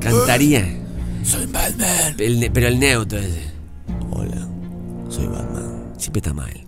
Cantaría. 0.00 0.78
Soy 1.24 1.46
Batman. 1.46 2.16
pero 2.52 2.66
el 2.68 2.80
neutro 2.80 3.18
ese. 3.20 3.42
Hola, 4.10 4.48
soy 5.08 5.26
Batman. 5.26 5.92
Siempre 5.96 6.18
está 6.18 6.34
mal. 6.34 6.61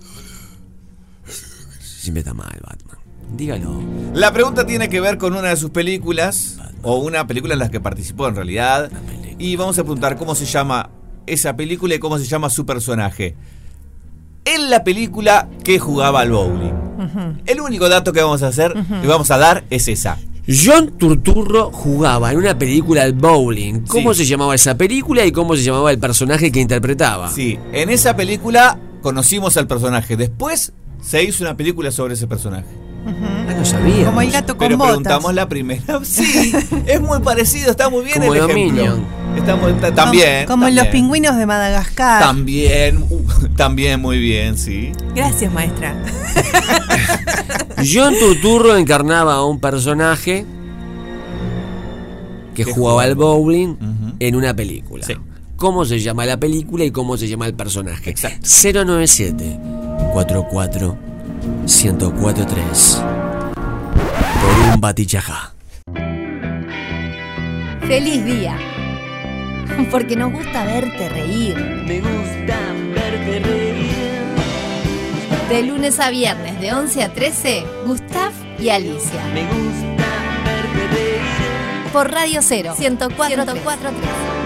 Siempre 2.05 2.21
está 2.21 2.35
mal, 2.35 2.53
Batman. 2.63 2.99
Dígalo. 3.35 3.81
La 4.13 4.31
pregunta 4.33 4.67
tiene 4.67 4.91
que 4.91 5.01
ver 5.01 5.17
con 5.17 5.35
una 5.35 5.49
de 5.49 5.57
sus 5.57 5.71
películas, 5.71 6.59
o 6.83 6.97
una 6.99 7.27
película 7.27 7.55
en 7.55 7.61
la 7.61 7.71
que 7.71 7.81
participó 7.81 8.29
en 8.29 8.37
realidad. 8.37 8.91
Y 9.39 9.57
vamos 9.57 9.79
a 9.79 9.83
preguntar 9.83 10.17
cómo 10.19 10.35
se 10.35 10.45
llama 10.45 10.91
esa 11.27 11.57
película 11.57 11.95
y 11.95 11.99
cómo 11.99 12.19
se 12.19 12.27
llama 12.27 12.51
su 12.51 12.67
personaje. 12.67 13.35
En 14.45 14.69
la 14.69 14.85
película 14.85 15.49
que 15.65 15.79
jugaba 15.79 16.21
al 16.21 16.31
bowling. 16.31 17.41
El 17.47 17.61
único 17.63 17.89
dato 17.89 18.13
que 18.13 18.21
vamos 18.21 18.43
a 18.43 18.49
hacer, 18.49 18.75
que 19.01 19.07
vamos 19.09 19.31
a 19.31 19.39
dar, 19.39 19.65
es 19.71 19.89
esa. 19.89 20.19
John 20.47 20.99
Turturro 20.99 21.73
jugaba 21.73 22.31
en 22.33 22.37
una 22.37 22.59
película 22.59 23.03
al 23.05 23.15
bowling. 23.15 23.81
¿Cómo 23.87 24.13
Sí. 24.13 24.25
se 24.25 24.31
llamaba 24.31 24.55
esa 24.55 24.77
película 24.77 25.25
y 25.25 25.33
cómo 25.33 25.57
se 25.57 25.63
llamaba 25.63 25.91
el 25.91 25.99
personaje 25.99 26.53
que 26.53 26.61
interpretaba? 26.61 27.31
Sí, 27.31 27.59
en 27.73 27.89
esa 27.89 28.15
película 28.15 28.79
conocimos 29.01 29.57
al 29.57 29.67
personaje. 29.67 30.19
Después 30.19 30.75
se 31.05 31.23
hizo 31.23 31.45
una 31.45 31.57
película 31.57 31.91
sobre 31.91 32.15
ese 32.15 32.27
personaje. 32.27 32.67
Ah, 33.07 33.53
no 33.55 33.65
sabía. 33.67 34.07
Como 34.07 34.23
el 34.23 34.31
gato 34.31 34.57
con 34.57 34.67
Pero 34.67 34.79
botas. 34.79 34.93
preguntamos 34.93 35.35
la 35.35 35.47
primera. 35.49 36.01
Sí, 36.05 36.55
es 36.87 37.01
muy 37.01 37.21
parecido, 37.21 37.71
está 37.71 37.91
muy 37.91 38.03
bien 38.05 38.19
Como 38.19 38.35
el 38.35 38.51
ejemplo. 38.51 38.99
Está 39.37 39.57
muy- 39.57 39.73
está- 39.73 39.93
también. 39.95 40.47
Como 40.47 40.67
en 40.67 40.75
los 40.77 40.87
pingüinos 40.87 41.37
de 41.37 41.45
Madagascar. 41.45 42.23
También, 42.23 43.05
uh, 43.11 43.49
también 43.57 44.01
muy 44.01 44.19
bien, 44.19 44.57
sí. 44.57 44.93
Gracias, 45.15 45.53
maestra. 45.53 45.95
John 47.85 48.15
Turturro 48.19 48.77
encarnaba 48.77 49.35
a 49.35 49.45
un 49.45 49.61
personaje 49.61 50.47
que 52.55 52.65
jugaba 52.65 53.03
al 53.03 53.15
bowling 53.17 53.77
en 54.21 54.37
una 54.37 54.55
película. 54.55 55.05
Sí. 55.05 55.15
¿Cómo 55.57 55.85
se 55.85 56.01
llama 56.01 56.25
la 56.27 56.39
película 56.39 56.85
y 56.85 56.91
cómo 56.91 57.17
se 57.17 57.29
llama 57.29 57.47
el 57.47 57.55
personaje? 57.55 58.11
Exacto. 58.11 58.47
097 58.73 59.59
44 60.15 60.97
1043 61.67 63.03
por 64.41 64.73
un 64.73 64.81
batichajá. 64.81 65.55
¡Feliz 67.81 68.25
día! 68.25 68.57
Porque 69.91 70.15
nos 70.15 70.33
gusta 70.33 70.65
verte 70.67 71.09
reír. 71.09 71.57
Me 71.57 71.99
gusta 71.99 72.57
verte 72.95 73.41
reír. 73.41 73.91
De 75.49 75.63
lunes 75.65 75.99
a 75.99 76.11
viernes 76.11 76.61
de 76.61 76.73
11 76.73 77.03
a 77.03 77.13
13, 77.13 77.65
Gustav 77.85 78.31
y 78.61 78.69
Alicia. 78.69 79.21
Por 81.93 82.13
Radio 82.13 82.41
0, 82.41 82.77
104.3. 82.79 84.44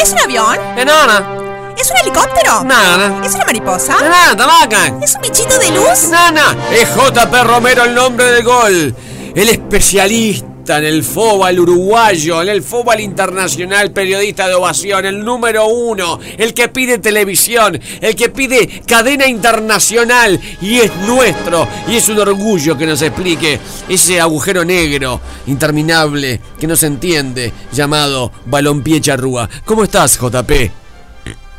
¿Es 0.00 0.12
un 0.12 0.18
avión? 0.18 0.58
Enana. 0.78 1.74
¿Es 1.76 1.90
un 1.90 1.96
helicóptero? 1.98 2.64
Nada. 2.64 3.22
¿Es 3.22 3.34
una 3.34 3.44
mariposa? 3.44 3.94
Nada, 4.00 4.34
tamaca. 4.34 4.98
¿Es 5.02 5.14
un 5.14 5.20
bichito 5.20 5.58
de 5.58 5.70
luz? 5.72 6.08
Nana. 6.08 6.56
Es 6.72 6.88
JP 6.94 7.34
Romero 7.44 7.84
el 7.84 7.94
nombre 7.94 8.24
del 8.24 8.42
gol. 8.42 8.94
El 9.34 9.48
especialista 9.50 10.49
en 10.68 10.84
el 10.84 11.02
fútbol 11.02 11.58
uruguayo, 11.58 12.42
en 12.42 12.48
el 12.48 12.62
fútbol 12.62 13.00
internacional, 13.00 13.90
periodista 13.92 14.46
de 14.46 14.54
ovación, 14.54 15.06
el 15.06 15.24
número 15.24 15.66
uno, 15.66 16.20
el 16.36 16.54
que 16.54 16.68
pide 16.68 16.98
televisión, 16.98 17.80
el 18.00 18.14
que 18.14 18.28
pide 18.28 18.82
cadena 18.86 19.26
internacional 19.26 20.38
y 20.60 20.78
es 20.80 20.94
nuestro 21.06 21.66
y 21.88 21.96
es 21.96 22.08
un 22.08 22.18
orgullo 22.20 22.76
que 22.76 22.86
nos 22.86 23.02
explique 23.02 23.58
ese 23.88 24.20
agujero 24.20 24.64
negro 24.64 25.20
interminable 25.46 26.40
que 26.58 26.66
no 26.66 26.76
se 26.76 26.86
entiende 26.86 27.52
llamado 27.72 28.30
balompié 28.46 29.00
charrúa. 29.00 29.48
¿Cómo 29.64 29.84
estás, 29.84 30.18
JP? 30.18 30.52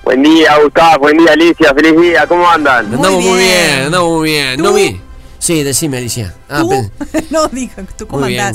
Buen 0.04 0.24
día, 0.24 0.58
Gustavo. 0.58 0.99
Buen 1.02 1.18
día, 1.18 1.34
Alicia. 1.34 1.74
Feliz 1.74 1.99
día. 1.99 2.28
¿Cómo 2.28 2.49
andan? 2.49 2.86
andamos 2.86 3.24
muy 3.24 3.39
bien, 3.39 3.82
andamos 3.86 4.10
muy 4.10 4.30
bien. 4.30 4.62
No 4.62 4.74
vi. 4.74 4.99
Sí, 5.38 5.64
decime, 5.64 5.97
Alicia. 5.97 6.34
Ah, 6.49 6.64
no, 7.30 7.47
dijo, 7.47 7.82
¿tú 7.97 8.08
cómo 8.08 8.22
Muy 8.22 8.34
bien. 8.34 8.54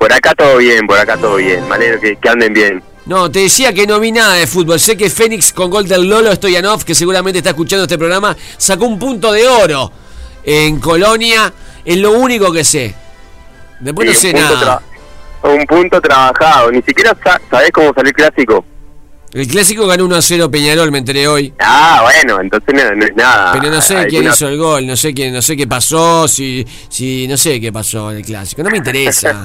Por 0.00 0.10
acá 0.12 0.34
todo 0.34 0.56
bien, 0.56 0.86
por 0.86 0.98
acá 0.98 1.16
todo 1.18 1.36
bien. 1.36 1.68
Me 1.68 1.74
alegro 1.76 2.00
que, 2.00 2.16
que 2.16 2.28
anden 2.28 2.54
bien. 2.54 2.82
No, 3.04 3.30
te 3.30 3.40
decía 3.40 3.72
que 3.74 3.86
no 3.86 4.00
vi 4.00 4.12
nada 4.12 4.34
de 4.34 4.46
fútbol. 4.46 4.80
Sé 4.80 4.96
que 4.96 5.10
Fénix 5.10 5.52
con 5.52 5.70
gol 5.70 5.86
del 5.86 6.08
Lolo 6.08 6.34
Stoyanov, 6.34 6.84
que 6.84 6.94
seguramente 6.94 7.38
está 7.38 7.50
escuchando 7.50 7.84
este 7.84 7.98
programa, 7.98 8.34
sacó 8.56 8.86
un 8.86 8.98
punto 8.98 9.30
de 9.30 9.46
oro 9.46 9.92
en 10.42 10.80
Colonia. 10.80 11.52
Es 11.84 11.98
lo 11.98 12.12
único 12.12 12.50
que 12.50 12.64
sé. 12.64 12.94
Después 13.78 14.08
no 14.08 14.14
sé 14.14 14.32
nada. 14.32 14.80
Un 15.42 15.64
punto 15.66 16.00
trabajado. 16.00 16.70
Ni 16.72 16.80
siquiera 16.82 17.14
sa- 17.22 17.40
sabés 17.50 17.70
cómo 17.70 17.92
salió 17.94 18.08
el 18.08 18.14
clásico. 18.14 18.64
El 19.32 19.46
clásico 19.46 19.86
ganó 19.86 20.06
1 20.06 20.16
a 20.16 20.22
0 20.22 20.50
Peñarol, 20.50 20.90
me 20.90 20.98
enteré 20.98 21.28
hoy. 21.28 21.52
Ah, 21.60 22.00
bueno, 22.02 22.40
entonces 22.40 22.74
no, 22.74 22.94
no 22.96 23.04
es 23.04 23.14
nada. 23.14 23.52
Pero 23.52 23.70
no 23.72 23.80
sé 23.80 23.96
Hay 23.96 24.06
quién 24.08 24.22
una- 24.22 24.32
hizo 24.32 24.48
el 24.48 24.58
gol, 24.58 24.86
no 24.86 24.96
sé 24.96 25.14
quién, 25.14 25.32
no 25.32 25.40
sé 25.40 25.56
qué 25.56 25.68
pasó, 25.68 26.26
si, 26.26 26.66
si 26.88 27.28
no 27.28 27.36
sé 27.36 27.60
qué 27.60 27.72
pasó 27.72 28.10
en 28.10 28.16
el 28.18 28.24
clásico, 28.24 28.62
no 28.64 28.70
me 28.70 28.78
interesa. 28.78 29.44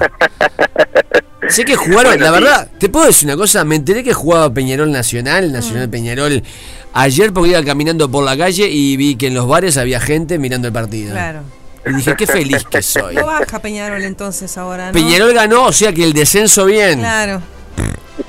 sé 1.50 1.64
que 1.66 1.76
jugaron, 1.76 2.14
Bueno, 2.18 2.26
la 2.32 2.38
sí. 2.38 2.44
verdad, 2.44 2.68
te 2.80 2.90
puedo 2.90 3.06
decir 3.06 3.28
una 3.28 3.38
cosa, 3.38 3.64
me 3.64 3.76
enteré 3.76 4.04
que 4.04 4.14
jugaba 4.14 4.52
Peñarol 4.52 4.92
Nacional, 4.92 5.52
Nacional 5.52 5.88
Peñarol, 5.90 6.42
ayer 6.94 7.32
porque 7.32 7.52
iba 7.52 7.64
caminando 7.64 8.10
por 8.10 8.24
la 8.24 8.36
calle 8.36 8.68
y 8.68 8.98
vi 8.98 9.16
que 9.16 9.28
en 9.28 9.36
los 9.36 9.48
bares 9.48 9.78
había 9.78 10.00
gente 10.00 10.40
mirando 10.40 10.68
el 10.68 10.74
partido. 10.74 11.12
Claro. 11.12 11.42
Y 11.88 11.94
dije, 11.94 12.16
qué 12.18 12.26
feliz 12.26 12.64
que 12.70 12.82
soy. 12.82 13.14
No 13.16 13.28
baja 13.28 13.60
Peñarol 13.60 14.02
entonces 14.02 14.58
ahora, 14.58 14.88
¿no? 14.88 14.94
Peñarol 14.94 15.32
ganó, 15.34 15.66
o 15.66 15.72
sea 15.72 15.94
que 15.94 16.04
el 16.04 16.14
descenso 16.14 16.66
bien. 16.66 17.00
Claro. 17.00 17.42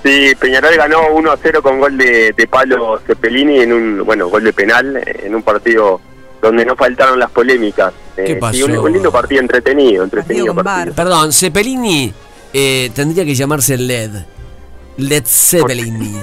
Sí, 0.03 0.33
Peñarol 0.39 0.77
ganó 0.77 1.09
1 1.13 1.31
a 1.31 1.39
0 1.41 1.63
con 1.63 1.79
gol 1.81 1.97
de, 1.97 2.33
de 2.33 2.47
Pablo 2.49 3.01
Cepelini 3.07 3.61
en 3.61 3.73
un, 3.73 4.05
bueno, 4.05 4.29
gol 4.29 4.45
de 4.45 4.53
penal, 4.53 4.97
eh, 4.97 5.23
en 5.25 5.35
un 5.35 5.43
partido 5.43 6.01
donde 6.43 6.65
no 6.65 6.77
faltaron 6.77 7.19
las 7.19 7.31
polémicas. 7.31 7.93
Eh, 8.17 8.25
¿Qué 8.25 8.35
sí, 8.35 8.41
pasó? 8.41 8.67
un, 8.67 8.77
un 8.79 8.93
lindo 8.93 9.13
partido 9.13 9.41
entretenido, 9.41 10.05
entretenido 10.05 10.55
partido. 10.55 10.95
Perdón, 10.95 11.33
Cepelini 11.33 12.13
eh, 12.53 12.91
tendría 12.95 13.25
que 13.25 13.35
llamarse 13.35 13.77
LED. 13.77 14.11
Led 14.99 15.25
Zeppelin. 15.27 16.17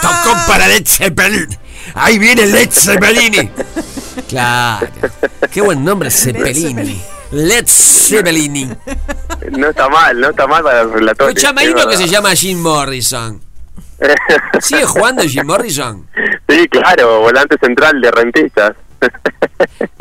Tocó 0.00 0.36
para 0.46 0.66
Led 0.68 0.86
Zeppelin. 0.86 1.48
Ahí 1.94 2.18
viene 2.18 2.46
Led 2.46 2.70
Zeppelin. 2.70 3.50
Claro. 4.28 4.88
Qué 5.50 5.60
buen 5.60 5.84
nombre, 5.84 6.10
Zeppelini. 6.10 7.00
Led 7.30 7.64
Zeppelin. 7.66 8.76
No 9.52 9.70
está 9.70 9.88
mal, 9.88 10.20
no 10.20 10.30
está 10.30 10.46
mal 10.46 10.62
para 10.62 10.84
los 10.84 10.92
relatores. 10.92 11.36
Escuchame, 11.36 11.62
hay 11.62 11.68
uno 11.68 11.88
que 11.88 11.96
se 11.96 12.08
llama 12.08 12.34
Jim 12.34 12.58
Morrison. 12.58 13.40
¿Sigue 14.60 14.84
jugando 14.84 15.22
Jim 15.22 15.46
Morrison? 15.46 16.06
Sí, 16.48 16.68
claro, 16.68 17.20
volante 17.20 17.56
central 17.60 18.00
de 18.00 18.10
rentistas. 18.10 18.76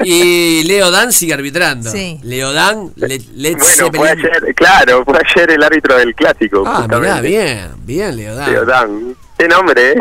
Y 0.04 0.64
Leo 0.64 0.92
Dan 0.92 1.12
sigue 1.12 1.34
arbitrando. 1.34 1.90
Sí. 1.92 2.20
Leo 2.24 2.54
Dan, 2.54 2.92
Led, 2.96 3.22
Led 3.36 3.58
Bueno, 3.58 3.92
fue 3.94 4.10
ayer, 4.12 4.56
claro, 4.56 5.04
fue 5.04 5.20
ayer 5.20 5.52
el 5.52 5.64
árbitro 5.64 5.98
del 5.98 6.16
clásico. 6.16 6.64
Ah, 6.66 6.86
mirá, 6.88 7.00
justamente. 7.00 7.28
bien, 7.28 7.72
bien, 7.78 8.16
Leo 8.16 8.36
Dan. 8.36 8.52
Leo 8.52 8.66
Dan. 8.66 9.16
Qué 9.38 9.48
nombre, 9.48 9.92
¿eh? 9.92 10.00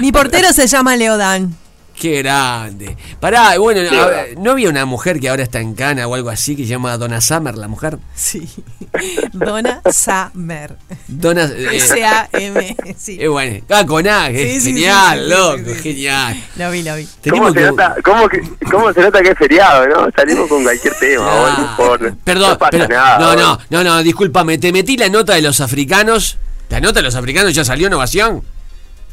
Mi 0.00 0.10
portero 0.10 0.52
se 0.52 0.66
llama 0.66 0.96
Leodán. 0.96 1.54
Qué 2.00 2.22
grande. 2.22 2.96
Pará, 3.18 3.58
bueno, 3.58 3.80
Sí, 3.88 3.96
a 3.96 4.38
¿no 4.38 4.52
había 4.52 4.68
una 4.68 4.84
mujer 4.84 5.18
que 5.18 5.28
ahora 5.28 5.42
está 5.42 5.60
en 5.60 5.74
Cana 5.74 6.06
o 6.06 6.14
algo 6.14 6.30
así 6.30 6.54
que 6.54 6.62
se 6.62 6.68
llama 6.68 6.96
Donna 6.96 7.20
Summer, 7.20 7.56
la 7.56 7.66
mujer? 7.66 7.98
Sí. 8.14 8.48
Donna 9.32 9.80
Summer. 9.92 10.76
Donna. 11.08 11.44
eh, 11.44 11.68
S-A-M. 11.76 12.76
Sí. 12.96 13.18
Es 13.20 13.28
bueno. 13.28 13.64
Ah, 13.68 13.84
con 13.84 14.06
A, 14.06 14.28
que 14.28 14.38
Sí, 14.38 14.42
es 14.44 14.52
sí, 14.54 14.60
sí, 14.60 14.72
genial, 14.74 15.18
sí, 15.18 15.24
sí, 15.24 15.30
loco, 15.30 15.58
sí, 15.58 15.74
sí. 15.74 15.82
genial. 15.82 16.44
Lo 16.56 16.70
vi, 16.70 16.82
lo 16.82 16.96
vi. 16.96 17.08
¿Cómo 17.30 17.48
se, 17.48 17.54
que- 17.58 17.64
nota, 17.66 17.96
cómo, 18.04 18.28
que- 18.28 18.42
¿Cómo 18.70 18.92
se 18.92 19.00
nota 19.00 19.20
que 19.22 19.30
es 19.30 19.38
feriado, 19.38 19.86
no? 19.88 20.08
Salimos 20.14 20.48
con 20.48 20.62
cualquier 20.62 20.94
tema, 21.00 21.24
no 21.58 21.62
importa. 21.64 22.14
Perdón, 22.24 22.50
no 22.50 22.58
pasa 22.58 22.70
pero- 22.70 22.88
nada. 22.88 23.18
no, 23.18 23.34
no, 23.36 23.58
no, 23.70 23.84
no, 23.84 24.02
discúlpame, 24.02 24.58
te 24.58 24.72
metí 24.72 24.96
la 24.96 25.08
nota 25.08 25.34
de 25.34 25.42
los 25.42 25.60
africanos. 25.60 26.38
¿La 26.68 26.80
nota 26.80 27.00
de 27.00 27.02
los 27.04 27.14
africanos 27.14 27.54
ya 27.54 27.64
salió 27.64 27.86
en 27.86 27.94
ovación? 27.94 28.42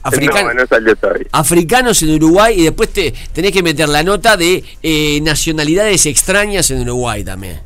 Africano. 0.08 0.54
No, 0.54 0.62
no 0.62 0.68
salió 0.68 0.96
todavía. 0.96 1.28
africanos 1.32 2.02
en 2.04 2.12
Uruguay 2.16 2.60
y 2.60 2.64
después 2.64 2.90
te 2.94 3.14
tenés 3.34 3.52
que 3.52 3.64
meter 3.64 3.90
la 3.90 4.04
nota 4.04 4.38
de 4.38 4.64
eh, 4.84 5.20
nacionalidades 5.22 6.06
extrañas 6.06 6.70
en 6.72 6.82
Uruguay 6.82 7.24
también. 7.24 7.60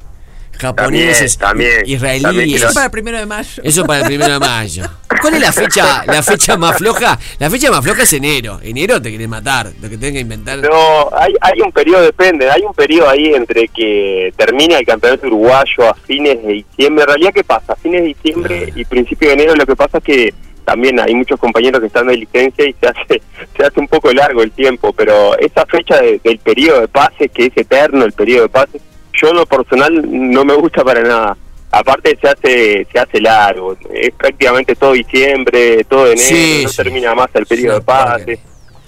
Japoneses, 0.60 1.38
También, 1.38 1.70
también, 1.72 1.96
israelíes. 1.96 2.24
también 2.24 2.56
Eso 2.56 2.74
para 2.74 2.86
el 2.88 2.92
primero 2.92 3.18
de 3.18 3.26
mayo. 3.26 3.64
Eso 3.64 3.86
para 3.86 4.00
el 4.02 4.06
primero 4.08 4.34
de 4.34 4.40
mayo. 4.40 4.84
¿Cuál 5.22 5.36
es 5.36 5.40
la 5.40 5.54
fecha, 5.54 6.04
la 6.06 6.22
fecha 6.22 6.58
más 6.58 6.78
floja? 6.78 7.18
La 7.40 7.50
fecha 7.50 7.72
más 7.72 7.82
floja 7.82 8.04
es 8.04 8.12
enero. 8.12 8.60
Enero 8.62 9.02
te 9.02 9.10
querés 9.10 9.30
matar, 9.30 9.72
lo 9.82 9.90
que 9.90 9.98
tenés 9.98 10.14
que 10.16 10.20
inventar. 10.20 10.60
No, 10.60 11.10
hay, 11.18 11.34
hay 11.40 11.62
un 11.62 11.72
periodo, 11.72 12.02
depende, 12.02 12.52
hay 12.52 12.62
un 12.64 12.74
periodo 12.74 13.10
ahí 13.10 13.34
entre 13.34 13.70
que 13.70 14.34
termina 14.36 14.78
el 14.78 14.86
campeonato 14.86 15.28
uruguayo 15.28 15.90
a 15.90 15.94
fines 15.94 16.44
de 16.44 16.52
diciembre. 16.52 17.04
En 17.04 17.08
realidad, 17.08 17.32
¿qué 17.34 17.44
pasa? 17.46 17.72
A 17.72 17.76
fines 17.78 18.02
de 18.02 18.08
diciembre 18.08 18.74
y 18.76 18.84
principio 18.84 19.30
de 19.30 19.34
enero 19.36 19.56
lo 19.56 19.66
que 19.66 19.78
pasa 19.78 20.00
es 20.00 20.04
que 20.04 20.34
también 20.70 21.00
hay 21.00 21.16
muchos 21.16 21.40
compañeros 21.40 21.82
que 21.82 21.88
están 21.88 22.06
de 22.08 22.18
licencia 22.18 22.64
y 22.66 22.76
se 22.80 22.88
hace 22.88 23.22
se 23.58 23.64
hace 23.66 23.80
un 23.80 23.88
poco 23.88 24.12
largo 24.14 24.44
el 24.44 24.52
tiempo, 24.52 24.94
pero 24.94 25.38
esa 25.40 25.66
fecha 25.66 26.00
de- 26.00 26.20
del 26.24 26.38
periodo 26.38 26.82
de 26.82 26.88
pases, 26.88 27.32
que 27.32 27.48
es 27.48 27.58
eterno 27.58 28.06
el 28.06 28.12
periodo 28.14 28.44
de 28.44 28.50
pases, 28.50 28.82
yo 29.14 29.30
en 29.30 29.36
lo 29.38 29.46
personal 29.48 29.92
no 30.06 30.46
me 30.46 30.54
gusta 30.54 30.84
para 30.84 31.02
nada. 31.02 31.38
Aparte 31.72 32.18
se 32.22 32.28
hace 32.28 32.88
se 32.92 33.00
hace 33.00 33.20
largo, 33.22 33.76
es 33.94 34.12
prácticamente 34.12 34.76
todo 34.76 34.94
diciembre, 34.94 35.84
todo 35.86 36.06
enero, 36.06 36.20
Sí, 36.20 36.62
no 36.64 36.70
sí. 36.70 36.78
termina 36.78 37.16
más 37.16 37.30
el 37.34 37.46
periodo 37.48 37.76
de 37.80 37.82
pases. 37.86 38.40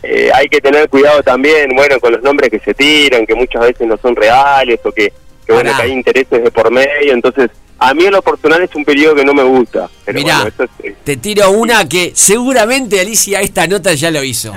Eh, 0.04 0.32
hay 0.34 0.48
que 0.48 0.60
tener 0.62 0.88
cuidado 0.90 1.22
también, 1.22 1.70
bueno, 1.76 2.00
con 2.00 2.12
los 2.14 2.24
nombres 2.24 2.50
que 2.50 2.60
se 2.60 2.74
tiran, 2.74 3.26
que 3.26 3.36
muchas 3.36 3.62
veces 3.62 3.88
no 3.88 3.98
son 3.98 4.16
reales 4.16 4.80
o 4.84 4.92
que, 4.92 5.12
que 5.58 5.64
bueno, 5.64 5.78
que 5.78 5.84
hay 5.84 5.92
intereses 5.92 6.44
de 6.44 6.52
por 6.52 6.72
medio. 6.72 7.14
Entonces, 7.14 7.50
a 7.80 7.94
mí 7.94 8.06
en 8.06 8.12
lo 8.12 8.22
personal 8.22 8.62
es 8.62 8.74
un 8.76 8.86
periodo 8.86 9.16
que 9.16 9.26
no 9.26 9.34
me 9.34 9.44
gusta. 9.44 9.90
Pero 10.06 10.20
Mirá, 10.20 10.36
bueno, 10.44 10.50
eso 10.58 10.64
es- 10.84 10.96
te 11.04 11.18
tiro 11.18 11.50
una 11.52 11.88
que 11.90 12.12
seguramente 12.16 13.00
Alicia 13.00 13.42
esta 13.42 13.66
nota 13.68 13.94
ya 13.94 14.12
lo 14.12 14.24
hizo. 14.24 14.54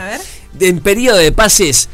En 0.60 0.80
periodo 0.80 1.16
de 1.18 1.32
pases, 1.32 1.88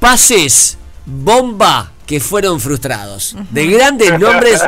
pases 0.00 0.78
bomba 1.04 1.92
que 2.06 2.20
fueron 2.20 2.60
frustrados. 2.60 3.36
De 3.50 3.66
grandes 3.66 4.10
nombres 4.18 4.62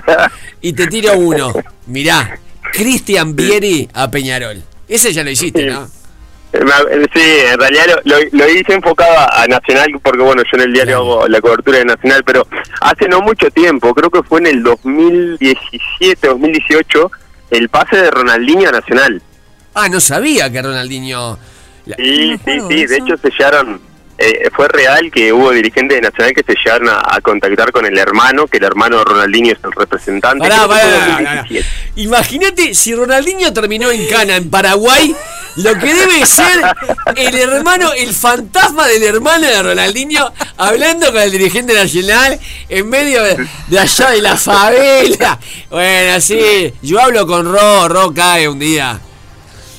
y 0.61 0.73
te 0.73 0.87
tiro 0.89 1.17
uno. 1.19 1.53
Mirá, 1.87 2.39
Cristian 2.73 3.35
Vieri 3.37 3.89
a 3.95 4.11
Peñarol. 4.11 4.63
Ese 4.89 5.13
ya 5.13 5.23
lo 5.23 5.31
hiciste, 5.31 5.67
¿no? 5.67 5.89
Eh, 6.53 7.07
Sí, 7.15 7.21
en 7.53 7.59
realidad 7.59 7.85
lo, 8.05 8.17
lo- 8.19 8.25
lo 8.33 8.49
hice 8.49 8.73
enfocado 8.75 9.11
a 9.19 9.47
Nacional 9.47 9.89
porque, 10.03 10.23
bueno, 10.23 10.43
yo 10.43 10.51
en 10.57 10.61
el 10.63 10.73
diario 10.73 10.97
hago 10.99 11.29
la 11.29 11.41
cobertura 11.41 11.79
de 11.79 11.85
Nacional, 11.85 12.23
pero 12.25 12.47
hace 12.81 13.07
no 13.09 13.21
mucho 13.21 13.51
tiempo, 13.51 13.95
creo 13.95 14.11
que 14.11 14.23
fue 14.23 14.41
en 14.41 14.47
el 14.47 14.63
2017, 14.63 16.29
2018, 16.29 17.11
el 17.51 17.69
pase 17.69 17.97
de 17.97 18.11
Ronaldinho 18.11 18.69
a 18.69 18.73
Nacional. 18.73 19.23
Ah, 19.75 19.89
no 19.89 20.01
sabía 20.01 20.51
que 20.51 20.61
Ronaldinho. 20.63 21.39
Sí, 21.97 22.39
sí, 22.45 22.59
sí, 22.69 22.87
de 22.87 22.97
hecho 22.97 23.17
se 23.17 23.31
llegaron, 23.31 23.81
eh, 24.19 24.51
fue 24.55 24.69
real 24.69 25.11
que 25.11 25.33
hubo 25.33 25.51
dirigentes 25.53 25.97
de 25.97 26.03
Nacional 26.03 26.35
que 26.35 26.43
se 26.43 26.55
llegaron 26.63 26.89
a, 26.89 27.01
a 27.05 27.21
contactar 27.21 27.73
con 27.73 27.87
el 27.87 27.97
hermano, 27.97 28.47
que 28.47 28.59
el 28.59 28.65
hermano 28.65 28.99
de 28.99 29.05
Ronaldinho 29.05 29.53
es 29.53 29.59
el 29.65 29.73
representante. 29.73 30.47
Pará, 30.49 30.57
creo 30.67 30.69
que 30.69 30.75
fue 30.75 30.83
pará, 30.91 30.97
en 31.19 31.25
pará, 31.25 31.37
2017. 31.37 31.67
Imagínate 31.97 32.75
si 32.75 32.95
Ronaldinho 32.95 33.53
terminó 33.53 33.91
en 33.91 34.07
Cana, 34.09 34.37
en 34.37 34.51
Paraguay, 34.51 35.15
lo 35.59 35.79
que 35.79 35.95
debe 35.95 36.25
ser 36.27 36.63
el 37.17 37.35
hermano, 37.35 37.93
el 37.93 38.13
fantasma 38.15 38.87
del 38.87 39.03
hermano 39.03 39.47
de 39.47 39.63
Ronaldinho 39.63 40.33
hablando 40.57 41.13
con 41.13 41.21
el 41.21 41.31
dirigente 41.31 41.75
nacional 41.75 42.39
en 42.69 42.89
medio 42.89 43.23
de, 43.23 43.79
allá 43.79 44.11
de 44.11 44.23
la 44.23 44.37
favela. 44.37 45.39
Bueno, 45.71 46.13
así, 46.15 46.73
yo 46.83 47.01
hablo 47.01 47.27
con 47.27 47.45
Ro, 47.53 47.89
Ro 47.89 48.13
cae 48.15 48.49
un 48.49 48.59
día. 48.59 48.99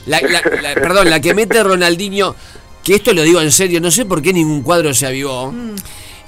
La- 0.05 0.21
la- 0.21 0.41
perdón, 0.73 1.09
la 1.09 1.19
que 1.19 1.33
mete 1.33 1.61
Ronaldinho, 1.63 2.35
que 2.83 2.95
esto 2.95 3.13
lo 3.13 3.21
digo 3.23 3.41
en 3.41 3.51
serio, 3.51 3.79
no 3.81 3.91
sé 3.91 4.05
por 4.05 4.21
qué 4.21 4.33
ningún 4.33 4.63
cuadro 4.63 4.93
se 4.93 5.05
avivó. 5.07 5.53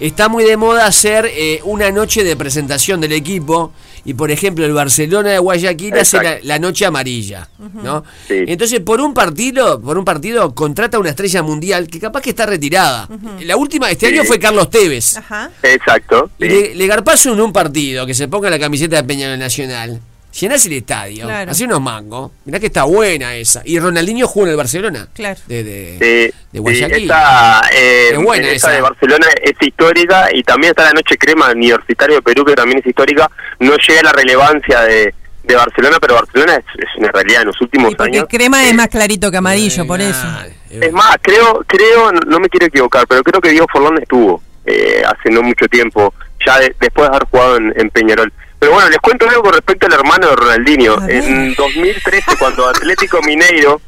Está 0.02 0.30
muy 0.30 0.44
de 0.44 0.58
moda 0.58 0.88
hacer 0.88 1.30
eh, 1.32 1.62
una 1.64 1.92
noche 1.92 2.24
de 2.24 2.36
presentación 2.36 3.00
del 3.02 3.12
equipo 3.12 3.72
y 4.04 4.16
por 4.16 4.32
ejemplo 4.32 4.66
el 4.66 4.74
Barcelona 4.74 5.30
de 5.30 5.38
Guayaquil 5.38 5.94
hace 5.96 6.18
la, 6.18 6.24
Exacto. 6.24 6.48
la 6.48 6.58
noche 6.58 6.86
amarilla, 6.88 7.48
¿no? 7.84 8.04
Entonces 8.28 8.80
por 8.80 9.00
un 9.00 9.14
partido, 9.14 9.80
por 9.80 10.00
un 10.00 10.04
partido 10.04 10.56
contrata 10.56 10.98
una 10.98 11.12
estrella 11.12 11.44
mundial 11.44 11.88
que 11.88 12.00
capaz 12.00 12.22
que 12.22 12.32
está 12.32 12.48
retirada. 12.48 13.08
La 13.46 13.56
última 13.58 13.92
este 13.92 14.08
Sí. 14.08 14.14
año 14.16 14.24
fue 14.24 14.40
Carlos 14.40 14.72
Tevez. 14.72 15.18
Exacto. 15.62 16.32
Y 16.40 16.46
Le, 16.46 16.74
le 16.76 16.88
garpazo 16.88 17.34
en 17.34 17.40
un 17.42 17.54
partido 17.54 18.06
que 18.08 18.16
se 18.16 18.28
ponga 18.28 18.50
la 18.50 18.58
camiseta 18.58 18.96
de 18.96 19.04
Peñarol 19.04 19.38
Nacional. 19.38 20.02
Llenás 20.40 20.66
el 20.66 20.74
estadio, 20.74 21.26
Claro. 21.26 21.52
hace 21.52 21.66
unos 21.66 21.82
mangos. 21.82 22.32
Mirá 22.46 22.60
que 22.60 22.68
está 22.68 22.84
buena 22.86 23.36
esa. 23.36 23.62
Y 23.66 23.80
Ronaldinho 23.80 24.28
jugó 24.28 24.46
en 24.46 24.52
el 24.52 24.58
Barcelona. 24.58 25.08
Claro. 25.14 25.40
De, 25.48 25.64
de- 25.64 25.98
Sí, 26.32 26.40
de 26.54 26.60
Guayaquil. 26.60 26.98
sí, 27.00 27.04
esa, 27.06 27.62
eh, 27.74 28.10
Es 28.14 28.18
buena 28.18 28.48
esa 28.48 28.56
esa. 28.56 28.72
de 28.72 28.82
Barcelona 28.82 29.28
es 29.44 29.54
histórica 29.60 30.30
y 30.34 30.42
también 30.44 30.72
está 30.72 30.86
la 30.86 30.94
Noche 30.94 31.18
Crema 31.18 31.52
Universitario 31.52 32.16
de 32.16 32.22
Perú 32.22 32.46
que 32.46 32.54
también 32.54 32.80
es 32.80 32.86
histórica. 32.88 33.30
No 33.60 33.74
llega 33.76 34.00
a 34.00 34.04
la 34.04 34.12
relevancia 34.14 34.82
de, 34.82 35.14
de 35.44 35.56
Barcelona, 35.56 35.98
pero 36.00 36.16
Barcelona 36.16 36.56
es, 36.56 36.66
es 36.80 36.90
una 36.98 37.12
realidad 37.12 37.42
en 37.42 37.48
los 37.48 37.60
últimos 37.62 37.94
Porque 37.96 38.18
años. 38.20 38.26
crema 38.30 38.64
es 38.68 38.74
más 38.74 38.88
clarito 38.88 39.30
que 39.32 39.38
amarillo, 39.38 39.86
por 39.86 40.00
eso. 40.00 40.28
Es 40.70 40.94
más, 40.94 41.18
creo, 41.22 41.64
creo, 41.68 42.12
no 42.14 42.40
me 42.40 42.48
quiero 42.48 42.68
equivocar, 42.68 43.06
pero 43.08 43.22
creo 43.24 43.42
que 43.42 43.50
Diego 43.50 43.68
Forlán 43.72 44.02
estuvo 44.02 44.42
eh, 44.66 45.02
hace 45.06 45.30
no 45.30 45.42
mucho 45.42 45.68
tiempo, 45.68 46.14
ya 46.46 46.60
de- 46.60 46.74
después 46.80 47.10
de 47.10 47.16
haber 47.16 47.28
jugado 47.30 47.58
en, 47.58 47.74
en 47.76 47.90
Peñarol. 47.90 48.32
Pero 48.62 48.74
bueno, 48.74 48.90
les 48.90 49.00
cuento 49.00 49.28
algo 49.28 49.42
con 49.42 49.54
respecto 49.54 49.88
al 49.88 49.94
hermano 49.94 50.30
de 50.30 50.36
Ronaldinho. 50.36 50.98
En 51.10 51.56
2013, 51.56 52.38
cuando 52.38 52.68
Atlético 52.70 53.20
Mineiro, 53.24 53.82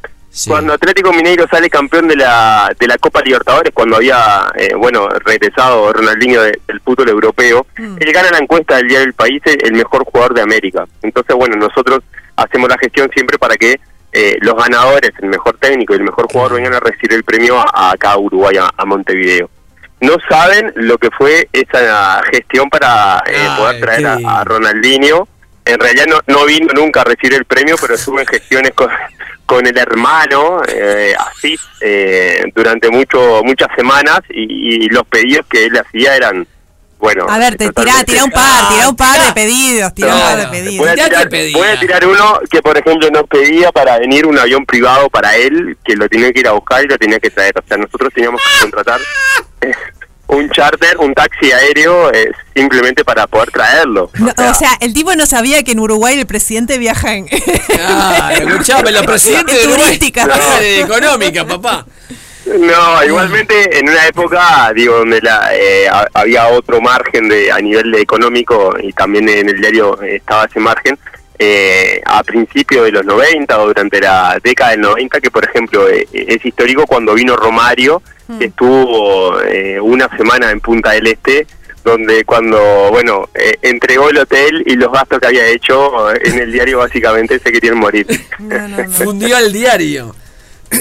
cuando 0.47 0.74
Atlético 0.74 1.13
Mineiro 1.13 1.45
sale 1.47 1.69
campeón 1.69 2.07
de 2.07 2.15
la 2.15 2.71
de 2.80 2.88
la 2.88 2.97
Copa 2.97 3.21
Libertadores, 3.21 3.71
cuando 3.71 3.97
había, 3.97 4.47
eh, 4.55 4.74
bueno, 4.76 5.07
regresado 5.09 5.93
Ronaldinho 5.93 6.41
de- 6.41 6.59
del 6.67 6.80
fútbol 6.82 7.07
europeo, 7.09 7.67
él 7.78 8.11
gana 8.11 8.32
la 8.32 8.39
encuesta 8.39 8.78
del 8.78 8.88
Diario 8.88 9.05
del 9.05 9.13
País 9.13 9.41
el, 9.45 9.63
el 9.63 9.74
mejor 9.74 10.05
jugador 10.05 10.34
de 10.34 10.41
América. 10.41 10.86
Entonces, 11.03 11.36
bueno, 11.36 11.55
nosotros 11.55 11.99
hacemos 12.36 12.67
la 12.67 12.78
gestión 12.80 13.11
siempre 13.13 13.38
para 13.38 13.55
que 13.57 13.80
eh, 14.11 14.38
los 14.41 14.55
ganadores, 14.55 15.11
el 15.21 15.30
mejor 15.30 15.55
técnico 15.59 15.93
y 15.93 15.97
el 15.97 16.03
mejor 16.03 16.26
jugador 16.32 16.55
vengan 16.55 16.74
a 16.74 16.80
recibir 16.80 17.13
el 17.13 17.24
premio 17.24 17.59
a, 17.59 17.69
a 17.71 17.91
acá 17.91 18.13
a 18.13 18.17
Uruguay, 18.17 18.57
a, 18.57 18.71
a 18.76 18.86
Montevideo. 18.86 19.51
No 20.03 20.17
saben 20.29 20.71
lo 20.75 20.97
que 20.97 21.09
fue 21.17 21.47
esa 21.53 22.21
gestión 22.29 22.69
para 22.69 23.23
eh, 23.25 23.47
poder 23.57 23.79
traer 23.79 24.05
a, 24.07 24.41
a 24.41 24.43
Ronaldinho. 24.43 25.27
En 25.65 25.79
realidad 25.79 26.05
no, 26.07 26.19
no 26.27 26.45
vino 26.45 26.67
nunca 26.75 27.01
a 27.01 27.03
recibir 27.05 27.35
el 27.35 27.45
premio, 27.45 27.77
pero 27.79 27.95
estuvo 27.95 28.19
en 28.19 28.27
gestiones 28.27 28.73
con, 28.73 28.89
con 29.45 29.65
el 29.65 29.77
hermano, 29.77 30.61
eh, 30.67 31.13
así, 31.17 31.57
eh, 31.79 32.43
durante 32.53 32.89
mucho 32.89 33.41
muchas 33.45 33.69
semanas 33.77 34.19
y, 34.29 34.85
y 34.85 34.89
los 34.89 35.05
pedidos 35.07 35.45
que 35.49 35.65
él 35.65 35.77
hacía 35.77 36.17
eran, 36.17 36.45
bueno... 37.03 37.25
A 37.29 37.37
ver, 37.37 37.57
te 37.57 37.69
tirá, 37.69 38.03
tirá 38.05 38.23
un 38.23 38.31
par, 38.31 38.69
tirá 38.73 38.87
un 38.89 38.95
par 38.95 39.21
de 39.21 39.33
pedidos, 39.33 39.93
tirá 39.93 40.15
un 40.15 40.21
par 40.21 40.37
de 40.37 40.45
Voy 40.45 40.51
pedidos. 40.51 40.87
a, 40.87 40.93
tirar, 40.95 41.29
voy 41.51 41.67
a 41.67 41.79
tirar 41.79 42.07
uno 42.07 42.39
que, 42.49 42.61
por 42.61 42.77
ejemplo, 42.77 43.09
nos 43.11 43.27
pedía 43.27 43.71
para 43.73 43.99
venir 43.99 44.25
un 44.25 44.39
avión 44.39 44.65
privado 44.65 45.09
para 45.09 45.35
él, 45.35 45.77
que 45.83 45.95
lo 45.97 46.07
tenía 46.07 46.31
que 46.31 46.39
ir 46.39 46.47
a 46.47 46.53
buscar 46.53 46.81
y 46.83 46.87
lo 46.87 46.97
tenía 46.97 47.19
que 47.19 47.29
traer. 47.29 47.53
O 47.61 47.67
sea, 47.67 47.75
nosotros 47.77 48.09
teníamos 48.13 48.41
que 48.41 48.61
contratar 48.61 49.01
eh, 49.61 49.73
un 50.27 50.49
charter, 50.49 50.97
un 50.99 51.13
taxi 51.13 51.51
aéreo, 51.51 52.11
eh, 52.13 52.31
simplemente 52.55 53.03
para 53.03 53.27
poder 53.27 53.51
traerlo. 53.51 54.09
No, 54.15 54.31
o 54.49 54.53
sea, 54.53 54.71
el 54.79 54.93
tipo 54.93 55.13
no 55.15 55.25
sabía 55.25 55.61
que 55.63 55.73
en 55.73 55.79
Uruguay 55.79 56.17
el 56.17 56.25
presidente 56.25 56.77
viaja 56.77 57.15
en. 57.15 57.27
Ah, 57.79 58.31
escuchame, 58.33 58.93
los 58.93 59.05
presidentes 59.05 59.55
de 59.61 59.67
Uruguay. 59.67 59.83
turística. 59.97 60.25
No, 60.25 60.33
económica, 60.61 61.45
papá. 61.45 61.85
No, 62.45 63.03
igualmente 63.05 63.79
en 63.79 63.87
una 63.89 64.07
época, 64.07 64.71
digo, 64.75 64.97
donde 64.97 65.21
la, 65.21 65.49
eh, 65.55 65.87
ha- 65.89 66.07
había 66.13 66.47
otro 66.49 66.81
margen 66.81 67.29
de 67.29 67.51
a 67.51 67.59
nivel 67.59 67.91
de 67.91 68.01
económico 68.01 68.75
y 68.81 68.91
también 68.93 69.29
en 69.29 69.49
el 69.49 69.59
diario 69.61 70.01
estaba 70.01 70.45
ese 70.45 70.59
margen, 70.59 70.97
eh, 71.39 72.01
a 72.05 72.23
principios 72.23 72.85
de 72.85 72.91
los 72.91 73.05
90 73.05 73.59
o 73.59 73.67
durante 73.67 73.99
la 73.99 74.37
década 74.43 74.71
del 74.71 74.81
90, 74.81 75.19
que 75.21 75.31
por 75.31 75.43
ejemplo 75.45 75.89
eh, 75.89 76.07
es 76.11 76.45
histórico 76.45 76.85
cuando 76.85 77.13
vino 77.13 77.35
Romario, 77.35 78.01
que 78.39 78.45
estuvo 78.45 79.39
eh, 79.41 79.79
una 79.79 80.07
semana 80.17 80.51
en 80.51 80.59
Punta 80.59 80.91
del 80.91 81.07
Este, 81.07 81.45
donde 81.83 82.23
cuando, 82.23 82.57
bueno, 82.91 83.27
eh, 83.33 83.57
entregó 83.61 84.09
el 84.09 84.17
hotel 84.17 84.63
y 84.65 84.75
los 84.75 84.91
gastos 84.91 85.19
que 85.19 85.27
había 85.27 85.45
hecho 85.47 86.11
eh, 86.13 86.19
en 86.25 86.39
el 86.39 86.51
diario 86.51 86.77
básicamente 86.79 87.39
se 87.39 87.51
querían 87.51 87.77
morir. 87.77 88.07
Fundió 88.89 89.35
al 89.37 89.51
diario. 89.51 90.15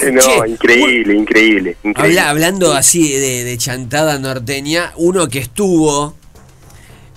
no, 0.13 0.45
increíble, 0.45 1.13
increíble, 1.15 1.77
increíble. 1.83 2.19
Habla- 2.19 2.29
hablando 2.29 2.73
así 2.73 3.11
de, 3.13 3.43
de 3.43 3.57
chantada 3.57 4.17
norteña, 4.19 4.91
uno 4.97 5.27
que 5.29 5.39
estuvo 5.39 6.15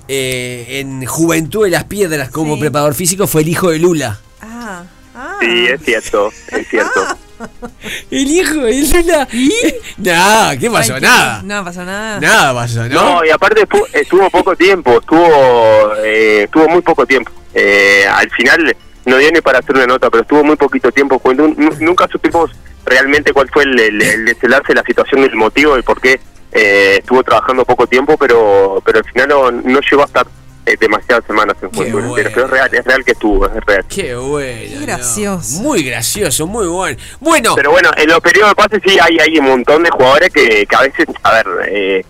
eh, 0.08 0.80
en 0.80 1.04
Juventud 1.06 1.64
de 1.64 1.70
las 1.70 1.84
Piedras 1.84 2.30
como 2.30 2.58
preparador 2.58 2.94
físico 2.94 3.26
fue 3.26 3.42
el 3.42 3.48
hijo 3.48 3.70
de 3.70 3.78
Lula. 3.78 4.20
Sí, 5.40 5.66
es 5.66 5.80
cierto, 5.82 6.30
es 6.52 6.68
cierto. 6.68 7.00
El 8.10 8.28
hijo 8.30 8.54
de 8.60 8.82
Lula. 9.02 9.28
No, 9.98 10.58
¿qué 10.60 10.70
pasó? 10.70 10.94
Ay, 10.94 11.00
qué- 11.00 11.06
Nada. 11.06 11.42
No 11.42 11.64
pasó 11.64 11.84
nada. 11.84 12.20
Nada 12.20 12.54
pasó, 12.54 12.88
¿no? 12.88 12.94
No, 13.16 13.24
y 13.24 13.30
aparte 13.30 13.66
estu- 13.68 13.86
estuvo 13.92 14.30
poco 14.30 14.56
tiempo, 14.56 14.98
estuvo 14.98 15.94
eh, 16.02 16.44
estuvo 16.44 16.68
muy 16.68 16.80
poco 16.82 17.04
tiempo. 17.06 17.30
Eh, 17.54 18.04
al 18.10 18.30
final 18.30 18.74
no 19.06 19.16
dio 19.16 19.30
ni 19.32 19.40
para 19.40 19.60
hacer 19.60 19.74
una 19.74 19.86
nota, 19.86 20.10
pero 20.10 20.22
estuvo 20.22 20.44
muy 20.44 20.56
poquito 20.56 20.92
tiempo. 20.92 21.20
Nu- 21.34 21.54
Nunca 21.80 22.06
supimos 22.08 22.50
realmente 22.84 23.32
cuál 23.32 23.48
fue 23.50 23.62
el, 23.64 23.78
el, 23.80 24.02
el 24.02 24.24
desenlace, 24.26 24.74
la 24.74 24.82
situación, 24.84 25.22
el 25.24 25.34
motivo, 25.34 25.74
el 25.76 25.82
por 25.82 26.00
qué 26.00 26.20
eh, 26.52 26.96
estuvo 27.00 27.22
trabajando 27.22 27.64
poco 27.64 27.86
tiempo, 27.86 28.16
pero 28.16 28.82
pero 28.84 28.98
al 28.98 29.04
final 29.04 29.28
no, 29.28 29.50
no 29.50 29.80
llegó 29.80 30.02
a 30.02 30.06
estar 30.06 30.26
eh, 30.66 30.76
demasiadas 30.80 31.24
semanas 31.26 31.56
en 31.62 31.70
Juventud 31.70 32.00
bueno. 32.08 32.14
Pero 32.32 32.44
es 32.44 32.50
real, 32.50 32.70
es 32.74 32.84
real 32.84 33.04
que 33.04 33.12
estuvo, 33.12 33.46
es 33.46 33.64
real. 33.64 33.84
Qué 33.88 34.14
bueno. 34.16 34.60
Qué 34.70 34.74
¿no? 34.80 34.86
gracioso. 34.86 35.60
Muy 35.62 35.82
gracioso, 35.84 36.46
muy 36.46 36.66
bueno. 36.66 36.98
Bueno. 37.20 37.54
Pero 37.54 37.70
bueno, 37.70 37.90
en 37.96 38.08
los 38.08 38.20
periodos 38.20 38.50
de 38.50 38.54
pase 38.56 38.80
sí 38.84 38.98
hay, 39.00 39.18
hay 39.18 39.38
un 39.38 39.44
montón 39.46 39.82
de 39.84 39.90
jugadores 39.90 40.30
que, 40.30 40.66
que 40.66 40.76
a 40.76 40.80
veces, 40.82 41.06
a 41.22 41.32
ver, 41.32 41.46
eh, 41.68 42.04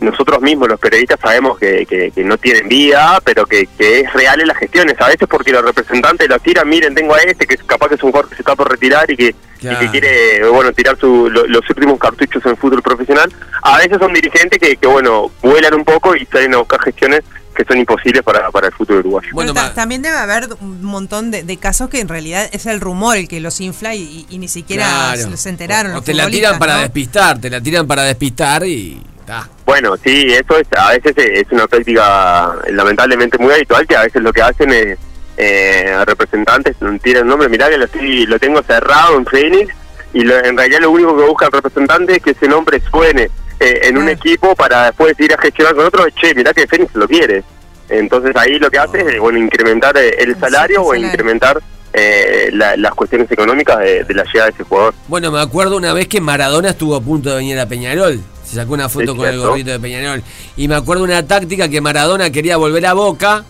nosotros 0.00 0.40
mismos 0.40 0.68
los 0.68 0.78
periodistas 0.78 1.18
sabemos 1.20 1.58
que, 1.58 1.84
que, 1.86 2.10
que 2.12 2.24
no 2.24 2.36
tienen 2.38 2.68
vida, 2.68 3.20
pero 3.24 3.46
que, 3.46 3.66
que 3.78 4.00
es 4.00 4.12
real 4.12 4.40
en 4.40 4.46
las 4.48 4.56
gestiones. 4.56 4.94
A 5.00 5.08
veces 5.08 5.26
porque 5.28 5.52
los 5.52 5.64
representantes 5.64 6.28
los 6.28 6.40
tiran, 6.42 6.68
miren, 6.68 6.94
tengo 6.94 7.14
a 7.14 7.18
este 7.18 7.46
que 7.46 7.54
es 7.54 7.62
capaz 7.64 7.88
que 7.88 7.94
es 7.96 8.02
un 8.02 8.10
jugador 8.10 8.28
que 8.30 8.36
se 8.36 8.42
está 8.42 8.54
por 8.54 8.70
retirar 8.70 9.10
y 9.10 9.16
que, 9.16 9.34
y 9.60 9.76
que 9.76 9.90
quiere, 9.90 10.48
bueno, 10.48 10.72
tirar 10.72 10.96
su, 10.98 11.28
lo- 11.30 11.46
los 11.46 11.68
últimos 11.68 11.98
cartuchos 11.98 12.44
en 12.46 12.56
fútbol 12.56 12.82
profesional. 12.82 13.32
A 13.62 13.78
veces 13.78 13.98
son 13.98 14.12
dirigentes 14.12 14.58
que, 14.58 14.76
que 14.76 14.86
bueno, 14.86 15.30
vuelan 15.42 15.74
un 15.74 15.84
poco 15.84 16.14
y 16.14 16.24
salen 16.26 16.54
a 16.54 16.58
buscar 16.58 16.80
gestiones 16.82 17.22
que 17.56 17.64
son 17.64 17.76
imposibles 17.78 18.22
para, 18.22 18.52
para 18.52 18.68
el 18.68 18.72
fútbol 18.72 18.98
uruguayo. 18.98 19.30
Pero 19.36 19.52
ta- 19.52 19.74
también 19.74 20.00
debe 20.00 20.16
haber 20.16 20.46
un 20.60 20.84
montón 20.84 21.32
de, 21.32 21.42
de 21.42 21.56
casos 21.56 21.88
que 21.90 21.98
en 21.98 22.06
realidad 22.06 22.48
es 22.52 22.66
el 22.66 22.80
rumor 22.80 23.16
el 23.16 23.26
que 23.26 23.40
los 23.40 23.60
infla 23.60 23.96
y, 23.96 24.02
y- 24.02 24.26
y 24.30 24.38
ni 24.38 24.46
siquiera 24.46 24.84
Claro. 24.86 25.30
se, 25.32 25.36
se 25.36 25.48
enteraron. 25.48 25.90
O 25.90 25.94
los 25.96 26.04
te 26.04 26.14
la 26.14 26.28
tiran 26.28 26.56
para 26.60 26.74
¿no? 26.76 26.80
despistar, 26.82 27.40
te 27.40 27.50
la 27.50 27.60
tiran 27.60 27.88
para 27.88 28.04
despistar 28.04 28.64
y. 28.64 29.02
Bueno, 29.66 29.96
sí, 29.96 30.26
eso 30.32 30.56
es, 30.58 30.66
a 30.76 30.90
veces 30.92 31.14
es 31.16 31.44
una 31.50 31.66
práctica 31.66 32.54
eh, 32.66 32.72
lamentablemente 32.72 33.36
muy 33.38 33.52
habitual 33.52 33.86
que 33.86 33.96
a 33.96 34.02
veces 34.02 34.22
lo 34.22 34.32
que 34.32 34.42
hacen 34.42 34.70
es 34.72 34.98
eh, 35.36 35.94
representantes 36.04 36.76
tiran 37.02 37.22
el 37.22 37.28
nombre, 37.28 37.48
mirá 37.48 37.68
que 37.68 37.78
lo, 37.78 37.84
estoy- 37.84 38.26
lo 38.26 38.38
tengo 38.38 38.62
cerrado 38.62 39.16
en 39.18 39.24
Phoenix 39.26 39.72
y 40.12 40.22
lo- 40.22 40.42
en 40.44 40.56
realidad 40.56 40.80
lo 40.80 40.90
único 40.90 41.16
que 41.16 41.24
busca 41.24 41.46
el 41.46 41.52
representante 41.52 42.16
es 42.16 42.22
que 42.22 42.30
ese 42.30 42.48
nombre 42.48 42.80
suene 42.90 43.30
eh, 43.60 43.80
en 43.84 43.98
un 43.98 44.08
equipo 44.08 44.54
para 44.56 44.86
después 44.86 45.18
ir 45.20 45.32
a 45.34 45.38
gestionar 45.40 45.74
con 45.74 45.86
otro, 45.86 46.06
che, 46.20 46.34
mirá 46.34 46.52
que 46.52 46.66
Phoenix 46.66 46.94
lo 46.94 47.06
quiere. 47.06 47.44
Entonces 47.88 48.34
ahí 48.36 48.58
lo 48.58 48.70
que 48.70 48.78
hace 48.78 49.00
es 49.00 49.20
bueno 49.20 49.38
incrementar 49.38 49.96
eh, 49.96 50.14
el 50.18 50.38
salario 50.38 50.82
o 50.82 50.94
incrementar 51.06 51.60
eh, 51.92 52.50
la- 52.52 52.76
las 52.76 52.92
cuestiones 52.94 53.30
económicas 53.30 53.78
de, 53.78 54.04
de 54.04 54.14
la 54.14 54.24
llegada 54.24 54.46
de 54.46 54.52
ese 54.54 54.64
jugador. 54.64 54.94
Bueno, 55.08 55.30
me 55.32 55.40
acuerdo 55.40 55.76
una 55.76 55.92
vez 55.92 56.06
que 56.08 56.20
Maradona 56.20 56.70
estuvo 56.70 56.94
a 56.96 57.00
punto 57.00 57.30
de 57.30 57.36
venir 57.36 57.58
a 57.58 57.66
Peñarol. 57.66 58.20
Se 58.48 58.56
sacó 58.56 58.74
una 58.74 58.88
foto 58.88 59.14
con 59.16 59.28
el 59.28 59.38
gorrito 59.38 59.70
de 59.70 59.78
Peñarol. 59.80 60.22
Y 60.56 60.68
me 60.68 60.74
acuerdo 60.74 61.04
una 61.04 61.26
táctica 61.26 61.68
que 61.68 61.80
Maradona 61.80 62.30
quería 62.30 62.56
volver 62.56 62.86
a 62.86 62.94
Boca. 62.94 63.44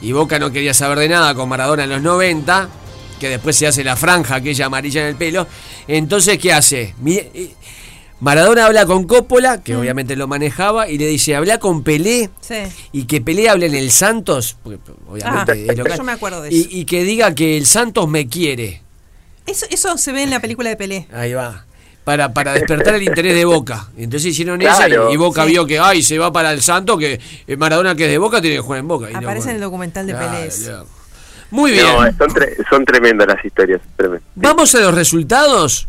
Y 0.00 0.12
Boca 0.12 0.38
no 0.38 0.50
quería 0.50 0.74
saber 0.74 0.98
de 0.98 1.08
nada 1.08 1.34
con 1.34 1.48
Maradona 1.48 1.84
en 1.84 1.90
los 1.90 2.02
90. 2.02 2.68
Que 3.20 3.28
después 3.28 3.54
se 3.54 3.66
hace 3.66 3.84
la 3.84 3.96
franja 3.96 4.36
aquella 4.36 4.66
amarilla 4.66 5.02
en 5.02 5.08
el 5.08 5.16
pelo. 5.16 5.46
Entonces, 5.86 6.38
¿qué 6.38 6.52
hace? 6.52 6.94
Eh, 7.06 7.54
Maradona 8.18 8.66
habla 8.66 8.86
con 8.86 9.04
Coppola, 9.06 9.62
que 9.62 9.76
obviamente 9.76 10.14
lo 10.16 10.26
manejaba, 10.26 10.88
y 10.88 10.98
le 10.98 11.06
dice, 11.06 11.36
habla 11.36 11.58
con 11.58 11.82
Pelé. 11.82 12.28
Sí. 12.40 12.56
Y 12.92 13.04
que 13.04 13.20
Pelé 13.20 13.48
hable 13.48 13.66
en 13.66 13.74
el 13.74 13.90
Santos, 13.90 14.56
porque 14.62 14.78
obviamente 15.08 15.52
Ah, 15.52 15.72
es 15.72 15.78
local, 15.78 15.96
yo 15.98 16.04
me 16.04 16.12
acuerdo 16.12 16.42
de 16.42 16.52
y, 16.52 16.60
eso. 16.60 16.68
y 16.70 16.84
que 16.86 17.02
diga 17.04 17.34
que 17.34 17.56
el 17.56 17.66
Santos 17.66 18.08
me 18.08 18.26
quiere. 18.26 18.82
Eso, 19.46 19.66
eso 19.70 19.96
se 19.96 20.12
ve 20.12 20.22
en 20.22 20.30
la 20.30 20.40
película 20.40 20.68
de 20.68 20.76
Pelé. 20.76 21.06
Ahí 21.12 21.32
va. 21.32 21.64
Para, 22.10 22.34
para 22.34 22.52
despertar 22.54 22.96
el 22.96 23.04
interés 23.04 23.36
de 23.36 23.44
Boca. 23.44 23.86
Entonces 23.96 24.26
hicieron 24.32 24.58
Claro, 24.58 25.04
esa 25.04 25.10
y, 25.10 25.14
y 25.14 25.16
Boca 25.16 25.44
sí. 25.44 25.50
vio 25.50 25.64
que 25.64 25.78
ay 25.78 26.02
se 26.02 26.18
va 26.18 26.32
para 26.32 26.52
el 26.52 26.60
Santo, 26.60 26.98
que 26.98 27.20
eh, 27.46 27.56
Maradona 27.56 27.94
que 27.94 28.06
es 28.06 28.10
de 28.10 28.18
Boca 28.18 28.40
tiene 28.40 28.56
que 28.56 28.62
jugar 28.62 28.80
en 28.80 28.88
Boca. 28.88 29.08
Y 29.10 29.12
no, 29.12 29.18
Aparece 29.20 29.50
en 29.50 29.54
el 29.54 29.60
documental 29.60 30.08
de 30.08 30.14
Claro. 30.14 30.86
Muy 31.52 31.70
bien. 31.70 31.86
No, 31.86 31.98
son, 32.18 32.30
tre- 32.30 32.56
son 32.68 32.84
tremendas 32.84 33.28
las 33.28 33.44
historias. 33.44 33.80
tremendas. 33.94 34.24
Vamos 34.34 34.74
a 34.74 34.80
los 34.80 34.92
resultados. 34.92 35.86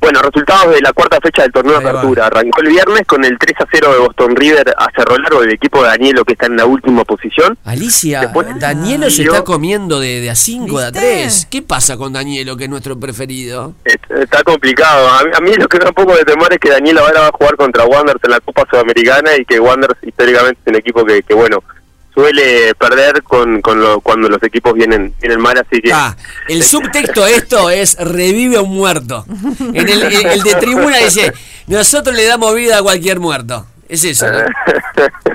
Bueno, 0.00 0.22
resultados 0.22 0.74
de 0.74 0.80
la 0.80 0.92
cuarta 0.92 1.18
fecha 1.22 1.42
del 1.42 1.52
torneo 1.52 1.78
de 1.78 1.88
apertura. 1.88 2.26
Arrancó 2.26 2.62
el 2.62 2.68
viernes 2.68 3.06
con 3.06 3.24
el 3.24 3.38
3 3.38 3.60
a 3.60 3.66
0 3.70 3.92
de 3.92 3.98
Boston 3.98 4.36
River 4.36 4.74
a 4.76 4.88
Cerro 4.96 5.18
Largo 5.18 5.42
del 5.42 5.52
equipo 5.52 5.82
de 5.82 5.88
Danielo 5.88 6.24
que 6.24 6.32
está 6.32 6.46
en 6.46 6.56
la 6.56 6.64
última 6.64 7.04
posición. 7.04 7.58
Alicia, 7.64 8.32
Danielo 8.58 9.10
se 9.10 9.22
está 9.22 9.44
comiendo 9.44 10.00
de, 10.00 10.20
de 10.20 10.30
a 10.30 10.34
5 10.34 10.80
de 10.80 10.86
a 10.86 10.92
3. 10.92 11.48
¿Qué 11.50 11.62
pasa 11.62 11.96
con 11.96 12.12
Danielo, 12.12 12.56
que 12.56 12.64
es 12.64 12.70
nuestro 12.70 12.98
preferido? 12.98 13.74
Está 13.84 14.42
complicado. 14.42 15.08
A 15.08 15.22
mí, 15.24 15.30
a 15.36 15.40
mí 15.40 15.54
lo 15.54 15.68
que 15.68 15.78
me 15.78 15.84
da 15.84 15.90
un 15.90 15.94
poco 15.94 16.16
de 16.16 16.24
temor 16.24 16.52
es 16.52 16.58
que 16.58 16.70
Daniel 16.70 16.98
ahora 16.98 17.20
va 17.20 17.26
a 17.28 17.32
jugar 17.32 17.56
contra 17.56 17.84
Wanderers 17.84 18.24
en 18.24 18.30
la 18.30 18.40
Copa 18.40 18.64
Sudamericana 18.70 19.36
y 19.36 19.44
que 19.44 19.60
Wanderers 19.60 19.98
históricamente 20.02 20.60
es 20.64 20.70
un 20.70 20.76
equipo 20.76 21.04
que, 21.04 21.22
que 21.22 21.34
bueno, 21.34 21.62
suele 22.14 22.74
perder 22.74 23.22
con, 23.22 23.60
con 23.62 23.80
lo- 23.80 24.00
cuando 24.00 24.28
los 24.28 24.42
equipos 24.42 24.74
vienen, 24.74 25.14
vienen 25.20 25.40
mal, 25.40 25.56
así 25.58 25.80
que... 25.80 25.92
Ah, 25.92 26.16
el 26.48 26.62
subtexto 26.62 27.24
de 27.24 27.34
esto 27.34 27.70
es 27.70 27.96
revive 27.98 28.56
a 28.56 28.62
un 28.62 28.70
muerto. 28.74 29.24
En 29.72 29.88
el, 29.88 30.02
el- 30.02 30.26
el 30.26 30.42
de 30.42 30.54
tribuna 30.56 30.98
dice, 30.98 31.32
nosotros 31.66 32.14
le 32.16 32.24
damos 32.26 32.54
vida 32.54 32.78
a 32.78 32.82
cualquier 32.82 33.20
muerto. 33.20 33.66
Es 33.88 34.04
eso, 34.04 34.26
¿no? 34.30 34.38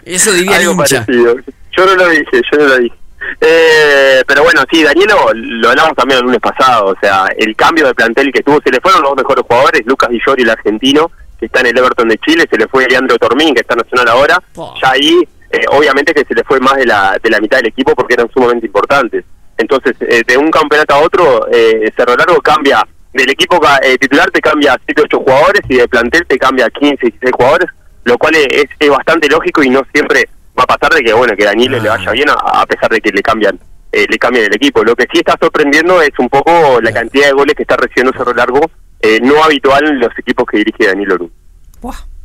Eso 0.05 0.31
diría 0.31 0.57
Algo 0.57 0.77
parecido. 0.77 1.35
Yo 1.77 1.85
no 1.85 1.95
lo 1.95 2.09
dije, 2.09 2.41
yo 2.51 2.57
no 2.59 2.65
lo 2.67 2.77
dije. 2.77 2.95
Eh, 3.41 4.23
pero 4.27 4.43
bueno, 4.43 4.61
sí, 4.71 4.83
Danielo, 4.83 5.31
lo 5.33 5.69
hablamos 5.69 5.93
también 5.95 6.19
el 6.19 6.25
lunes 6.25 6.39
pasado, 6.39 6.85
o 6.87 6.95
sea, 7.01 7.25
el 7.37 7.55
cambio 7.55 7.87
de 7.87 7.93
plantel 7.95 8.31
que 8.31 8.43
tuvo, 8.43 8.61
se 8.63 8.71
le 8.71 8.79
fueron 8.79 9.01
los 9.01 9.11
dos 9.11 9.17
mejores 9.17 9.43
jugadores, 9.47 9.81
Lucas 9.85 10.09
Villori, 10.09 10.43
el 10.43 10.49
argentino, 10.51 11.11
que 11.39 11.47
está 11.47 11.59
en 11.61 11.65
el 11.67 11.77
Everton 11.77 12.07
de 12.07 12.17
Chile, 12.19 12.45
se 12.49 12.57
le 12.57 12.67
fue 12.67 12.87
Leandro 12.87 13.17
Tormín, 13.17 13.53
que 13.53 13.61
está 13.61 13.75
nacional 13.75 14.07
ahora, 14.09 14.41
ya 14.81 14.91
ahí, 14.91 15.27
eh, 15.55 15.65
obviamente 15.71 16.13
que 16.13 16.25
se 16.25 16.33
le 16.33 16.43
fue 16.43 16.59
más 16.59 16.75
de 16.75 16.85
la, 16.85 17.17
de 17.21 17.29
la 17.29 17.39
mitad 17.39 17.57
del 17.57 17.67
equipo 17.67 17.93
porque 17.95 18.13
eran 18.15 18.29
sumamente 18.31 18.65
importantes. 18.67 19.23
Entonces, 19.57 19.95
eh, 20.01 20.21
de 20.27 20.37
un 20.37 20.51
campeonato 20.51 20.93
a 20.95 20.99
otro, 20.99 21.47
eh, 21.51 21.91
Cerro 21.95 22.15
Largo 22.15 22.41
cambia, 22.41 22.85
del 23.13 23.29
equipo 23.29 23.59
ca- 23.59 23.79
eh, 23.83 23.97
titular 23.97 24.29
te 24.31 24.41
cambia 24.41 24.77
7, 24.85 25.01
8 25.05 25.19
jugadores 25.19 25.61
y 25.69 25.75
de 25.77 25.87
plantel 25.87 26.25
te 26.27 26.37
cambia 26.37 26.69
15, 26.69 26.97
16 27.01 27.31
jugadores, 27.33 27.69
lo 28.03 28.17
cual 28.17 28.35
es, 28.35 28.89
bastante 28.89 29.27
lógico 29.29 29.63
y 29.63 29.69
no 29.69 29.81
siempre 29.93 30.27
va 30.57 30.63
a 30.63 30.67
pasar 30.67 30.91
de 30.93 31.01
que 31.03 31.13
bueno 31.13 31.33
que 31.37 31.45
Daniel 31.45 31.71
le 31.71 31.89
vaya 31.89 32.11
bien 32.11 32.29
a, 32.29 32.33
a 32.33 32.65
pesar 32.65 32.89
de 32.89 32.99
que 33.01 33.11
le 33.11 33.21
cambian 33.21 33.57
eh, 33.91 34.05
le 34.09 34.17
cambian 34.17 34.45
el 34.45 34.53
equipo. 34.55 34.83
Lo 34.83 34.95
que 34.95 35.03
sí 35.11 35.19
está 35.19 35.35
sorprendiendo 35.39 36.01
es 36.01 36.11
un 36.19 36.27
poco 36.29 36.79
la 36.81 36.91
cantidad 36.91 37.27
de 37.27 37.31
goles 37.33 37.55
que 37.55 37.63
está 37.63 37.77
recibiendo 37.77 38.11
Cerro 38.17 38.33
Largo, 38.33 38.59
eh, 38.99 39.19
no 39.21 39.41
habitual 39.43 39.87
en 39.87 39.99
los 39.99 40.09
equipos 40.19 40.45
que 40.51 40.57
dirige 40.57 40.87
Daniel 40.87 41.13
Orú. 41.13 41.31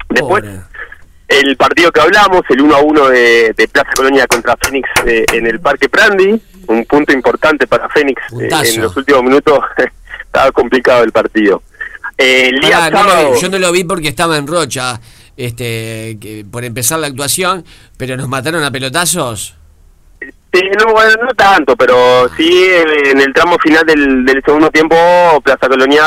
Después, 0.09 0.43
el 1.31 1.57
partido 1.57 1.91
que 1.93 2.01
hablamos, 2.01 2.43
el 2.51 2.61
1 2.61 2.74
a 2.74 2.81
1 2.81 3.09
de, 3.09 3.55
de 3.57 3.68
Plaza 3.68 3.91
Colonia 3.95 4.26
contra 4.26 4.57
Fénix 4.57 4.89
eh, 5.07 5.24
en 5.33 5.47
el 5.47 5.61
Parque 5.61 5.89
Prandi, 5.89 6.41
un 6.66 6.85
punto 6.87 7.12
importante 7.12 7.66
para 7.66 7.89
Fénix 7.89 8.20
eh, 8.41 8.49
en 8.76 8.83
los 8.83 8.97
últimos 8.97 9.22
minutos, 9.22 9.59
estaba 10.24 10.51
complicado 10.53 11.03
el 11.05 11.12
partido. 11.12 11.62
Eh, 12.18 12.49
el 12.53 12.61
día 12.61 12.78
sábado- 12.91 13.41
yo 13.41 13.49
no 13.49 13.59
lo 13.59 13.72
vi 13.72 13.85
porque 13.85 14.09
estaba 14.09 14.37
en 14.37 14.47
Rocha, 14.47 15.01
este, 15.37 16.18
que- 16.20 16.45
por 16.51 16.64
empezar 16.64 16.99
la 16.99 17.07
actuación, 17.07 17.64
pero 17.97 18.16
nos 18.16 18.28
mataron 18.28 18.62
a 18.62 18.70
pelotazos. 18.70 19.55
Sí, 20.53 20.61
no, 20.84 20.92
bueno, 20.92 21.14
no 21.22 21.34
tanto, 21.34 21.76
pero 21.76 22.28
sí 22.36 22.64
eh, 22.64 23.11
en 23.11 23.20
el 23.20 23.32
tramo 23.32 23.57
final 23.59 23.86
del, 23.86 24.24
del 24.24 24.42
segundo 24.44 24.68
tiempo 24.70 24.96
Plaza 25.44 25.68
Colonia 25.68 26.03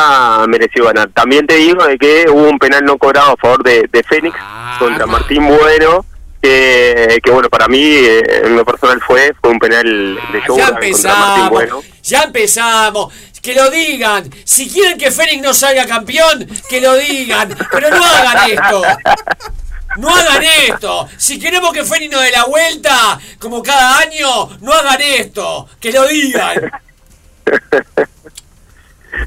mereció 0.49 0.83
ganar. 0.85 1.09
También 1.13 1.47
te 1.47 1.55
digo 1.55 1.85
de 1.85 1.97
que 1.97 2.25
hubo 2.29 2.49
un 2.49 2.59
penal 2.59 2.83
no 2.83 2.97
cobrado 2.97 3.31
a 3.33 3.37
favor 3.37 3.63
de, 3.63 3.87
de 3.89 4.03
Fénix 4.03 4.35
contra 4.79 5.05
Martín 5.05 5.47
Bueno, 5.47 6.05
que, 6.41 7.19
que 7.23 7.31
bueno, 7.31 7.49
para 7.49 7.69
mí 7.69 7.81
eh, 7.81 8.21
en 8.43 8.57
lo 8.57 8.65
personal 8.65 8.99
fue 9.07 9.33
fue 9.39 9.51
un 9.51 9.59
penal 9.59 10.19
de 10.33 10.41
show 10.45 10.57
ya 10.57 10.71
Martín 10.71 10.89
empezamos, 10.89 11.49
Bueno. 11.49 11.81
ya 12.03 12.23
empezamos. 12.23 13.13
Que 13.41 13.55
lo 13.55 13.69
digan. 13.69 14.29
Si 14.45 14.69
quieren 14.69 14.97
que 14.97 15.11
Fénix 15.11 15.41
no 15.41 15.53
salga 15.53 15.85
campeón, 15.85 16.47
que 16.69 16.79
lo 16.79 16.95
digan. 16.95 17.53
Pero 17.71 17.89
no 17.89 18.01
hagan 18.03 18.51
esto. 18.51 18.81
No 19.97 20.09
hagan 20.09 20.43
esto. 20.67 21.07
Si 21.17 21.39
queremos 21.39 21.73
que 21.73 21.83
Fénix 21.83 22.11
nos 22.11 22.21
dé 22.21 22.31
la 22.31 22.45
vuelta, 22.45 23.19
como 23.39 23.61
cada 23.61 23.99
año, 23.99 24.49
no 24.61 24.73
hagan 24.73 25.01
esto. 25.01 25.67
Que 25.79 25.91
lo 25.91 26.07
digan. 26.07 26.71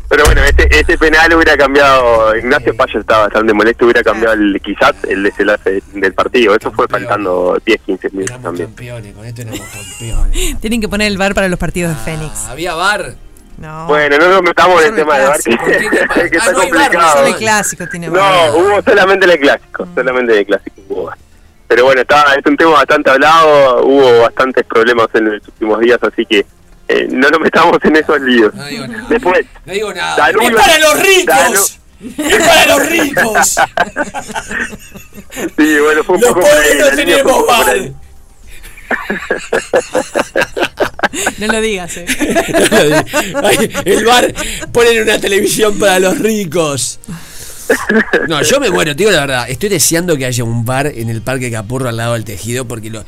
Pero 0.09 0.25
bueno, 0.25 0.43
este, 0.43 0.69
este 0.79 0.99
penal 0.99 1.33
hubiera 1.35 1.57
cambiado, 1.57 2.37
Ignacio 2.37 2.77
Payo 2.77 3.01
estaba 3.01 3.25
bastante 3.25 3.53
molesto, 3.53 3.85
hubiera 3.85 4.03
cambiado 4.03 4.35
el, 4.35 4.61
quizás 4.63 4.95
el 5.09 5.23
desenlace 5.23 5.83
del 5.93 6.13
partido. 6.13 6.57
Eso 6.57 6.73
fue 6.73 6.89
faltando 6.89 7.61
10, 7.65 7.81
15 7.83 8.11
minutos 8.11 8.43
también. 8.43 8.73
Con 9.15 9.25
esto 9.25 9.43
éramos 9.43 9.61
campeones. 9.61 10.61
Tienen 10.61 10.81
que 10.81 10.89
poner 10.89 11.09
el 11.09 11.19
bar 11.19 11.35
para 11.35 11.49
los 11.49 11.59
partidos 11.59 11.97
de 11.97 12.05
Fénix. 12.05 12.47
¿Había 12.49 12.75
bar? 12.75 13.15
No. 13.59 13.87
Bueno, 13.87 14.19
no 14.19 14.29
nos 14.29 14.43
metamos 14.43 14.83
en 14.83 14.89
el 14.91 14.97
tema 14.97 15.19
de 15.19 15.27
bar, 15.29 15.41
que, 15.43 15.53
Ah, 15.55 16.21
está 16.21 16.53
no 16.53 16.59
bar, 16.59 16.69
complicado. 16.69 17.13
solo 17.17 17.27
el 17.29 17.37
clásico 17.37 17.87
tiene 17.89 18.09
bar. 18.11 18.51
No, 18.51 18.57
hubo 18.59 18.83
solamente 18.83 19.27
el 19.33 19.41
clásico, 19.41 19.89
solamente 19.95 20.39
el 20.39 20.47
clásico 20.47 20.77
hubo 20.89 21.05
bar. 21.05 21.19
Pero 21.69 21.85
bueno, 21.85 22.01
está, 22.03 22.35
es 22.35 22.45
un 22.47 22.57
tema 22.57 22.71
bastante 22.73 23.11
hablado, 23.11 23.85
hubo 23.87 24.21
bastantes 24.23 24.65
problemas 24.67 25.09
en 25.15 25.33
los 25.33 25.49
últimos 25.49 25.81
días, 25.81 25.99
así 26.03 26.27
que 26.27 26.45
eh, 26.89 27.09
no 27.11 27.29
nos 27.31 27.41
metamos 27.41 27.79
en 27.83 27.97
esos 27.97 28.21
líos. 28.21 28.53
Después, 29.09 29.47
No 29.65 29.73
digo 29.73 29.93
nada. 29.95 30.17
Danubio- 30.17 30.51
¡Es 30.51 30.57
para 30.65 30.79
los 30.79 31.01
ricos! 31.03 31.35
Danu- 31.35 31.79
¡Es 32.19 32.47
para 32.49 32.67
los 32.67 32.87
ricos! 32.89 33.57
sí, 35.57 35.79
bueno, 35.81 36.05
fue 36.05 36.15
un 36.17 36.21
Los 36.21 36.33
pobres 36.33 36.77
no 36.79 36.89
tenemos 36.97 37.33
fue 37.47 37.93
No 41.39 41.47
lo 41.47 41.61
digas, 41.61 41.97
eh. 41.97 42.07
El 43.85 44.05
bar 44.05 44.35
ponen 44.73 45.03
una 45.03 45.19
televisión 45.19 45.79
para 45.79 45.99
los 45.99 46.19
ricos. 46.19 46.99
No, 48.29 48.43
yo 48.43 48.61
me 48.61 48.71
muero, 48.71 48.93
te 48.95 48.99
digo 48.99 49.11
la 49.11 49.21
verdad. 49.21 49.51
Estoy 49.51 49.69
deseando 49.69 50.17
que 50.17 50.25
haya 50.27 50.43
un 50.45 50.65
bar 50.65 50.87
en 50.87 51.09
el 51.09 51.23
Parque 51.23 51.51
Capurro 51.51 51.89
al 51.89 51.97
lado 51.97 52.15
del 52.15 52.25
tejido 52.25 52.65
porque 52.67 52.91
lo, 52.91 53.05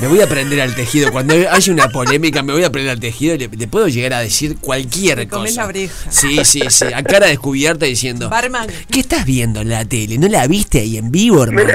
me 0.00 0.08
voy 0.08 0.20
a 0.20 0.26
prender 0.26 0.60
al 0.60 0.74
tejido. 0.74 1.10
Cuando 1.12 1.34
haya 1.34 1.72
una 1.72 1.88
polémica, 1.88 2.42
me 2.42 2.52
voy 2.52 2.64
a 2.64 2.70
prender 2.72 2.92
al 2.92 3.00
tejido 3.00 3.34
y 3.34 3.38
le, 3.38 3.48
le 3.48 3.66
puedo 3.68 3.88
llegar 3.88 4.14
a 4.14 4.20
decir 4.20 4.56
cualquier 4.60 5.28
Comés 5.28 5.50
cosa. 5.52 5.62
la 5.62 5.68
oreja. 5.68 6.10
Sí, 6.10 6.44
sí, 6.44 6.62
sí. 6.68 6.84
A 6.94 7.02
cara 7.02 7.26
descubierta 7.26 7.86
diciendo: 7.86 8.28
Barman. 8.30 8.68
¿Qué 8.90 9.00
estás 9.00 9.24
viendo 9.26 9.60
en 9.60 9.68
la 9.70 9.84
tele? 9.84 10.18
¿No 10.18 10.28
la 10.28 10.46
viste 10.46 10.80
ahí 10.80 10.96
en 10.96 11.10
vivo, 11.10 11.42
hermano? 11.44 11.72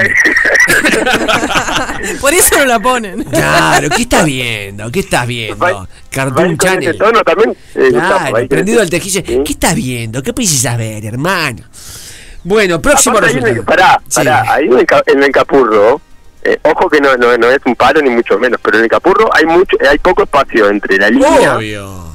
Por 2.20 2.34
eso 2.34 2.56
no 2.58 2.64
la 2.64 2.78
ponen. 2.80 3.24
Claro, 3.24 3.88
¿qué 3.90 4.02
estás 4.02 4.24
viendo? 4.24 4.90
¿Qué 4.90 5.00
estás 5.00 5.26
viendo? 5.26 5.88
Cartoon 6.10 6.56
Channel. 6.58 6.96
tono 6.96 7.22
también. 7.22 7.50
eh, 7.74 7.88
Claro, 7.90 8.18
Gustavo, 8.18 8.48
prendido 8.48 8.80
al 8.80 8.90
tejido. 8.90 9.22
¿Qué 9.44 9.52
estás 9.52 9.74
viendo? 9.74 10.22
¿Qué 10.22 10.32
precisas 10.32 10.76
ver, 10.78 11.04
hermano? 11.04 11.62
Bueno, 12.48 12.80
próximo 12.80 13.18
Aparte, 13.18 13.34
resultado. 13.34 13.60
un- 13.60 13.66
Pará, 13.66 14.00
Sí. 14.08 14.14
pará, 14.24 14.44
ahí 14.54 14.64
en 14.64 14.78
el, 14.78 14.86
en 15.06 15.22
el 15.22 15.30
Capurro, 15.30 16.00
eh, 16.42 16.58
ojo 16.62 16.88
que 16.88 16.98
no, 16.98 17.14
no, 17.18 17.36
no 17.36 17.50
es 17.50 17.58
un 17.66 17.76
palo 17.76 18.00
ni 18.00 18.08
mucho 18.08 18.38
menos, 18.38 18.58
pero 18.62 18.78
en 18.78 18.84
el 18.84 18.88
Capurro 18.90 19.28
hay 19.34 19.44
mucho, 19.44 19.76
hay 19.88 19.98
poco 19.98 20.22
espacio 20.22 20.70
entre 20.70 20.96
la 20.96 21.10
línea. 21.10 21.56
Obvio. 21.56 22.08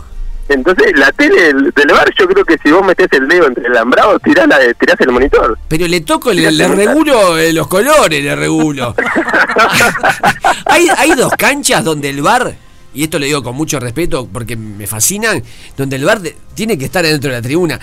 Entonces, 0.50 0.92
la 0.98 1.12
tele 1.12 1.54
del, 1.54 1.72
bar, 1.92 2.10
yo 2.20 2.28
creo 2.28 2.44
que 2.44 2.58
si 2.64 2.72
vos 2.72 2.84
metés 2.86 3.08
el 3.12 3.28
dedo 3.28 3.48
entre 3.48 3.66
el 3.66 3.72
alambrado, 3.74 4.18
tirás, 4.20 4.48
la, 4.48 4.58
tirás 4.74 5.00
el 5.00 5.12
monitor. 5.12 5.58
Pero 5.68 5.88
le 5.88 6.02
toco, 6.02 6.34
le, 6.34 6.52
le 6.52 6.68
regulo 6.68 7.38
eh, 7.38 7.54
los 7.54 7.68
colores, 7.68 8.22
le 8.24 8.36
regulo. 8.36 8.94
hay, 10.66 10.88
hay 10.98 11.12
dos 11.16 11.32
canchas 11.38 11.84
donde 11.84 12.10
el 12.10 12.22
bar, 12.22 12.56
y 12.94 13.04
esto 13.04 13.20
lo 13.20 13.26
digo 13.26 13.42
con 13.44 13.56
mucho 13.56 13.80
respeto 13.80 14.28
porque 14.32 14.56
me 14.56 14.86
fascinan, 14.88 15.42
donde 15.78 15.96
el 15.96 16.06
bar 16.06 16.20
de- 16.20 16.36
tiene 16.56 16.78
que 16.78 16.86
estar 16.86 17.04
dentro 17.06 17.30
de 17.32 17.38
la 17.38 17.42
tribuna. 17.42 17.80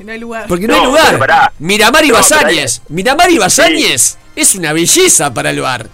No 0.00 0.12
hay 0.12 0.18
lugar. 0.18 0.46
Porque 0.48 0.66
no, 0.66 0.74
No, 0.74 0.80
hay 0.80 0.86
lugar. 0.88 1.04
pero 1.06 1.18
pará. 1.18 1.52
Miramar 1.58 2.04
y 2.04 2.08
No, 2.08 2.14
Basáñez. 2.14 2.82
Miramar 2.88 3.30
y 3.30 3.38
Basáñez 3.38 4.18
es 4.36 4.54
una 4.54 4.72
belleza 4.72 5.32
para 5.32 5.50
el 5.50 5.60
bar. 5.60 5.86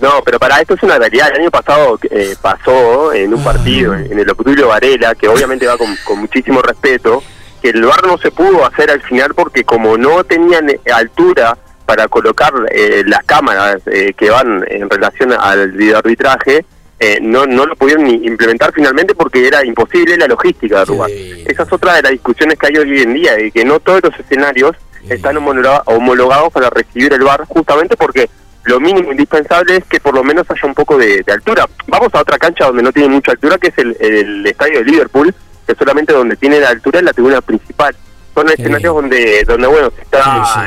No, 0.00 0.20
pero 0.24 0.38
para 0.40 0.60
esto 0.60 0.74
es 0.74 0.82
una 0.82 0.98
realidad. 0.98 1.28
El 1.32 1.42
año 1.42 1.50
pasado 1.50 1.98
eh, 2.10 2.34
pasó 2.42 3.12
en 3.12 3.32
un 3.32 3.44
partido, 3.44 3.94
en 3.94 4.18
el 4.18 4.28
Obdulio 4.30 4.66
Varela, 4.68 5.14
que 5.14 5.28
obviamente 5.28 5.66
va 5.66 5.78
con, 5.78 5.96
con 6.04 6.18
muchísimo 6.18 6.60
respeto, 6.60 7.22
que 7.62 7.68
el 7.70 7.84
bar 7.84 8.04
no 8.06 8.18
se 8.18 8.32
pudo 8.32 8.66
hacer 8.66 8.90
al 8.90 9.00
final 9.02 9.32
porque 9.34 9.62
como 9.62 9.96
no 9.96 10.24
tenían 10.24 10.68
eh, 10.70 10.80
altura 10.92 11.56
para 11.86 12.08
colocar 12.08 12.52
eh, 12.72 13.04
las 13.06 13.22
cámaras 13.24 13.76
eh, 13.86 14.12
que 14.16 14.30
van 14.30 14.64
en 14.68 14.90
relación 14.90 15.32
al 15.32 15.70
videoarbitraje, 15.70 16.64
eh, 17.04 17.18
no, 17.20 17.46
no 17.46 17.66
lo 17.66 17.74
pudieron 17.76 18.04
ni 18.04 18.14
implementar 18.26 18.72
finalmente 18.72 19.14
porque 19.14 19.46
era 19.46 19.64
imposible 19.64 20.16
la 20.16 20.26
logística 20.28 20.76
de 20.76 20.82
Uruguay. 20.84 21.44
Esa 21.46 21.62
es 21.64 21.72
otra 21.72 21.94
de 21.96 22.02
las 22.02 22.12
discusiones 22.12 22.56
que 22.58 22.66
hay 22.68 22.76
hoy 22.76 23.02
en 23.02 23.14
día, 23.14 23.34
de 23.34 23.50
que 23.50 23.64
no 23.64 23.80
todos 23.80 24.00
los 24.04 24.18
escenarios 24.20 24.76
están 25.08 25.36
homologa- 25.36 25.82
homologados 25.86 26.52
para 26.52 26.70
recibir 26.70 27.12
el 27.12 27.22
bar 27.24 27.44
justamente 27.48 27.96
porque 27.96 28.30
lo 28.64 28.78
mínimo 28.78 29.10
indispensable 29.10 29.78
es 29.78 29.84
que 29.86 29.98
por 29.98 30.14
lo 30.14 30.22
menos 30.22 30.48
haya 30.48 30.64
un 30.64 30.74
poco 30.74 30.96
de, 30.96 31.22
de 31.26 31.32
altura. 31.32 31.66
Vamos 31.88 32.10
a 32.14 32.20
otra 32.20 32.38
cancha 32.38 32.66
donde 32.66 32.84
no 32.84 32.92
tiene 32.92 33.08
mucha 33.08 33.32
altura, 33.32 33.58
que 33.58 33.68
es 33.68 33.78
el, 33.78 33.96
el 33.98 34.46
estadio 34.46 34.78
de 34.78 34.84
Liverpool, 34.84 35.34
que 35.66 35.74
solamente 35.74 36.12
donde 36.12 36.36
tiene 36.36 36.60
la 36.60 36.68
altura 36.68 37.00
es 37.00 37.04
la 37.04 37.12
tribuna 37.12 37.40
principal. 37.40 37.96
Son 38.34 38.48
escenarios 38.48 38.94
donde, 38.94 39.44
donde 39.44 39.66
bueno, 39.66 39.90
se 39.96 40.02
está 40.02 40.20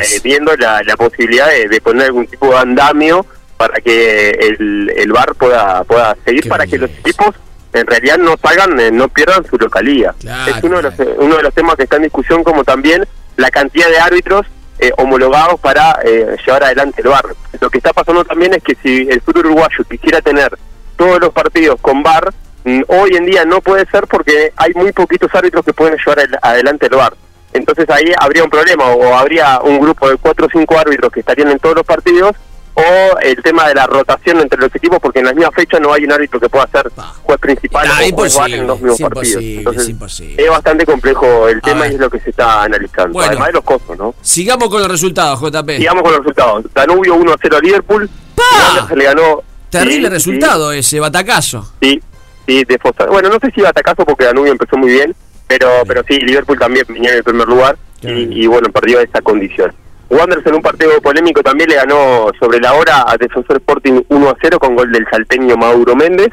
eh, 0.03 0.19
viendo 0.23 0.53
la, 0.57 0.83
la 0.83 0.95
posibilidad 0.97 1.47
de, 1.49 1.69
de 1.69 1.79
poner 1.81 2.07
algún 2.07 2.27
tipo 2.27 2.49
de 2.51 2.57
andamio 2.57 3.25
para 3.57 3.79
que 3.81 4.29
el, 4.31 4.91
el 4.95 5.11
bar 5.11 5.33
pueda, 5.35 5.83
pueda 5.83 6.15
seguir, 6.25 6.47
para 6.49 6.65
que 6.67 6.77
los 6.77 6.89
equipos 6.89 7.35
en 7.73 7.87
realidad 7.87 8.17
no 8.17 8.35
salgan, 8.41 8.79
eh, 8.79 8.91
no 8.91 9.07
pierdan 9.09 9.45
su 9.45 9.57
localía. 9.57 10.13
es 10.47 10.63
uno 10.63 10.77
de, 10.77 10.83
los, 10.83 10.99
eh, 10.99 11.15
uno 11.17 11.35
de 11.37 11.43
los 11.43 11.53
temas 11.53 11.75
que 11.75 11.83
está 11.83 11.97
en 11.97 12.03
discusión, 12.03 12.43
como 12.43 12.63
también 12.63 13.05
la 13.37 13.49
cantidad 13.51 13.89
de 13.89 13.97
árbitros 13.99 14.45
eh, 14.79 14.91
homologados 14.97 15.59
para 15.59 15.99
eh, 16.05 16.35
llevar 16.45 16.63
adelante 16.65 17.01
el 17.01 17.09
bar. 17.09 17.25
Lo 17.59 17.69
que 17.69 17.77
está 17.79 17.91
pasando 17.93 18.23
también 18.25 18.53
es 18.53 18.63
que 18.63 18.75
si 18.81 19.07
el 19.09 19.21
fútbol 19.21 19.47
uruguayo 19.47 19.83
quisiera 19.89 20.21
tener 20.21 20.57
todos 20.97 21.19
los 21.19 21.31
partidos 21.33 21.79
con 21.81 22.01
bar, 22.03 22.33
mm, 22.63 22.81
hoy 22.87 23.15
en 23.15 23.25
día 23.25 23.43
no 23.45 23.59
puede 23.61 23.85
ser 23.89 24.07
porque 24.07 24.51
hay 24.55 24.71
muy 24.73 24.91
poquitos 24.93 25.33
árbitros 25.33 25.65
que 25.65 25.73
pueden 25.73 25.97
llevar 25.97 26.19
el- 26.19 26.37
adelante 26.41 26.87
el 26.87 26.95
bar. 26.95 27.13
Entonces 27.53 27.89
ahí 27.89 28.11
habría 28.19 28.43
un 28.43 28.49
problema 28.49 28.85
o 28.89 29.15
habría 29.15 29.59
un 29.61 29.79
grupo 29.79 30.09
de 30.09 30.17
cuatro 30.17 30.45
o 30.45 30.49
cinco 30.51 30.77
árbitros 30.77 31.11
que 31.11 31.21
estarían 31.21 31.51
en 31.51 31.59
todos 31.59 31.75
los 31.75 31.85
partidos 31.85 32.31
o 32.75 33.17
el 33.19 33.41
tema 33.41 33.69
de 33.69 33.75
la 33.75 33.87
rotación 33.87 34.39
entre 34.41 34.59
los 34.59 34.73
equipos 34.75 34.99
porque 34.99 35.19
en 35.19 35.25
la 35.25 35.33
misma 35.33 35.51
fecha 35.51 35.79
no 35.79 35.93
hay 35.93 36.03
un 36.03 36.11
árbitro 36.11 36.39
que 36.39 36.49
pueda 36.49 36.67
ser 36.67 36.91
juez 37.23 37.39
principal 37.39 37.87
Ah, 37.89 37.99
o 38.11 38.15
juez 38.15 38.37
en 38.47 38.67
los 38.67 38.81
mismos 38.81 38.99
partidos. 38.99 39.41
Entonces, 39.41 40.23
es 40.37 40.49
bastante 40.49 40.85
complejo 40.85 41.47
el 41.47 41.61
tema 41.61 41.87
y 41.87 41.91
es 41.91 41.99
lo 41.99 42.09
que 42.09 42.19
se 42.19 42.31
está 42.31 42.63
analizando. 42.63 43.13
Bueno. 43.13 43.29
Además 43.29 43.47
de 43.47 43.53
los 43.53 43.63
costos, 43.63 43.97
¿no? 43.97 44.13
Sigamos 44.21 44.69
con 44.69 44.81
los 44.81 44.91
resultados, 44.91 45.39
JP. 45.39 45.77
Sigamos 45.77 46.03
con 46.03 46.11
los 46.11 46.19
resultados. 46.19 46.65
Danubio 46.73 47.15
1 47.15 47.31
a 47.31 47.35
0 47.41 47.57
a 47.57 47.59
Liverpool. 47.61 48.09
Wanderers 48.37 48.97
le 48.97 49.03
ganó. 49.05 49.43
Terrible 49.69 50.07
sí, 50.07 50.13
resultado 50.13 50.71
ese, 50.71 50.99
batacazo. 50.99 51.73
Sí, 51.81 52.01
sí, 52.45 52.63
de. 52.65 52.79
Bueno, 53.09 53.29
no 53.29 53.39
sé 53.41 53.51
si 53.53 53.61
batacazo 53.61 54.05
porque 54.05 54.25
Danubio 54.25 54.51
empezó 54.51 54.77
muy 54.77 54.91
bien, 54.91 55.15
pero 55.47 55.67
pero 55.87 56.03
sí, 56.07 56.19
Liverpool 56.19 56.59
también 56.59 56.85
venía 56.87 57.11
en 57.11 57.17
el 57.17 57.23
primer 57.23 57.47
lugar 57.47 57.77
y, 58.01 58.43
y 58.43 58.47
bueno, 58.47 58.69
perdió 58.69 58.99
esa 58.99 59.21
condición. 59.21 59.73
Wanderers 60.09 60.45
en 60.45 60.55
un 60.55 60.61
partido 60.61 61.01
polémico 61.01 61.41
también 61.41 61.69
le 61.69 61.75
ganó 61.75 62.31
sobre 62.39 62.59
la 62.59 62.73
hora 62.73 63.05
a 63.07 63.17
Defensor 63.17 63.57
Sporting 63.57 64.01
1 64.07 64.29
a 64.29 64.35
0 64.41 64.59
con 64.59 64.75
gol 64.75 64.91
del 64.91 65.05
salteño 65.09 65.57
Mauro 65.57 65.95
Méndez. 65.95 66.29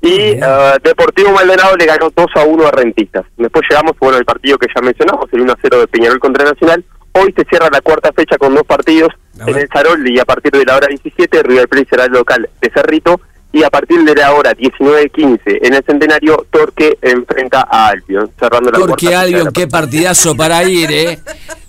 Y 0.00 0.14
eh, 0.14 0.40
Deportivo 0.82 1.32
Maldonado 1.32 1.76
le 1.76 1.86
ganó 1.86 2.10
2 2.14 2.26
a 2.36 2.44
1 2.44 2.66
a 2.66 2.70
Rentistas. 2.70 3.24
Después 3.36 3.64
llegamos 3.68 3.96
bueno, 3.98 4.16
al 4.16 4.24
partido 4.24 4.58
que 4.58 4.68
ya 4.74 4.80
mencionamos, 4.80 5.26
el 5.32 5.40
1 5.40 5.52
a 5.52 5.58
0 5.60 5.80
de 5.80 5.88
Peñarol 5.88 6.20
contra 6.20 6.44
Nacional. 6.44 6.84
Hoy 7.12 7.34
se 7.36 7.44
cierra 7.44 7.68
la 7.72 7.80
cuarta 7.80 8.12
fecha 8.14 8.38
con 8.38 8.54
dos 8.54 8.64
partidos 8.64 9.12
en 9.46 9.56
el 9.56 9.68
Sarol 9.72 10.08
y 10.08 10.18
a 10.20 10.24
partir 10.24 10.52
de 10.52 10.64
la 10.64 10.76
hora 10.76 10.86
17 10.86 11.42
River 11.42 11.68
Plate 11.68 11.88
será 11.90 12.04
el 12.04 12.12
local 12.12 12.48
de 12.60 12.70
Cerrito 12.70 13.20
y 13.52 13.62
a 13.64 13.70
partir 13.70 14.04
de 14.04 14.14
la 14.14 14.32
hora 14.32 14.52
19.15 14.52 15.58
en 15.62 15.74
el 15.74 15.84
Centenario 15.84 16.46
Torque 16.50 16.98
enfrenta 17.02 17.66
a 17.68 17.88
Albion, 17.88 18.30
cerrando 18.38 18.70
la 18.70 18.78
Torque 18.78 19.14
Albion, 19.14 19.52
qué 19.52 19.66
partidazo 19.66 20.36
para 20.36 20.62
ir, 20.64 20.90
¿eh? 20.90 21.18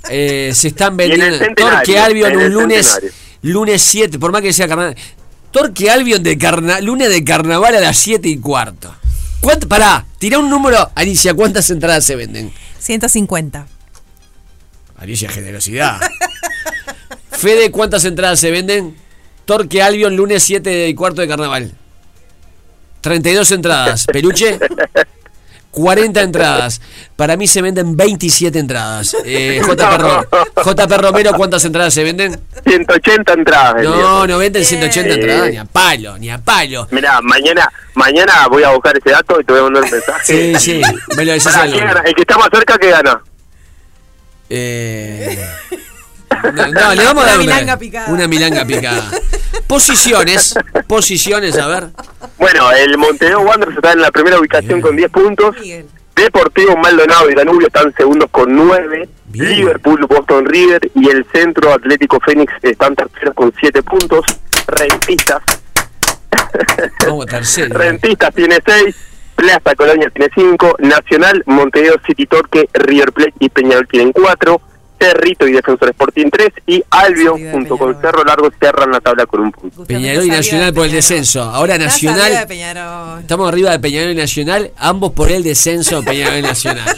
Eh, 0.10 0.52
se 0.54 0.70
están 0.70 0.98
vendiendo. 0.98 1.46
Torque 1.56 2.00
Albion 2.00 2.36
un 2.36 2.54
lunes 2.54 2.88
Centenario. 2.88 3.12
lunes 3.42 3.82
7, 3.82 4.20
por 4.20 4.32
más 4.32 4.42
que 4.42 4.54
sea 4.54 4.68
carnaval. 4.68 4.96
Torque 5.52 5.90
Albion 5.90 6.22
de 6.24 6.38
carna, 6.38 6.80
lunes 6.82 7.10
de 7.10 7.24
carnaval 7.24 7.76
a 7.76 7.80
las 7.80 7.98
7 7.98 8.28
y 8.28 8.40
cuarto. 8.40 8.94
¿Cuánto, 9.42 9.68
pará, 9.68 10.06
tira 10.20 10.38
un 10.38 10.50
número, 10.50 10.92
Alicia, 10.94 11.34
¿cuántas 11.34 11.70
entradas 11.72 12.06
se 12.06 12.16
venden? 12.16 12.54
150. 12.78 13.68
Alicia, 14.98 15.30
generosidad. 15.30 16.00
Fede, 17.32 17.72
¿cuántas 17.72 18.06
entradas 18.06 18.40
se 18.40 18.52
venden? 18.52 18.96
Torque 19.52 19.82
Albion, 19.82 20.16
lunes 20.16 20.42
7 20.44 20.88
y 20.88 20.96
cuarto 20.96 21.20
de 21.20 21.28
carnaval. 21.28 21.74
32 23.02 23.52
entradas. 23.52 24.06
Peluche, 24.06 24.58
40 25.72 26.22
entradas. 26.22 26.80
Para 27.18 27.36
mí 27.36 27.48
se 27.48 27.62
venden 27.62 27.98
27 27.98 28.58
entradas. 28.58 29.14
Eh, 29.26 29.62
JP, 29.62 29.98
Ro- 29.98 30.26
JP 30.64 30.92
Romero, 31.02 31.34
¿cuántas 31.34 31.66
entradas 31.66 31.94
se 31.94 32.02
venden? 32.06 32.40
180 32.66 33.34
entradas. 33.34 33.84
No, 33.84 34.26
no 34.26 34.38
venden 34.38 34.64
180 34.64 35.10
Eh. 35.10 35.14
entradas, 35.16 35.50
ni 35.50 35.58
a 35.58 35.66
palo, 35.66 36.18
ni 36.18 36.30
a 36.30 36.38
palo. 36.38 36.88
Mirá, 36.92 37.20
mañana, 37.22 37.70
mañana 37.96 38.48
voy 38.50 38.64
a 38.64 38.70
buscar 38.70 38.98
ese 38.98 39.10
dato 39.10 39.38
y 39.42 39.44
te 39.44 39.52
voy 39.52 39.60
a 39.60 39.64
mandar 39.66 39.84
un 39.84 39.92
mensaje. 39.92 40.24
Sí, 40.24 40.60
sí, 40.60 40.82
me 41.18 41.26
lo 41.26 41.34
decís 41.34 41.44
Pará, 41.44 41.64
algo. 41.64 41.78
El 42.06 42.16
que 42.16 42.22
está 42.22 42.38
más 42.38 42.48
cerca, 42.54 42.78
que 42.78 42.90
gana? 42.90 43.22
Eh, 44.50 45.46
no, 46.54 46.68
no, 46.68 46.94
le 46.96 47.04
vamos 47.04 47.24
a 47.24 47.26
Una 47.26 47.32
dar 47.32 47.40
milanga 47.40 47.78
picada. 47.78 48.12
una 48.12 48.28
milanga 48.28 48.66
picada. 48.66 49.12
Posiciones, 49.68 50.56
posiciones, 50.88 51.58
a 51.58 51.68
ver. 51.68 51.88
Bueno, 52.38 52.72
el 52.72 52.98
Montevideo 52.98 53.42
Wanderers 53.42 53.76
está 53.78 53.94
en 53.94 54.02
la 54.02 54.12
primera 54.12 54.40
ubicación 54.40 54.82
con 54.82 54.96
10 54.96 55.12
puntos. 55.12 55.56
Deportivo 56.16 56.76
Maldonado 56.78 57.30
y 57.30 57.36
Danubio 57.36 57.68
están 57.68 57.94
segundos 57.96 58.30
con 58.32 58.54
9. 58.56 59.10
Liverpool, 59.34 60.06
Boston 60.08 60.46
River 60.46 60.92
y 60.94 61.10
el 61.10 61.26
Centro 61.32 61.74
Atlético 61.74 62.20
Fénix 62.20 62.52
están 62.62 62.96
terceros 62.96 63.34
con 63.34 63.54
7 63.60 63.82
puntos. 63.84 64.26
Rentistas. 64.68 65.42
Como 67.06 67.26
tercero. 67.26 67.78
Rentistas 67.78 68.34
tiene 68.36 68.58
6. 68.66 68.96
Plaza 69.36 69.74
Colonia 69.76 70.10
tiene 70.14 70.30
5. 70.36 70.76
Nacional, 70.80 71.44
Montevideo 71.46 71.96
City 72.06 72.26
Torque, 72.26 72.68
River 72.74 73.12
Plate 73.14 73.34
y 73.40 73.50
Peñarol 73.50 73.88
tienen 73.88 74.12
4. 74.12 74.62
Cerrito 75.02 75.48
y 75.48 75.54
Defensor 75.54 75.90
Sporting 75.90 76.30
3. 76.32 76.50
Y 76.68 76.84
Albion, 76.92 77.52
junto 77.52 77.78
con 77.78 78.00
Cerro 78.00 78.24
Largo, 78.24 78.50
cierran 78.60 78.92
la 78.92 79.00
tabla 79.00 79.26
con 79.26 79.40
un 79.42 79.52
punto. 79.52 79.84
Peñarol 79.86 80.26
y 80.26 80.30
Nacional 80.30 80.74
por 80.74 80.86
el 80.86 80.92
descenso. 80.92 81.42
Ahora 81.42 81.78
Nacional. 81.78 82.46
Peñarol. 82.48 83.20
Estamos 83.22 83.48
arriba 83.50 83.72
de 83.72 83.80
Peñarol 83.80 84.12
y 84.12 84.16
Nacional, 84.16 84.72
ambos 84.78 85.12
por 85.14 85.32
el 85.32 85.42
descenso, 85.44 86.04
Peñarol 86.04 86.38
y 86.38 86.42
Nacional. 86.44 86.86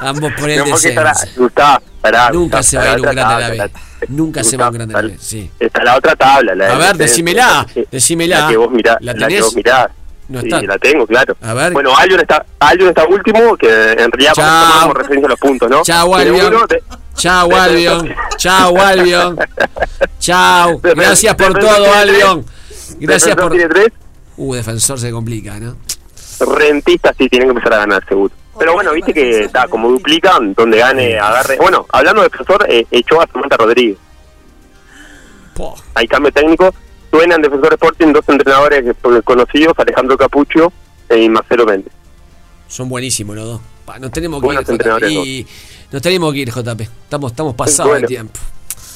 Ambos 0.00 0.32
por 0.38 0.48
el 0.48 0.58
No, 0.58 0.64
descenso. 0.64 0.88
estará- 0.88 1.12
Gustavo, 1.36 1.82
pará, 2.00 2.30
Nunca 2.30 2.58
Gustavo, 2.58 2.62
se 2.62 2.76
va 2.76 2.82
a 2.84 2.92
ir 2.94 3.00
un 3.00 3.06
la 3.06 3.12
grande 3.12 3.34
a 3.34 3.48
la 3.48 3.54
la- 3.54 3.70
Nunca 4.08 4.44
se 4.44 4.56
va 4.56 4.68
un 4.68 4.70
Gustavo, 4.70 4.88
grande 4.88 4.94
a 4.94 5.02
la 5.02 5.08
está- 5.08 5.16
vez, 5.18 5.26
sí. 5.28 5.50
Está 5.58 5.84
la 5.84 5.96
otra 5.96 6.16
tabla. 6.16 6.54
La 6.54 6.64
A 6.66 6.68
ver, 6.68 6.78
descenso, 6.78 6.98
decímela, 6.98 7.66
la- 7.74 7.82
decímela. 7.90 8.40
La 8.40 8.48
que 8.48 8.56
vos 8.56 8.70
mirás. 8.70 8.96
¿La 9.00 9.14
que 9.14 9.20
tenés? 9.20 9.40
vos 9.42 9.54
mirás. 9.56 9.86
No 10.28 10.40
Sí, 10.42 10.48
está. 10.48 10.60
la 10.62 10.78
tengo, 10.78 11.06
claro. 11.06 11.36
A 11.40 11.54
ver. 11.54 11.72
Bueno, 11.72 11.96
Albion 11.96 12.20
está, 12.20 12.44
Albion 12.58 12.90
está 12.90 13.06
último, 13.06 13.56
que 13.56 13.66
en 13.92 14.12
realidad 14.12 14.32
tomamos 14.34 14.94
referencia 14.94 15.26
a 15.26 15.30
los 15.30 15.40
puntos, 15.40 15.70
¿no? 15.70 15.82
Chao, 15.82 16.14
Albion. 16.14 16.66
de- 16.68 16.82
Chao, 17.14 17.48
Albion. 17.56 18.14
Chao, 18.36 18.76
Albion. 18.78 19.38
Chao. 20.18 20.78
Gracias 20.82 21.34
por 21.34 21.54
Defensor 21.54 21.76
todo. 21.76 21.94
Albion. 21.94 22.44
Gracias 23.00 23.36
Defensor 23.36 23.36
por. 23.42 23.52
tiene 23.52 23.68
tres. 23.68 23.88
Uh, 24.36 24.54
defensor 24.54 24.98
se 25.00 25.10
complica, 25.10 25.58
¿no? 25.58 25.76
Rentistas 26.40 27.14
sí 27.18 27.28
tienen 27.28 27.48
que 27.48 27.52
empezar 27.52 27.72
a 27.74 27.78
ganar, 27.78 28.04
seguro. 28.06 28.32
Pero 28.58 28.74
bueno, 28.74 28.92
viste 28.92 29.14
que 29.14 29.44
está 29.44 29.66
como 29.68 29.88
duplican, 29.88 30.52
donde 30.54 30.78
gane, 30.78 31.18
agarre. 31.18 31.56
Bueno, 31.56 31.86
hablando 31.90 32.22
de 32.22 32.28
defensor, 32.28 32.66
eh, 32.68 32.86
echó 32.90 33.20
a 33.20 33.26
Samantha 33.26 33.56
Rodríguez. 33.56 33.96
Hay 35.94 36.06
cambio 36.06 36.30
técnico. 36.32 36.72
Suenan 37.10 37.40
Defensor 37.42 37.72
Sporting 37.74 38.12
dos 38.12 38.24
entrenadores 38.28 38.84
eh, 38.86 39.22
conocidos, 39.24 39.74
Alejandro 39.78 40.16
Capucho 40.16 40.72
y 41.14 41.28
Marcelo 41.28 41.64
Méndez. 41.64 41.92
Son 42.68 42.88
buenísimos 42.88 43.34
los 43.36 43.44
dos. 43.46 43.60
Nos 44.00 44.10
tenemos 44.10 44.40
que 44.40 44.46
Buenos 44.46 44.68
ir, 44.68 44.76
JP. 44.82 45.02
Y 45.10 45.46
nos 45.90 46.02
tenemos 46.02 46.32
que 46.34 46.38
ir, 46.40 46.50
JP. 46.50 46.80
Estamos, 46.82 47.32
estamos 47.32 47.54
pasados 47.54 47.90
Bueno. 47.92 48.02
de 48.02 48.14
tiempo. 48.14 48.38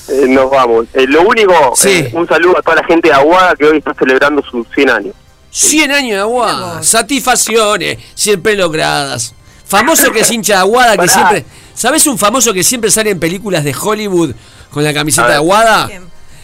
Eh, 0.09 0.27
nos 0.29 0.51
vamos. 0.51 0.87
Eh, 0.93 1.07
lo 1.07 1.23
único, 1.23 1.55
Sí. 1.75 1.89
eh, 1.89 2.11
un 2.13 2.27
saludo 2.29 2.59
a 2.59 2.63
toda 2.63 2.77
la 2.77 2.85
gente 2.85 3.09
de 3.09 3.15
Aguada 3.15 3.55
que 3.57 3.65
hoy 3.65 3.79
está 3.79 3.95
celebrando 3.95 4.43
sus 4.43 4.67
100 4.75 4.91
años. 4.91 5.15
100 5.51 5.91
años 5.91 6.11
de 6.17 6.19
Aguada, 6.21 6.83
satisfacciones, 6.83 7.99
siempre 8.15 8.55
logradas. 8.57 9.35
Famoso 9.67 10.11
que 10.13 10.21
es 10.21 10.31
hincha 10.31 10.55
de 10.55 10.59
Aguada, 10.61 10.93
que 10.93 10.97
Pará. 10.99 11.13
siempre. 11.13 11.45
¿Sabes 11.75 12.07
un 12.07 12.19
famoso 12.19 12.53
que 12.53 12.63
siempre 12.63 12.91
sale 12.91 13.11
en 13.11 13.19
películas 13.21 13.65
de 13.65 13.75
Hollywood 13.75 14.35
con 14.71 14.85
la 14.85 14.93
camiseta 14.93 15.29
de 15.29 15.35
Aguada? 15.37 15.89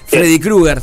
Freddy 0.06 0.40
Krueger. 0.40 0.80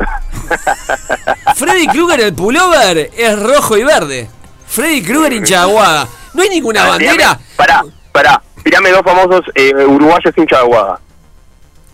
Freddy 1.56 1.86
Krueger, 1.88 2.20
el 2.20 2.34
pullover, 2.34 3.10
es 3.16 3.38
rojo 3.42 3.76
y 3.76 3.84
verde. 3.84 4.28
Freddy 4.66 5.02
Krueger, 5.02 5.32
hincha 5.32 5.56
de 5.56 5.62
Aguada. 5.62 6.08
No 6.34 6.42
hay 6.42 6.48
ninguna 6.48 6.86
bandera. 6.86 7.38
Pará, 7.56 7.84
pará. 8.12 8.42
Tirame 8.62 8.90
dos 8.90 9.02
famosos 9.02 9.40
eh, 9.54 9.72
uruguayos 9.74 10.32
hincha 10.36 10.56
de 10.56 10.62
Aguada. 10.62 11.00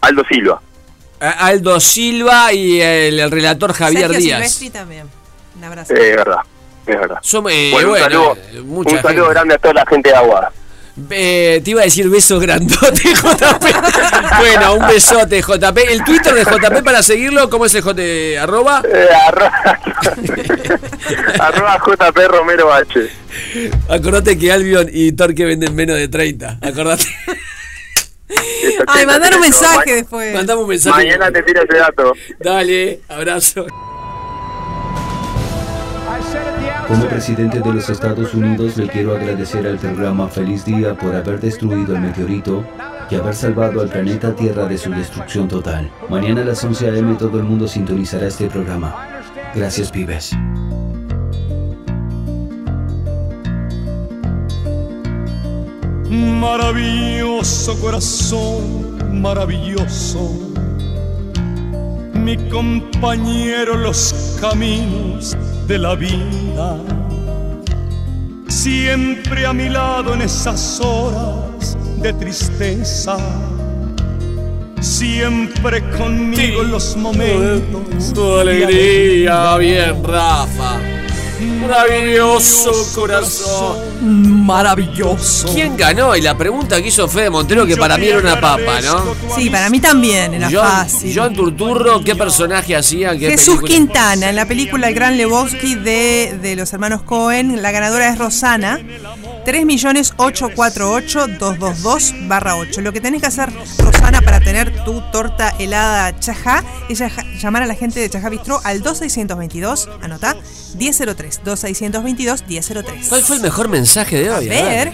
Aldo 0.01 0.23
Silva. 0.29 0.61
A- 1.21 1.47
Aldo 1.47 1.81
Silva 1.81 2.53
y 2.53 2.81
el, 2.81 3.19
el 3.21 3.31
relator 3.31 3.73
Javier 3.73 4.03
Sergio 4.11 4.19
Díaz. 4.21 4.37
Silvestri 4.39 4.71
también. 4.71 5.09
Un 5.57 5.65
abrazo. 5.65 5.95
Eh, 5.95 6.11
es 6.11 6.17
verdad, 6.17 6.39
es 6.87 7.01
verdad. 7.01 7.19
Somos, 7.23 7.53
eh, 7.53 7.71
bueno, 7.73 7.89
bueno, 7.89 8.05
un 8.07 8.13
saludo, 8.13 8.37
eh, 8.53 8.61
un 8.61 8.85
saludo 8.85 9.09
gente. 9.09 9.29
grande 9.31 9.55
a 9.55 9.59
toda 9.59 9.75
la 9.75 9.87
gente 9.87 10.11
de 10.11 10.17
Aguada. 10.17 10.53
Eh, 11.11 11.61
te 11.63 11.71
iba 11.71 11.83
a 11.83 11.85
decir 11.85 12.09
beso 12.09 12.41
grandote, 12.41 13.03
JP. 13.15 13.65
bueno, 14.39 14.77
un 14.77 14.87
besote, 14.89 15.43
JP. 15.43 15.79
El 15.91 16.03
Twitter 16.05 16.33
de 16.35 16.45
JP 16.45 16.83
para 16.83 17.03
seguirlo, 17.03 17.51
¿cómo 17.51 17.67
es 17.67 17.75
el 17.75 17.83
J? 17.83 18.01
Arroba. 18.41 18.83
Eh, 18.91 19.09
arroba, 19.27 19.53
arroba 21.39 21.83
JP 21.85 22.19
Romero 22.29 22.73
H. 22.73 23.11
Acordate 23.91 24.39
que 24.39 24.51
Albion 24.51 24.89
y 24.91 25.13
Torque 25.13 25.45
venden 25.45 25.75
menos 25.75 25.97
de 25.97 26.09
30. 26.09 26.61
Acordate. 26.63 27.05
Ay, 28.87 29.07
mandar 29.07 29.35
un 29.35 29.41
mensaje 29.41 29.97
después. 29.97 30.35
Mandame 30.35 30.63
un 30.63 30.69
mensaje. 30.69 30.97
Mañana 30.97 31.31
te 31.31 31.43
tiro 31.43 31.63
ese 31.63 31.77
dato. 31.77 32.15
Dale, 32.41 33.01
abrazo. 33.09 33.67
Como 36.89 37.09
presidente 37.09 37.59
de 37.59 37.72
los 37.72 37.91
Estados 37.91 38.32
Unidos 38.32 38.76
le 38.76 38.87
quiero 38.87 39.16
agradecer 39.16 39.66
al 39.66 39.76
programa 39.76 40.28
Feliz 40.28 40.64
Día 40.64 40.97
por 40.97 41.16
haber 41.16 41.41
destruido 41.41 41.97
el 41.97 42.01
meteorito 42.01 42.64
y 43.11 43.16
haber 43.16 43.34
salvado 43.34 43.80
al 43.80 43.89
planeta 43.89 44.34
Tierra 44.37 44.66
de 44.66 44.78
su 44.78 44.91
destrucción 44.91 45.49
total. 45.49 45.91
Mañana 46.09 46.43
a 46.43 46.45
las 46.45 46.62
11 46.62 46.91
a.m. 46.91 47.14
todo 47.16 47.39
el 47.39 47.45
mundo 47.45 47.66
sintonizará 47.66 48.28
este 48.28 48.47
programa. 48.49 48.95
Gracias, 49.53 49.91
pibes. 49.91 50.32
Maravilloso 56.09 57.80
corazón, 57.80 59.20
maravilloso. 59.20 60.30
Mi 62.14 62.37
compañero 62.49 63.76
los 63.76 64.39
caminos 64.41 65.37
de 65.67 65.79
la 65.79 65.95
vida. 65.95 66.79
Siempre 68.49 69.47
a 69.47 69.53
mi 69.53 69.69
lado 69.69 70.14
en 70.14 70.23
esas 70.23 70.81
horas 70.81 71.77
de 72.01 72.12
tristeza. 72.12 73.17
Siempre 74.81 75.83
conmigo 75.91 76.62
en 76.62 76.71
los 76.71 76.97
momentos. 76.97 78.12
Tu 78.12 78.39
alegría, 78.39 79.57
bien, 79.57 80.05
Rafa. 80.05 80.79
Maravilloso 81.61 82.73
corazón. 82.95 83.86
Maravilloso. 84.07 85.53
¿Quién 85.53 85.77
ganó? 85.77 86.15
Y 86.17 86.21
la 86.21 86.37
pregunta 86.39 86.81
que 86.81 86.89
hizo 86.89 87.09
Fede 87.09 87.31
Montero, 87.31 87.67
que 87.67 87.77
para 87.77 87.99
mí 87.99 88.07
era 88.07 88.19
una 88.19 88.41
papa, 88.41 88.81
¿no? 88.81 89.15
Sí, 89.35 89.51
para 89.51 89.69
mí 89.69 89.81
también 89.81 90.35
era 90.35 90.49
John, 90.51 90.65
fácil. 90.65 91.13
John 91.15 91.35
Turturro, 91.35 92.03
¿qué 92.03 92.15
personaje 92.15 92.77
hacía? 92.77 93.13
¿Qué 93.19 93.31
Jesús 93.31 93.57
película? 93.57 93.69
Quintana, 93.69 94.31
en 94.31 94.37
la 94.37 94.47
película 94.47 94.89
El 94.89 94.95
Gran 94.95 95.17
Lebowski 95.17 95.75
de, 95.75 96.39
de 96.41 96.57
los 96.57 96.73
hermanos 96.73 97.03
Cohen, 97.03 97.61
la 97.63 97.71
ganadora 97.73 98.09
es 98.09 98.19
Rosana. 98.19 98.81
3.848.222 99.47 102.27
barra 102.27 102.57
8. 102.57 102.81
Lo 102.81 102.93
que 102.93 103.01
tenés 103.01 103.21
que 103.21 103.29
hacer, 103.29 103.49
Rosana, 103.79 104.21
para 104.21 104.41
tener 104.41 104.85
tu 104.85 105.01
torta 105.13 105.55
helada 105.59 106.19
Chajá, 106.19 106.65
es 106.89 107.01
llamar 107.41 107.63
a 107.63 107.67
la 107.67 107.75
gente 107.75 108.01
de 108.01 108.11
Chajá 108.11 108.29
Bistro 108.29 108.61
al 108.65 108.83
2622, 108.83 109.89
anotá, 110.03 110.37
1003, 110.77 111.43
2622, 111.45 112.45
1003. 112.49 113.09
¿Cuál 113.09 113.23
fue 113.23 113.37
el 113.37 113.43
mejor 113.43 113.69
mensaje 113.69 114.19
de 114.19 114.29
hoy? 114.31 114.47
A 114.47 114.51
ver. 114.51 114.93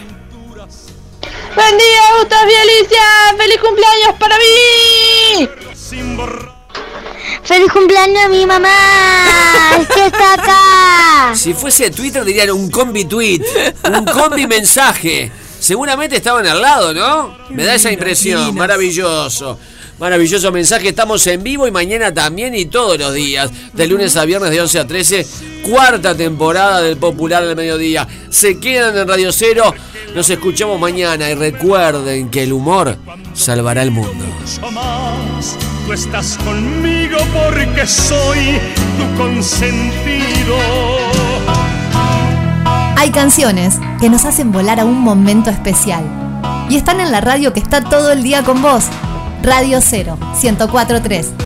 Buen 1.55 1.79
día, 1.79 2.01
Gustavo 2.19 2.51
y 2.51 2.55
Alicia. 2.55 3.03
¡Feliz 3.37 3.59
cumpleaños 3.59 4.15
para 4.19 4.37
mí! 4.39 5.49
¡Feliz 7.45 7.72
cumpleaños 7.72 8.24
a 8.24 8.28
mi 8.28 8.47
mamá! 8.47 8.68
¡Es 9.80 9.88
que 9.88 10.07
está 10.07 10.34
acá! 10.34 11.34
Si 11.34 11.55
fuese 11.55 11.90
Twitter 11.90 12.24
dirían 12.24 12.51
un 12.53 12.70
combi 12.70 13.05
tweet, 13.05 13.43
un 13.84 14.05
combi 14.05 14.47
mensaje. 14.47 15.30
Seguramente 15.59 16.16
estaban 16.16 16.47
al 16.47 16.61
lado, 16.61 16.95
¿no? 16.95 17.36
Me 17.51 17.64
da 17.64 17.74
esa 17.74 17.90
impresión. 17.90 18.55
Maravilloso. 18.55 19.59
Maravilloso 19.99 20.51
mensaje. 20.51 20.88
Estamos 20.88 21.24
en 21.26 21.43
vivo 21.43 21.66
y 21.66 21.70
mañana 21.70 22.12
también 22.12 22.55
y 22.55 22.66
todos 22.66 22.99
los 22.99 23.14
días. 23.14 23.51
De 23.72 23.86
lunes 23.86 24.16
a 24.16 24.24
viernes 24.24 24.51
de 24.51 24.61
11 24.61 24.78
a 24.80 24.86
13. 24.86 25.26
Cuarta 25.62 26.16
temporada 26.16 26.80
del 26.80 26.97
Popular 26.97 27.45
del 27.45 27.57
Mediodía. 27.57 28.07
Se 28.30 28.59
quedan 28.59 28.97
en 28.97 29.07
Radio 29.07 29.32
Cero. 29.32 29.72
Nos 30.14 30.28
escuchamos 30.30 30.80
mañana 30.80 31.30
y 31.30 31.34
recuerden 31.34 32.30
que 32.30 32.43
el 32.43 32.53
humor 32.53 32.97
salvará 33.34 33.82
el 33.82 33.93
mundo. 33.93 34.24
Tú 35.87 35.93
estás 35.93 36.39
conmigo 36.39 37.18
porque 37.33 37.87
soy 37.87 38.61
tu 38.97 39.22
consentido. 39.22 40.57
Hay 42.97 43.11
canciones 43.11 43.80
que 44.01 44.09
nos 44.09 44.24
hacen 44.24 44.53
volar 44.53 44.78
a 44.78 44.85
un 44.85 45.01
momento 45.01 45.51
especial. 45.51 46.05
Y 46.70 46.76
están 46.76 47.01
en 47.01 47.11
la 47.11 47.20
radio 47.20 47.53
que 47.53 47.61
está 47.61 47.83
todo 47.83 48.12
el 48.12 48.22
día 48.22 48.45
con 48.45 48.62
vos. 48.62 48.85
Radio 49.43 49.80
0, 49.80 50.18
1043. 50.41 51.33